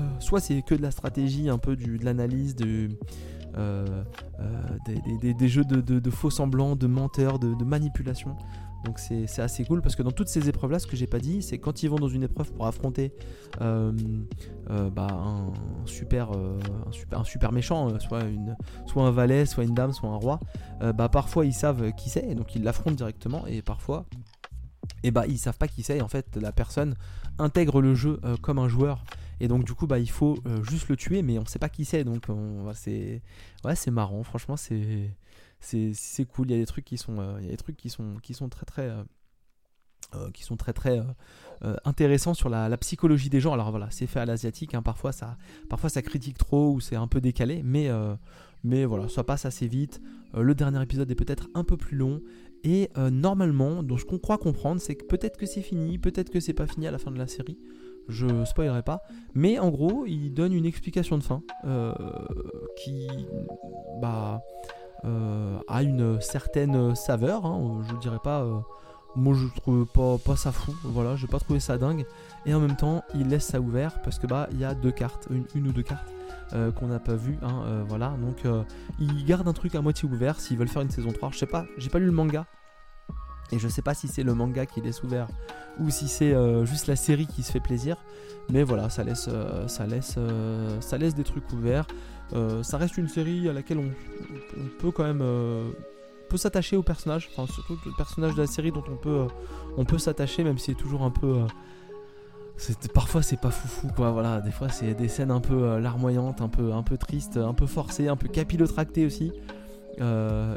euh, 0.00 0.02
soit 0.18 0.40
c'est 0.40 0.62
que 0.62 0.74
de 0.74 0.82
la 0.82 0.90
stratégie 0.90 1.48
un 1.48 1.58
peu 1.58 1.76
de 1.76 2.04
l'analyse 2.04 2.56
de 2.56 2.90
euh, 3.56 4.02
des, 4.86 5.48
jeux 5.48 5.64
de, 5.64 6.10
faux 6.10 6.30
semblants 6.30 6.74
de 6.74 6.88
menteurs 6.88 7.38
de, 7.38 7.64
manipulation. 7.64 8.36
Donc 8.84 8.98
c'est 8.98 9.40
assez 9.40 9.64
cool 9.64 9.80
parce 9.80 9.96
que 9.96 10.02
dans 10.02 10.10
toutes 10.10 10.28
ces 10.28 10.48
épreuves 10.48 10.72
là 10.72 10.78
ce 10.78 10.86
que 10.86 10.96
j'ai 10.96 11.06
pas 11.06 11.20
dit 11.20 11.40
c'est 11.40 11.58
quand 11.58 11.82
ils 11.82 11.88
vont 11.88 11.96
dans 11.96 12.08
une 12.08 12.24
épreuve 12.24 12.52
pour 12.52 12.66
affronter 12.66 13.12
bah, 13.58 15.08
un, 15.08 15.52
super, 15.86 16.32
un, 17.12 17.24
super, 17.24 17.52
méchant 17.52 17.98
soit 17.98 18.24
un 18.96 19.10
valet 19.10 19.46
soit 19.46 19.64
une 19.64 19.74
dame 19.74 19.92
soit 19.92 20.10
un 20.10 20.16
roi 20.16 20.38
bah 20.94 21.08
parfois 21.08 21.46
ils 21.46 21.54
savent 21.54 21.92
qui 21.92 22.10
c'est 22.10 22.34
donc 22.34 22.54
ils 22.56 22.62
l'affrontent 22.62 22.96
directement 22.96 23.46
et 23.46 23.62
parfois 23.62 24.04
et 25.04 25.10
bah 25.10 25.26
ils 25.28 25.38
savent 25.38 25.58
pas 25.58 25.68
qui 25.68 25.82
c'est 25.82 26.00
en 26.00 26.08
fait 26.08 26.36
la 26.36 26.50
personne 26.50 26.96
intègre 27.38 27.80
le 27.80 27.94
jeu 27.94 28.18
euh, 28.24 28.36
comme 28.38 28.58
un 28.58 28.68
joueur. 28.68 29.04
Et 29.38 29.48
donc 29.48 29.64
du 29.64 29.74
coup 29.74 29.86
bah 29.86 29.98
il 29.98 30.10
faut 30.10 30.38
euh, 30.46 30.64
juste 30.64 30.88
le 30.88 30.96
tuer 30.96 31.22
mais 31.22 31.38
on 31.38 31.44
sait 31.44 31.58
pas 31.58 31.68
qui 31.68 31.84
c'est 31.84 32.04
donc 32.04 32.26
c'est 32.74 33.22
ouais 33.64 33.76
c'est 33.76 33.90
marrant. 33.90 34.22
Franchement 34.24 34.56
c'est 34.56 35.10
c'est 35.60 36.24
cool. 36.24 36.48
Il 36.48 36.52
y 36.52 36.54
a 36.56 36.58
des 36.58 36.66
trucs 36.66 36.86
qui 36.86 36.96
sont 36.96 37.18
euh, 37.18 37.38
des 37.40 37.56
trucs 37.56 37.76
qui 37.76 37.90
sont 37.90 38.16
qui 38.22 38.34
sont 38.34 38.48
très 38.48 38.66
très 38.66 38.90
qui 40.32 40.44
sont 40.44 40.56
très 40.56 40.72
très 40.72 41.02
intéressants 41.84 42.34
sur 42.34 42.48
la, 42.48 42.76
psychologie 42.78 43.30
des 43.30 43.40
gens. 43.40 43.52
Alors 43.52 43.70
voilà 43.70 43.88
c'est 43.90 44.06
fait 44.06 44.20
à 44.20 44.26
l'asiatique 44.26 44.74
hein. 44.74 44.82
parfois 44.82 45.12
ça 45.12 45.36
parfois 45.68 45.90
ça 45.90 46.02
critique 46.02 46.38
trop 46.38 46.72
ou 46.72 46.80
c'est 46.80 46.96
un 46.96 47.08
peu 47.08 47.20
décalé 47.20 47.62
mais 47.64 47.90
voilà 48.86 49.08
ça 49.08 49.22
passe 49.22 49.44
assez 49.44 49.66
vite. 49.66 50.00
Le 50.32 50.54
dernier 50.54 50.82
épisode 50.82 51.10
est 51.10 51.16
peut-être 51.16 51.48
un 51.54 51.64
peu 51.64 51.76
plus 51.76 51.96
long 51.96 52.22
et 52.64 52.90
euh, 52.96 53.10
normalement, 53.10 53.82
donc 53.82 54.00
ce 54.00 54.04
qu'on 54.04 54.18
croit 54.18 54.38
comprendre, 54.38 54.80
c'est 54.80 54.96
que 54.96 55.04
peut-être 55.04 55.36
que 55.36 55.46
c'est 55.46 55.60
fini, 55.60 55.98
peut-être 55.98 56.30
que 56.30 56.40
c'est 56.40 56.54
pas 56.54 56.66
fini 56.66 56.86
à 56.86 56.90
la 56.90 56.98
fin 56.98 57.10
de 57.10 57.18
la 57.18 57.26
série. 57.26 57.58
Je 58.08 58.44
spoilerai 58.44 58.82
pas. 58.82 59.02
Mais 59.34 59.58
en 59.58 59.70
gros, 59.70 60.04
il 60.06 60.30
donne 60.30 60.52
une 60.52 60.66
explication 60.66 61.16
de 61.18 61.22
fin 61.22 61.42
euh, 61.64 61.92
qui 62.76 63.06
bah, 64.00 64.42
euh, 65.04 65.58
a 65.68 65.82
une 65.82 66.20
certaine 66.20 66.94
saveur. 66.94 67.46
Hein, 67.46 67.82
je 67.88 67.94
ne 67.94 68.00
dirais 68.00 68.18
pas 68.22 68.46
moi 69.16 69.34
je 69.34 69.46
trouve 69.60 69.86
pas, 69.86 70.36
ça 70.36 70.52
fou, 70.52 70.74
voilà, 70.82 71.16
j'ai 71.16 71.26
pas 71.26 71.38
trouvé 71.38 71.60
ça 71.60 71.78
dingue. 71.78 72.04
Et 72.46 72.54
en 72.54 72.60
même 72.60 72.76
temps, 72.76 73.02
il 73.14 73.28
laisse 73.28 73.44
ça 73.44 73.60
ouvert 73.60 74.02
parce 74.02 74.18
que 74.18 74.26
bah 74.26 74.48
il 74.52 74.58
y 74.58 74.64
a 74.64 74.74
deux 74.74 74.90
cartes, 74.90 75.28
une, 75.54 75.68
ou 75.68 75.72
deux 75.72 75.82
cartes 75.82 76.12
qu'on 76.76 76.86
n'a 76.86 77.00
pas 77.00 77.14
vu, 77.14 77.36
hein, 77.42 77.84
voilà. 77.88 78.16
Donc 78.20 78.44
il 79.00 79.24
garde 79.24 79.48
un 79.48 79.52
truc 79.52 79.74
à 79.74 79.80
moitié 79.80 80.08
ouvert 80.08 80.38
s'ils 80.40 80.56
veulent 80.56 80.68
faire 80.68 80.82
une 80.82 80.90
saison 80.90 81.12
3. 81.12 81.30
Je 81.32 81.38
sais 81.38 81.46
pas, 81.46 81.66
j'ai 81.78 81.90
pas 81.90 81.98
lu 81.98 82.06
le 82.06 82.12
manga. 82.12 82.46
Et 83.52 83.58
je 83.58 83.68
sais 83.68 83.82
pas 83.82 83.94
si 83.94 84.08
c'est 84.08 84.22
le 84.22 84.34
manga 84.34 84.66
qui 84.66 84.80
laisse 84.80 85.02
ouvert 85.02 85.28
ou 85.78 85.90
si 85.90 86.08
c'est 86.08 86.34
juste 86.64 86.86
la 86.86 86.96
série 86.96 87.26
qui 87.26 87.42
se 87.42 87.52
fait 87.52 87.60
plaisir. 87.60 87.96
Mais 88.50 88.62
voilà, 88.62 88.88
ça 88.88 89.04
laisse, 89.04 89.28
ça 89.66 89.86
laisse, 89.86 90.18
ça 90.80 90.98
laisse 90.98 91.14
des 91.14 91.24
trucs 91.24 91.50
ouverts. 91.52 91.86
ça 92.62 92.78
reste 92.78 92.96
une 92.98 93.08
série 93.08 93.48
à 93.48 93.52
laquelle 93.52 93.78
on 93.78 94.68
peut 94.78 94.90
quand 94.90 95.04
même 95.04 95.22
s'attacher 96.36 96.76
au 96.76 96.82
personnage, 96.82 97.28
enfin 97.32 97.52
surtout 97.52 97.78
le 97.84 97.92
personnage 97.96 98.34
de 98.34 98.40
la 98.40 98.46
série 98.46 98.72
dont 98.72 98.84
on 98.90 98.96
peut, 98.96 99.10
euh, 99.10 99.26
on 99.76 99.84
peut 99.84 99.98
s'attacher, 99.98 100.44
même 100.44 100.58
si 100.58 100.66
c'est 100.66 100.74
toujours 100.74 101.02
un 101.02 101.10
peu. 101.10 101.46
Euh, 102.56 102.72
parfois 102.92 103.22
c'est 103.22 103.40
pas 103.40 103.50
foufou 103.50 103.88
quoi 103.88 104.10
voilà. 104.10 104.40
Des 104.40 104.50
fois 104.50 104.68
c'est 104.68 104.94
des 104.94 105.08
scènes 105.08 105.30
un 105.30 105.40
peu 105.40 105.64
euh, 105.64 105.80
larmoyantes 105.80 106.40
un 106.40 106.48
peu 106.48 106.72
un 106.72 106.82
peu 106.82 106.96
tristes 106.96 107.36
un 107.36 107.54
peu 107.54 107.66
forcées 107.66 108.08
un 108.08 108.16
peu 108.16 108.28
capillotractées 108.28 109.06
aussi. 109.06 109.32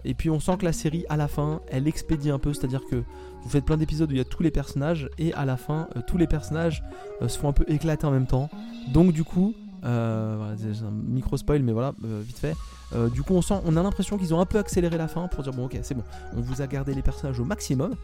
Et 0.04 0.14
puis 0.16 0.32
on 0.32 0.40
sent 0.40 0.58
que 0.58 0.66
la 0.66 0.74
série 0.74 1.06
à 1.10 1.18
la 1.18 1.28
fin 1.28 1.62
elle 1.68 1.88
expédie 1.88 2.32
un 2.32 2.40
peu. 2.40 2.54
C'est 2.54 2.66
à 2.66 2.68
dire 2.68 2.82
que 2.90 3.04
vous 3.44 3.50
faites 3.50 3.66
plein 3.66 3.78
d'épisodes 3.78 4.10
où 4.10 4.16
il 4.16 4.18
y 4.18 4.22
a 4.22 4.26
tous 4.26 4.42
les 4.42 4.50
personnages 4.50 5.10
et 5.20 5.32
à 5.34 5.46
la 5.46 5.58
fin 5.58 5.90
tous 6.08 6.18
les 6.18 6.26
personnages 6.26 6.84
se 7.22 7.38
font 7.38 7.48
un 7.48 7.54
peu 7.54 7.64
éclater 7.68 8.08
en 8.08 8.12
même 8.12 8.26
temps. 8.26 8.50
Donc 8.94 9.12
du 9.12 9.24
coup 9.24 9.54
voilà, 9.82 10.56
c'est 10.58 10.84
un 10.84 10.92
micro 10.92 11.38
spoil 11.38 11.64
mais 11.64 11.74
voilà 11.74 11.94
vite 12.02 12.40
fait. 12.40 12.56
Euh, 12.96 13.10
du 13.10 13.22
coup, 13.22 13.34
on, 13.34 13.42
sent, 13.42 13.56
on 13.66 13.76
a 13.76 13.84
l'impression 13.84 14.18
qu'ils 14.18 14.34
ont 14.34 14.40
un 14.40 14.46
peu 14.46 14.58
accéléré 14.60 14.98
la 14.98 15.08
fin 15.08 15.28
pour 15.28 15.44
dire 15.44 15.52
bon, 15.52 15.66
ok, 15.66 15.78
c'est 15.82 15.96
bon, 15.96 16.04
on 16.36 16.42
vous 16.42 16.62
a 16.62 16.68
gardé 16.68 16.94
les 16.94 17.02
personnages 17.02 17.40
au 17.40 17.44
maximum, 17.44 17.96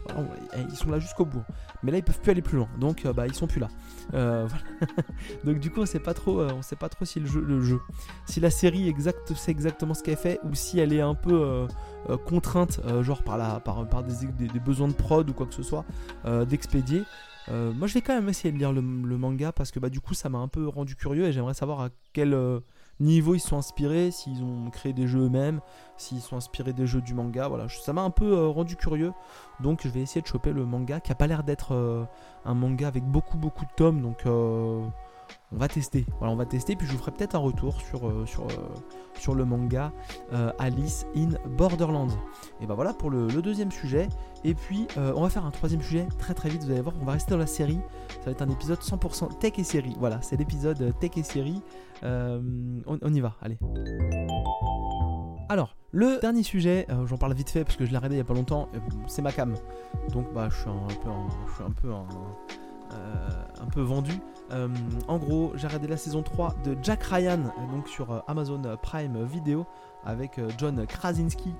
ils 0.70 0.76
sont 0.76 0.90
là 0.90 0.98
jusqu'au 0.98 1.24
bout, 1.24 1.42
mais 1.82 1.90
là 1.90 1.98
ils 1.98 2.04
peuvent 2.04 2.20
plus 2.20 2.32
aller 2.32 2.42
plus 2.42 2.58
loin, 2.58 2.68
donc 2.78 3.06
euh, 3.06 3.12
bah 3.12 3.26
ils 3.26 3.34
sont 3.34 3.46
plus 3.46 3.60
là. 3.60 3.68
Euh, 4.12 4.46
donc 5.44 5.58
du 5.58 5.70
coup, 5.70 5.80
on 5.80 5.86
sait 5.86 6.00
pas 6.00 6.12
trop, 6.12 6.42
on 6.42 6.62
sait 6.62 6.76
pas 6.76 6.88
trop 6.88 7.04
si 7.04 7.18
le 7.20 7.26
jeu, 7.26 7.80
si 8.26 8.40
la 8.40 8.50
série 8.50 8.88
exact, 8.88 9.32
c'est 9.34 9.50
exactement 9.50 9.94
ce 9.94 10.02
qu'elle 10.02 10.16
fait 10.16 10.38
ou 10.44 10.54
si 10.54 10.78
elle 10.78 10.92
est 10.92 11.00
un 11.00 11.14
peu 11.14 11.66
contrainte, 12.26 12.80
genre 13.00 13.22
par 13.22 13.38
la, 13.38 13.60
par, 13.60 13.88
par 13.88 14.02
des, 14.02 14.60
besoins 14.60 14.88
de 14.88 14.92
prod 14.92 15.28
ou 15.28 15.32
quoi 15.32 15.46
que 15.46 15.54
ce 15.54 15.62
soit, 15.62 15.84
d'expédier. 16.46 17.04
Moi, 17.48 17.86
je 17.86 17.94
vais 17.94 18.00
quand 18.00 18.14
même 18.14 18.28
essayer 18.28 18.52
de 18.52 18.58
lire 18.58 18.72
le, 18.72 18.82
manga 18.82 19.52
parce 19.52 19.70
que 19.70 19.78
bah 19.78 19.90
du 19.90 20.00
coup, 20.00 20.14
ça 20.14 20.28
m'a 20.28 20.38
un 20.38 20.48
peu 20.48 20.66
rendu 20.68 20.96
curieux 20.96 21.26
et 21.26 21.32
j'aimerais 21.32 21.54
savoir 21.54 21.80
à 21.80 21.88
quel 22.12 22.34
niveau 23.00 23.34
ils 23.34 23.40
sont 23.40 23.56
inspirés, 23.56 24.10
s'ils 24.10 24.42
ont 24.42 24.70
créé 24.70 24.92
des 24.92 25.06
jeux 25.06 25.26
eux-mêmes, 25.26 25.60
s'ils 25.96 26.20
sont 26.20 26.36
inspirés 26.36 26.72
des 26.72 26.86
jeux 26.86 27.00
du 27.00 27.14
manga. 27.14 27.48
Voilà, 27.48 27.66
ça 27.68 27.92
m'a 27.92 28.02
un 28.02 28.10
peu 28.10 28.32
euh, 28.32 28.48
rendu 28.48 28.76
curieux. 28.76 29.12
Donc 29.60 29.80
je 29.82 29.88
vais 29.88 30.00
essayer 30.00 30.20
de 30.20 30.26
choper 30.26 30.52
le 30.52 30.64
manga 30.64 31.00
qui 31.00 31.12
a 31.12 31.14
pas 31.14 31.26
l'air 31.26 31.42
d'être 31.42 31.74
euh, 31.74 32.04
un 32.44 32.54
manga 32.54 32.88
avec 32.88 33.04
beaucoup 33.04 33.38
beaucoup 33.38 33.64
de 33.64 33.72
tomes. 33.76 34.00
Donc 34.00 34.26
euh, 34.26 34.82
on 35.54 35.58
va 35.58 35.68
tester. 35.68 36.04
Voilà, 36.18 36.32
on 36.32 36.36
va 36.36 36.46
tester. 36.46 36.74
Puis 36.74 36.86
je 36.86 36.92
vous 36.92 36.98
ferai 36.98 37.12
peut-être 37.12 37.34
un 37.34 37.38
retour 37.38 37.80
sur, 37.80 38.08
euh, 38.08 38.24
euh, 38.38 39.34
le 39.34 39.44
manga 39.44 39.92
euh, 40.32 40.52
Alice 40.58 41.06
in 41.16 41.30
Borderlands. 41.56 42.08
Et 42.60 42.66
ben 42.66 42.74
voilà 42.74 42.92
pour 42.92 43.10
le, 43.10 43.28
deuxième 43.28 43.70
sujet. 43.70 44.08
Et 44.42 44.54
puis 44.54 44.86
on 44.96 45.22
va 45.22 45.28
faire 45.28 45.44
un 45.44 45.50
troisième 45.50 45.80
sujet 45.80 46.06
très 46.18 46.34
très 46.34 46.48
vite. 46.48 46.64
Vous 46.64 46.70
allez 46.70 46.80
voir, 46.80 46.94
on 47.00 47.04
va 47.04 47.12
rester 47.12 47.30
dans 47.30 47.38
la 47.38 47.46
série. 47.46 47.78
Ça 48.08 48.26
va 48.26 48.32
être 48.32 48.42
un 48.42 48.50
épisode 48.50 48.78
100% 48.78 49.38
tech 49.38 49.52
et 49.58 49.64
série. 49.64 49.94
Voilà, 49.98 50.20
c'est 50.22 50.36
l'épisode 50.36 50.94
tech 50.98 51.12
et 51.16 51.22
série. 51.22 51.62
On, 52.02 53.14
y 53.14 53.20
va, 53.20 53.36
allez. 53.40 53.58
Alors, 55.48 55.76
le 55.92 56.18
dernier 56.20 56.42
sujet, 56.42 56.86
j'en 57.06 57.16
parle 57.16 57.34
vite 57.34 57.50
fait 57.50 57.64
parce 57.64 57.76
que 57.76 57.84
je 57.84 57.90
l'ai 57.90 57.96
regardé 57.96 58.16
il 58.16 58.18
y 58.18 58.22
a 58.22 58.24
pas 58.24 58.34
longtemps, 58.34 58.68
c'est 59.06 59.22
ma 59.22 59.32
cam. 59.32 59.54
Donc 60.12 60.32
bah 60.34 60.48
je 60.50 60.56
je 60.56 60.60
suis 60.60 61.64
un 61.64 61.70
peu 61.70 61.92
un 61.92 62.06
peu 63.74 63.82
vendu. 63.82 64.12
Euh, 64.52 64.68
en 65.08 65.18
gros, 65.18 65.52
j'ai 65.56 65.66
regardé 65.66 65.88
la 65.88 65.96
saison 65.96 66.22
3 66.22 66.54
de 66.64 66.76
Jack 66.82 67.02
Ryan, 67.02 67.40
donc 67.72 67.88
sur 67.88 68.12
euh, 68.12 68.20
Amazon 68.28 68.62
Prime 68.82 69.24
Video, 69.24 69.66
avec 70.04 70.38
euh, 70.38 70.48
John 70.58 70.86
Krasinski. 70.86 71.52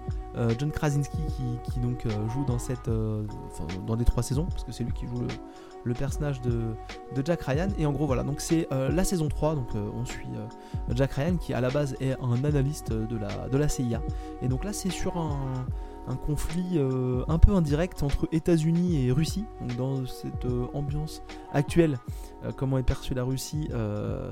John 0.58 0.72
Krasinski 0.72 1.18
qui, 1.62 1.78
donc 1.78 2.08
joue 2.28 2.44
dans 2.44 2.58
cette, 2.58 2.90
dans 3.86 3.94
les 3.94 4.04
trois 4.04 4.24
saisons, 4.24 4.46
parce 4.46 4.64
que 4.64 4.72
c'est 4.72 4.82
lui 4.82 4.92
qui 4.92 5.06
joue 5.06 5.24
le, 5.84 5.94
personnage 5.94 6.40
de, 6.40 6.74
Jack 7.24 7.42
Ryan. 7.42 7.68
Et 7.78 7.86
en 7.86 7.92
gros, 7.92 8.04
voilà, 8.08 8.24
donc 8.24 8.40
c'est 8.40 8.66
la 8.72 9.04
saison 9.04 9.28
3, 9.28 9.54
donc 9.54 9.68
on 9.76 10.04
suit 10.04 10.26
Jack 10.92 11.12
Ryan 11.12 11.36
qui 11.36 11.54
à 11.54 11.60
la 11.60 11.70
base 11.70 11.94
est 12.00 12.20
un 12.20 12.44
analyste 12.44 12.92
de 12.92 13.16
la, 13.16 13.48
de 13.48 13.56
la 13.56 13.68
CIA. 13.68 14.02
Et 14.42 14.48
donc 14.48 14.64
là, 14.64 14.72
c'est 14.72 14.90
sur 14.90 15.16
un 15.16 15.66
un 16.06 16.16
conflit 16.16 16.76
euh, 16.76 17.24
un 17.28 17.38
peu 17.38 17.52
indirect 17.52 18.02
entre 18.02 18.28
États-Unis 18.32 19.06
et 19.06 19.12
Russie. 19.12 19.44
Donc 19.60 19.76
dans 19.76 20.06
cette 20.06 20.44
euh, 20.44 20.66
ambiance 20.74 21.22
actuelle, 21.52 21.98
euh, 22.44 22.52
comment 22.52 22.78
est 22.78 22.82
perçue 22.82 23.14
la 23.14 23.24
Russie, 23.24 23.68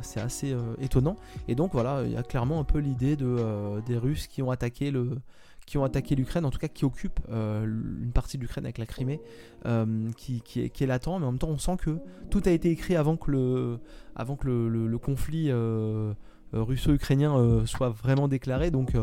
c'est 0.03 0.21
assez 0.21 0.57
étonnant. 0.81 1.17
Et 1.49 1.55
donc 1.55 1.73
voilà, 1.73 2.03
il 2.05 2.13
y 2.13 2.17
a 2.17 2.23
clairement 2.23 2.61
un 2.61 2.65
peu 2.65 2.79
l'idée 2.79 3.17
de, 3.17 3.81
des 3.87 3.97
Russes 3.97 4.27
qui 4.27 4.43
ont 4.43 4.51
attaqué 4.51 4.91
le 4.91 5.19
qui 5.65 5.79
ont 5.79 5.85
attaqué 5.85 6.17
l'Ukraine, 6.17 6.45
en 6.45 6.51
tout 6.51 6.59
cas 6.59 6.67
qui 6.67 6.85
occupent 6.85 7.21
une 7.31 8.11
partie 8.13 8.37
de 8.37 8.43
l'Ukraine 8.43 8.65
avec 8.65 8.79
la 8.79 8.87
Crimée, 8.87 9.21
qui, 10.17 10.43
est, 10.57 10.71
qui, 10.71 10.87
latent, 10.87 11.07
mais 11.07 11.27
en 11.27 11.31
même 11.31 11.39
temps 11.39 11.51
on 11.51 11.59
sent 11.59 11.77
que 11.81 11.99
tout 12.31 12.43
a 12.47 12.51
été 12.51 12.71
écrit 12.71 12.97
avant 12.97 13.17
que 13.17 13.31
le, 13.31 13.79
avant 14.17 14.35
que 14.35 14.49
le 14.49 14.99
conflit 14.99 15.53
russo-ukrainien 16.53 17.65
soit 17.65 17.91
vraiment 17.91 18.27
déclaré, 18.27 18.73
donc 18.73 18.97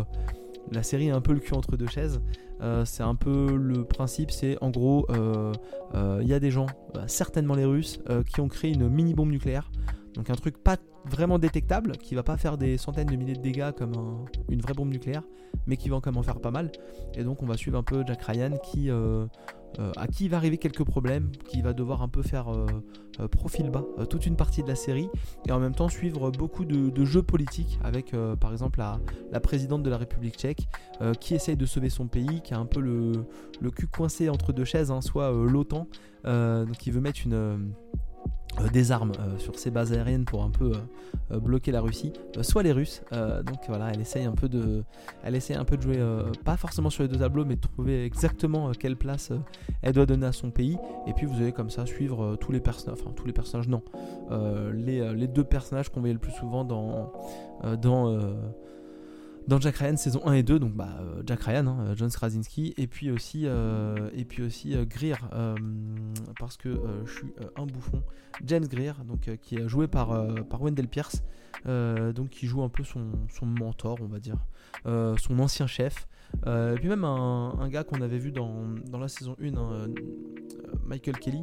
la 0.71 0.83
série 0.83 1.07
est 1.07 1.11
un 1.11 1.21
peu 1.21 1.33
le 1.33 1.39
cul 1.39 1.53
entre 1.53 1.77
deux 1.77 1.87
chaises. 1.87 2.21
Euh, 2.61 2.83
c'est 2.85 3.03
un 3.03 3.15
peu 3.15 3.55
le 3.55 3.85
principe, 3.85 4.31
c'est 4.31 4.57
en 4.61 4.69
gros, 4.69 5.05
il 5.09 5.15
euh, 5.15 5.53
euh, 5.95 6.21
y 6.23 6.33
a 6.33 6.39
des 6.39 6.51
gens, 6.51 6.67
certainement 7.07 7.55
les 7.55 7.65
Russes, 7.65 7.99
qui 8.27 8.41
ont 8.41 8.47
créé 8.47 8.73
une 8.73 8.89
mini 8.89 9.13
bombe 9.13 9.31
nucléaire. 9.31 9.71
Donc 10.15 10.29
un 10.29 10.35
truc 10.35 10.57
pas 10.57 10.77
vraiment 11.05 11.39
détectable, 11.39 11.93
qui 11.97 12.15
va 12.15 12.23
pas 12.23 12.37
faire 12.37 12.57
des 12.57 12.77
centaines 12.77 13.07
de 13.07 13.15
milliers 13.15 13.35
de 13.35 13.41
dégâts 13.41 13.71
comme 13.71 14.25
une 14.49 14.59
vraie 14.59 14.73
bombe 14.73 14.89
nucléaire, 14.89 15.23
mais 15.65 15.77
qui 15.77 15.89
va 15.89 15.99
quand 16.01 16.11
même 16.11 16.17
en 16.17 16.23
faire 16.23 16.41
pas 16.41 16.51
mal. 16.51 16.71
Et 17.15 17.23
donc 17.23 17.41
on 17.41 17.45
va 17.45 17.55
suivre 17.55 17.77
un 17.77 17.83
peu 17.83 18.03
Jack 18.05 18.21
Ryan 18.23 18.57
qui 18.61 18.89
euh, 19.77 19.91
à 19.97 20.07
qui 20.07 20.27
va 20.27 20.37
arriver 20.37 20.57
quelques 20.57 20.83
problèmes, 20.83 21.31
qui 21.47 21.61
va 21.61 21.73
devoir 21.73 22.01
un 22.01 22.07
peu 22.07 22.23
faire 22.23 22.51
euh, 22.51 22.65
euh, 23.19 23.27
profil 23.27 23.69
bas 23.69 23.85
toute 24.09 24.25
une 24.25 24.35
partie 24.35 24.63
de 24.63 24.67
la 24.67 24.75
série, 24.75 25.09
et 25.47 25.51
en 25.51 25.59
même 25.59 25.75
temps 25.75 25.89
suivre 25.89 26.31
beaucoup 26.31 26.65
de, 26.65 27.05
jeux 27.05 27.21
politiques 27.21 27.79
avec 27.83 28.13
par 28.39 28.51
exemple 28.51 28.79
la, 28.79 29.39
présidente 29.39 29.83
de 29.83 29.89
la 29.89 29.97
République 29.97 30.35
tchèque 30.35 30.67
qui 31.19 31.33
essaye 31.33 31.55
de 31.55 31.65
sauver 31.65 31.89
son 31.89 32.07
pays, 32.07 32.41
qui 32.43 32.53
a 32.53 32.59
un 32.59 32.65
peu 32.65 32.79
le, 32.79 33.25
cul 33.71 33.87
coincé 33.87 34.29
entre 34.29 34.53
deux 34.53 34.65
chaises, 34.65 34.91
hein, 34.91 35.01
soit 35.01 35.31
l'OTAN, 35.31 35.87
qui 36.77 36.91
veut 36.91 37.01
mettre 37.01 37.21
une 37.25 37.73
des 38.73 38.91
armes 38.91 39.13
euh, 39.19 39.37
sur 39.37 39.57
ses 39.57 39.71
bases 39.71 39.93
aériennes 39.93 40.25
pour 40.25 40.43
un 40.43 40.49
peu 40.49 40.73
euh, 41.31 41.39
bloquer 41.39 41.71
la 41.71 41.81
Russie, 41.81 42.13
soit 42.41 42.63
les 42.63 42.71
Russes. 42.71 43.01
donc 43.11 43.59
voilà, 43.67 43.91
elle 43.93 44.01
essaye 44.01 44.25
un 44.25 44.33
peu 44.33 44.49
de, 44.49 44.83
elle 45.23 45.35
essaye 45.35 45.55
un 45.55 45.65
peu 45.65 45.77
de 45.77 45.81
jouer, 45.81 45.99
pas 46.43 46.57
forcément 46.57 46.89
sur 46.89 47.03
les 47.03 47.09
deux 47.09 47.19
tableaux, 47.19 47.45
mais 47.45 47.55
de 47.55 47.61
trouver 47.61 48.03
exactement 48.05 48.71
quelle 48.71 48.97
place 48.97 49.31
elle 49.81 49.93
doit 49.93 50.05
donner 50.05 50.25
à 50.25 50.31
son 50.31 50.51
pays. 50.51 50.77
Et 51.07 51.13
puis 51.13 51.25
vous 51.25 51.35
allez 51.35 51.51
comme 51.51 51.69
ça 51.69 51.85
suivre 51.85 52.35
tous 52.37 52.51
les 52.51 52.59
personnages, 52.59 52.99
enfin 53.01 53.11
tous 53.15 53.25
les 53.25 53.33
personnages, 53.33 53.67
non, 53.67 53.83
les, 54.73 55.27
deux 55.27 55.43
personnages 55.43 55.89
qu'on 55.89 55.99
voyait 55.99 56.13
le 56.13 56.19
plus 56.19 56.33
souvent 56.33 56.65
dans 56.65 57.11
dans 59.49 59.59
Jack 59.59 59.77
Ryan 59.77 59.97
saison 59.97 60.21
1 60.25 60.33
et 60.33 60.43
2, 60.43 60.59
donc 60.59 60.73
bah, 60.73 60.89
euh, 61.01 61.23
Jack 61.25 61.41
Ryan, 61.41 61.65
hein, 61.65 61.77
euh, 61.79 61.95
John 61.95 62.09
Krasinski, 62.09 62.75
et 62.77 62.85
puis 62.85 63.09
aussi, 63.09 63.43
euh, 63.45 64.09
et 64.13 64.23
puis 64.23 64.43
aussi 64.43 64.75
Greer, 64.85 65.17
parce 66.39 66.55
que 66.55 66.79
je 67.05 67.11
suis 67.11 67.33
un 67.57 67.65
bouffon, 67.65 68.03
James 68.45 68.67
Greer, 68.67 68.93
donc, 69.05 69.29
qui 69.41 69.55
est 69.55 69.67
joué 69.67 69.87
par, 69.87 70.09
par 70.45 70.61
Wendell 70.61 70.87
Pierce, 70.87 71.23
donc 71.65 72.29
qui 72.29 72.45
joue 72.45 72.61
un 72.61 72.69
peu 72.69 72.83
son, 72.83 73.09
mentor, 73.41 73.97
on 74.01 74.07
va 74.07 74.19
dire, 74.19 74.37
son 74.85 75.39
ancien 75.39 75.67
chef. 75.67 76.07
et 76.45 76.75
puis 76.75 76.87
même 76.87 77.03
un, 77.03 77.67
gars 77.69 77.83
qu'on 77.83 78.01
avait 78.01 78.19
vu 78.19 78.31
dans, 78.31 78.53
la 78.99 79.07
saison 79.07 79.35
1, 79.41 79.57
hein, 79.57 79.87
Michael 80.85 81.17
Kelly, 81.17 81.41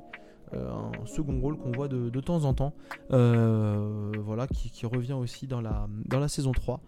un 0.53 0.93
second 1.07 1.41
rôle 1.41 1.59
qu'on 1.59 1.73
voit 1.73 1.89
de, 1.89 2.21
temps 2.21 2.45
en 2.45 2.55
temps, 2.55 2.75
voilà, 3.11 4.47
qui, 4.47 4.87
revient 4.87 5.15
aussi 5.15 5.49
dans 5.49 5.61
la, 5.61 5.89
dans 6.07 6.21
la 6.21 6.29
saison 6.29 6.53
3 6.53 6.81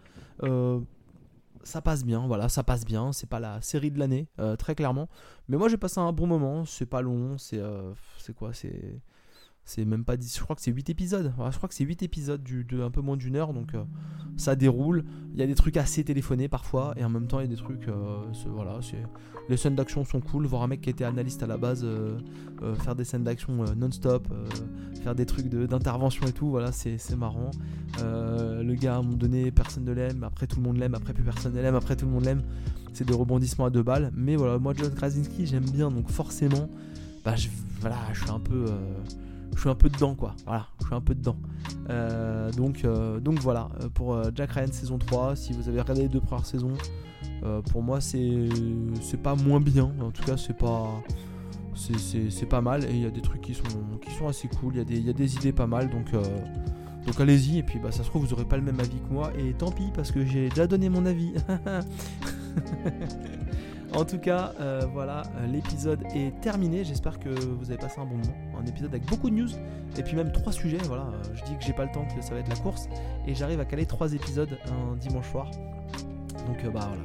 ça 1.69 1.83
passe 1.83 2.05
bien, 2.05 2.27
voilà, 2.27 2.49
ça 2.49 2.65
passe 2.65 2.85
bien. 2.85 3.13
C'est 3.13 3.29
pas 3.29 3.41
la 3.41 3.61
série 3.61 3.91
de 3.91 3.99
l'année, 3.99 4.29
euh, 4.41 4.57
très 4.57 4.75
clairement. 4.75 5.09
Mais 5.49 5.57
moi, 5.57 5.69
j'ai 5.69 5.77
passé 5.77 6.01
un 6.01 6.13
bon 6.13 6.27
moment. 6.27 6.65
C'est 6.65 6.87
pas 6.87 7.03
long, 7.03 7.39
c'est 7.39 7.59
euh, 7.59 7.93
c'est 8.19 8.35
quoi 8.35 8.53
C'est 8.55 9.01
c'est 9.69 9.85
même 9.85 10.03
pas 10.03 10.17
10, 10.17 10.35
je 10.39 10.43
crois 10.43 10.57
que 10.57 10.63
c'est 10.63 10.73
8 10.73 10.89
épisodes. 10.89 11.31
je 11.37 11.57
crois 11.59 11.69
que 11.69 11.75
c'est 11.75 11.85
8 11.85 12.03
épisodes 12.03 12.43
du, 12.43 12.65
de 12.65 12.81
un 12.81 12.91
peu 12.91 13.03
moins 13.03 13.19
d'une 13.19 13.37
heure, 13.37 13.53
donc 13.53 13.75
euh, 13.75 13.85
ça 14.39 14.57
déroule. 14.57 15.05
Il 15.35 15.41
y 15.41 15.43
a 15.43 15.47
des 15.47 15.55
trucs 15.55 15.77
assez 15.77 16.03
téléphonés 16.03 16.49
parfois, 16.49 16.95
et 16.97 17.05
en 17.05 17.11
même 17.11 17.27
temps 17.27 17.39
il 17.39 17.43
y 17.43 17.53
a 17.53 17.55
des 17.55 17.61
trucs, 17.61 17.87
euh, 17.87 18.23
voilà, 18.47 18.81
les 19.51 19.59
scènes 19.59 19.75
d'action 19.75 20.07
sont 20.07 20.23
cool. 20.23 20.47
Voir 20.47 20.63
un 20.63 20.69
mec 20.69 20.81
qui 20.81 20.89
était 20.89 21.05
analyste 21.05 21.43
à 21.43 21.47
la 21.47 21.59
base 21.59 21.83
euh, 21.85 22.19
faire 22.77 22.97
des 22.97 23.05
scènes 23.05 23.25
d'action 23.25 23.63
non-stop, 23.77 24.29
faire 25.03 25.15
des 25.15 25.27
trucs 25.27 25.49
d'intervention 25.49 26.27
et 26.27 26.33
tout, 26.33 26.49
voilà, 26.49 26.73
c'est 26.73 26.99
marrant. 27.15 27.51
le 27.99 28.75
gars 28.75 28.95
à 28.95 28.99
un 29.01 29.03
moment 29.03 29.19
donné, 29.19 29.51
personne 29.51 29.85
ne 29.85 29.93
l'aime, 29.93 30.25
après 30.25 30.47
tout 30.47 30.57
le 30.57 30.63
monde 30.63 30.79
l'aime, 30.79 30.95
après 30.95 31.13
plus 31.13 31.25
personne 31.25 31.53
ne 31.53 31.61
l'aime, 31.61 31.75
après 31.75 31.95
tout 31.95 32.07
le 32.07 32.13
monde 32.13 32.25
l'aime. 32.25 32.41
C'est 32.95 33.05
des 33.07 33.15
rebondissements 33.15 33.67
à 33.67 33.71
deux 33.71 33.83
balles, 33.83 34.13
mais 34.17 34.35
voilà, 34.35 34.59
moi 34.59 34.73
John 34.75 34.95
Krasinski 34.95 35.45
j'aime 35.45 35.69
bien, 35.69 35.91
donc 35.91 36.09
forcément 36.11 36.71
bah, 37.23 37.37
je, 37.37 37.49
voilà, 37.81 37.99
je 38.15 38.23
suis 38.23 38.31
un 38.31 38.41
peu 38.41 38.65
je 39.59 39.63
suis 39.63 39.71
un 39.71 39.75
peu 39.75 39.91
dedans 39.91 40.15
quoi. 40.15 40.37
Voilà, 40.47 40.69
je 40.81 40.87
suis 40.87 40.95
un 40.95 41.01
peu 41.01 41.17
dedans. 41.17 41.37
Euh, 41.91 42.53
donc, 42.53 42.85
euh, 42.85 43.19
donc 43.19 43.41
voilà, 43.41 43.69
euh, 43.83 43.89
pour 43.89 44.17
Jack 44.33 44.53
Ryan 44.53 44.69
saison 44.71 44.99
3, 44.99 45.35
si 45.35 45.53
vous 45.53 45.69
avez 45.69 45.81
regardé 45.81 46.03
les 46.03 46.09
deux 46.09 46.21
premières 46.21 46.47
saisons, 46.47 46.75
pour 47.73 47.83
moi 47.83 48.01
c'est 48.01 48.49
c'est 49.01 49.21
pas 49.21 49.35
moins 49.35 49.61
bien. 49.61 49.91
En 50.01 50.13
tout 50.13 50.23
cas, 50.23 50.37
c'est 50.37 50.57
pas 50.57 51.03
c'est 51.75 52.49
pas 52.49 52.61
mal 52.61 52.85
et 52.85 52.91
il 52.91 53.03
y 53.03 53.07
a 53.07 53.11
des 53.11 53.21
trucs 53.21 53.41
qui 53.41 53.55
sont 53.55 53.65
qui 54.01 54.13
sont 54.13 54.29
assez 54.29 54.47
cool. 54.47 54.75
Il 54.75 54.79
y, 54.79 54.81
a 54.81 54.85
des, 54.85 55.01
y 55.01 55.11
a 55.11 55.13
des 55.13 55.35
idées 55.35 55.53
pas 55.53 55.67
mal 55.67 55.91
donc 55.91 56.13
donc 57.07 57.21
allez-y 57.21 57.59
et 57.59 57.63
puis 57.65 57.81
bah 57.81 57.91
ça 57.91 58.05
se 58.05 58.09
trouve 58.11 58.27
vous 58.27 58.33
aurez 58.33 58.45
pas 58.45 58.57
le 58.57 58.63
même 58.63 58.79
avis 58.79 59.01
que 59.01 59.13
moi 59.13 59.33
et 59.39 59.55
tant 59.55 59.73
pis 59.73 59.91
parce 59.93 60.13
que 60.13 60.25
j'ai 60.25 60.51
déjà 60.51 60.69
donné 60.69 60.89
mon 60.89 61.05
avis. 61.05 61.33
En 63.95 64.05
tout 64.05 64.19
cas, 64.19 64.53
euh, 64.61 64.83
voilà, 64.93 65.23
euh, 65.37 65.47
l'épisode 65.47 66.03
est 66.15 66.39
terminé. 66.41 66.85
J'espère 66.85 67.19
que 67.19 67.31
vous 67.31 67.71
avez 67.71 67.79
passé 67.79 67.99
un 68.01 68.05
bon 68.05 68.17
moment. 68.17 68.59
Un 68.61 68.67
épisode 68.67 68.91
avec 68.91 69.07
beaucoup 69.07 69.31
de 69.31 69.35
news 69.35 69.49
et 69.97 70.03
puis 70.03 70.15
même 70.15 70.31
trois 70.31 70.53
sujets. 70.53 70.79
Voilà, 70.85 71.05
euh, 71.05 71.35
je 71.35 71.43
dis 71.45 71.57
que 71.57 71.65
j'ai 71.65 71.73
pas 71.73 71.85
le 71.85 71.91
temps, 71.91 72.07
que 72.15 72.23
ça 72.23 72.35
va 72.35 72.41
être 72.41 72.49
la 72.49 72.57
course 72.57 72.89
et 73.27 73.35
j'arrive 73.35 73.61
à 73.61 73.65
caler 73.65 73.87
trois 73.87 74.13
épisodes 74.13 74.59
un 74.67 74.97
dimanche 74.97 75.31
soir. 75.31 75.51
Donc 76.47 76.65
bah 76.73 76.89
voilà, 76.89 77.03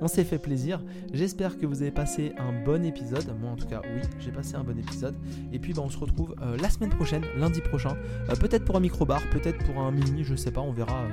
on 0.00 0.08
s'est 0.08 0.24
fait 0.24 0.38
plaisir. 0.38 0.82
J'espère 1.12 1.58
que 1.58 1.66
vous 1.66 1.82
avez 1.82 1.90
passé 1.90 2.32
un 2.38 2.64
bon 2.64 2.84
épisode. 2.84 3.26
Moi 3.38 3.50
en 3.50 3.56
tout 3.56 3.66
cas, 3.66 3.82
oui, 3.84 4.00
j'ai 4.18 4.30
passé 4.30 4.54
un 4.54 4.64
bon 4.64 4.78
épisode. 4.78 5.14
Et 5.52 5.58
puis 5.58 5.74
bah, 5.74 5.82
on 5.84 5.90
se 5.90 5.98
retrouve 5.98 6.34
la 6.60 6.70
semaine 6.70 6.90
prochaine, 6.90 7.22
lundi 7.36 7.60
prochain. 7.60 7.96
peut-être 8.40 8.64
pour 8.64 8.76
un 8.76 8.80
micro-bar, 8.80 9.20
peut-être 9.30 9.62
pour 9.66 9.82
un 9.82 9.90
mini, 9.90 10.24
je 10.24 10.34
sais 10.36 10.52
pas, 10.52 10.62
on 10.62 10.72
verra. 10.72 11.04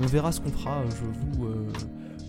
on 0.00 0.06
verra 0.06 0.30
ce 0.30 0.40
qu'on 0.40 0.50
fera. 0.50 0.84
Je 0.88 1.04
vous 1.04 1.48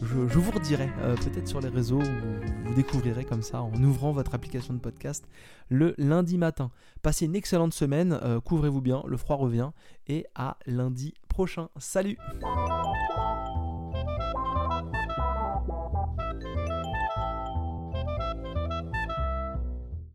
je, 0.02 0.40
vous 0.40 0.52
redirai 0.52 0.90
euh, 1.00 1.16
peut-être 1.16 1.48
sur 1.48 1.60
les 1.60 1.70
réseaux 1.70 2.00
où 2.02 2.66
vous 2.68 2.74
découvrirez 2.76 3.26
comme 3.26 3.42
ça 3.42 3.62
en 3.62 3.74
ouvrant 3.84 4.12
votre 4.12 4.36
application 4.36 4.74
de 4.74 4.80
podcast 4.80 5.28
le 5.70 5.96
lundi 5.98 6.38
matin. 6.38 6.72
Passez 7.02 7.26
une 7.26 7.36
excellente 7.36 7.74
semaine, 7.74 8.20
euh, 8.24 8.40
couvrez-vous 8.40 8.82
bien, 8.82 9.04
le 9.08 9.18
froid 9.18 9.38
revient 9.38 9.72
et 10.08 10.26
à 10.36 10.58
lundi 10.66 11.14
prochain. 11.28 11.70
Salut 11.78 12.18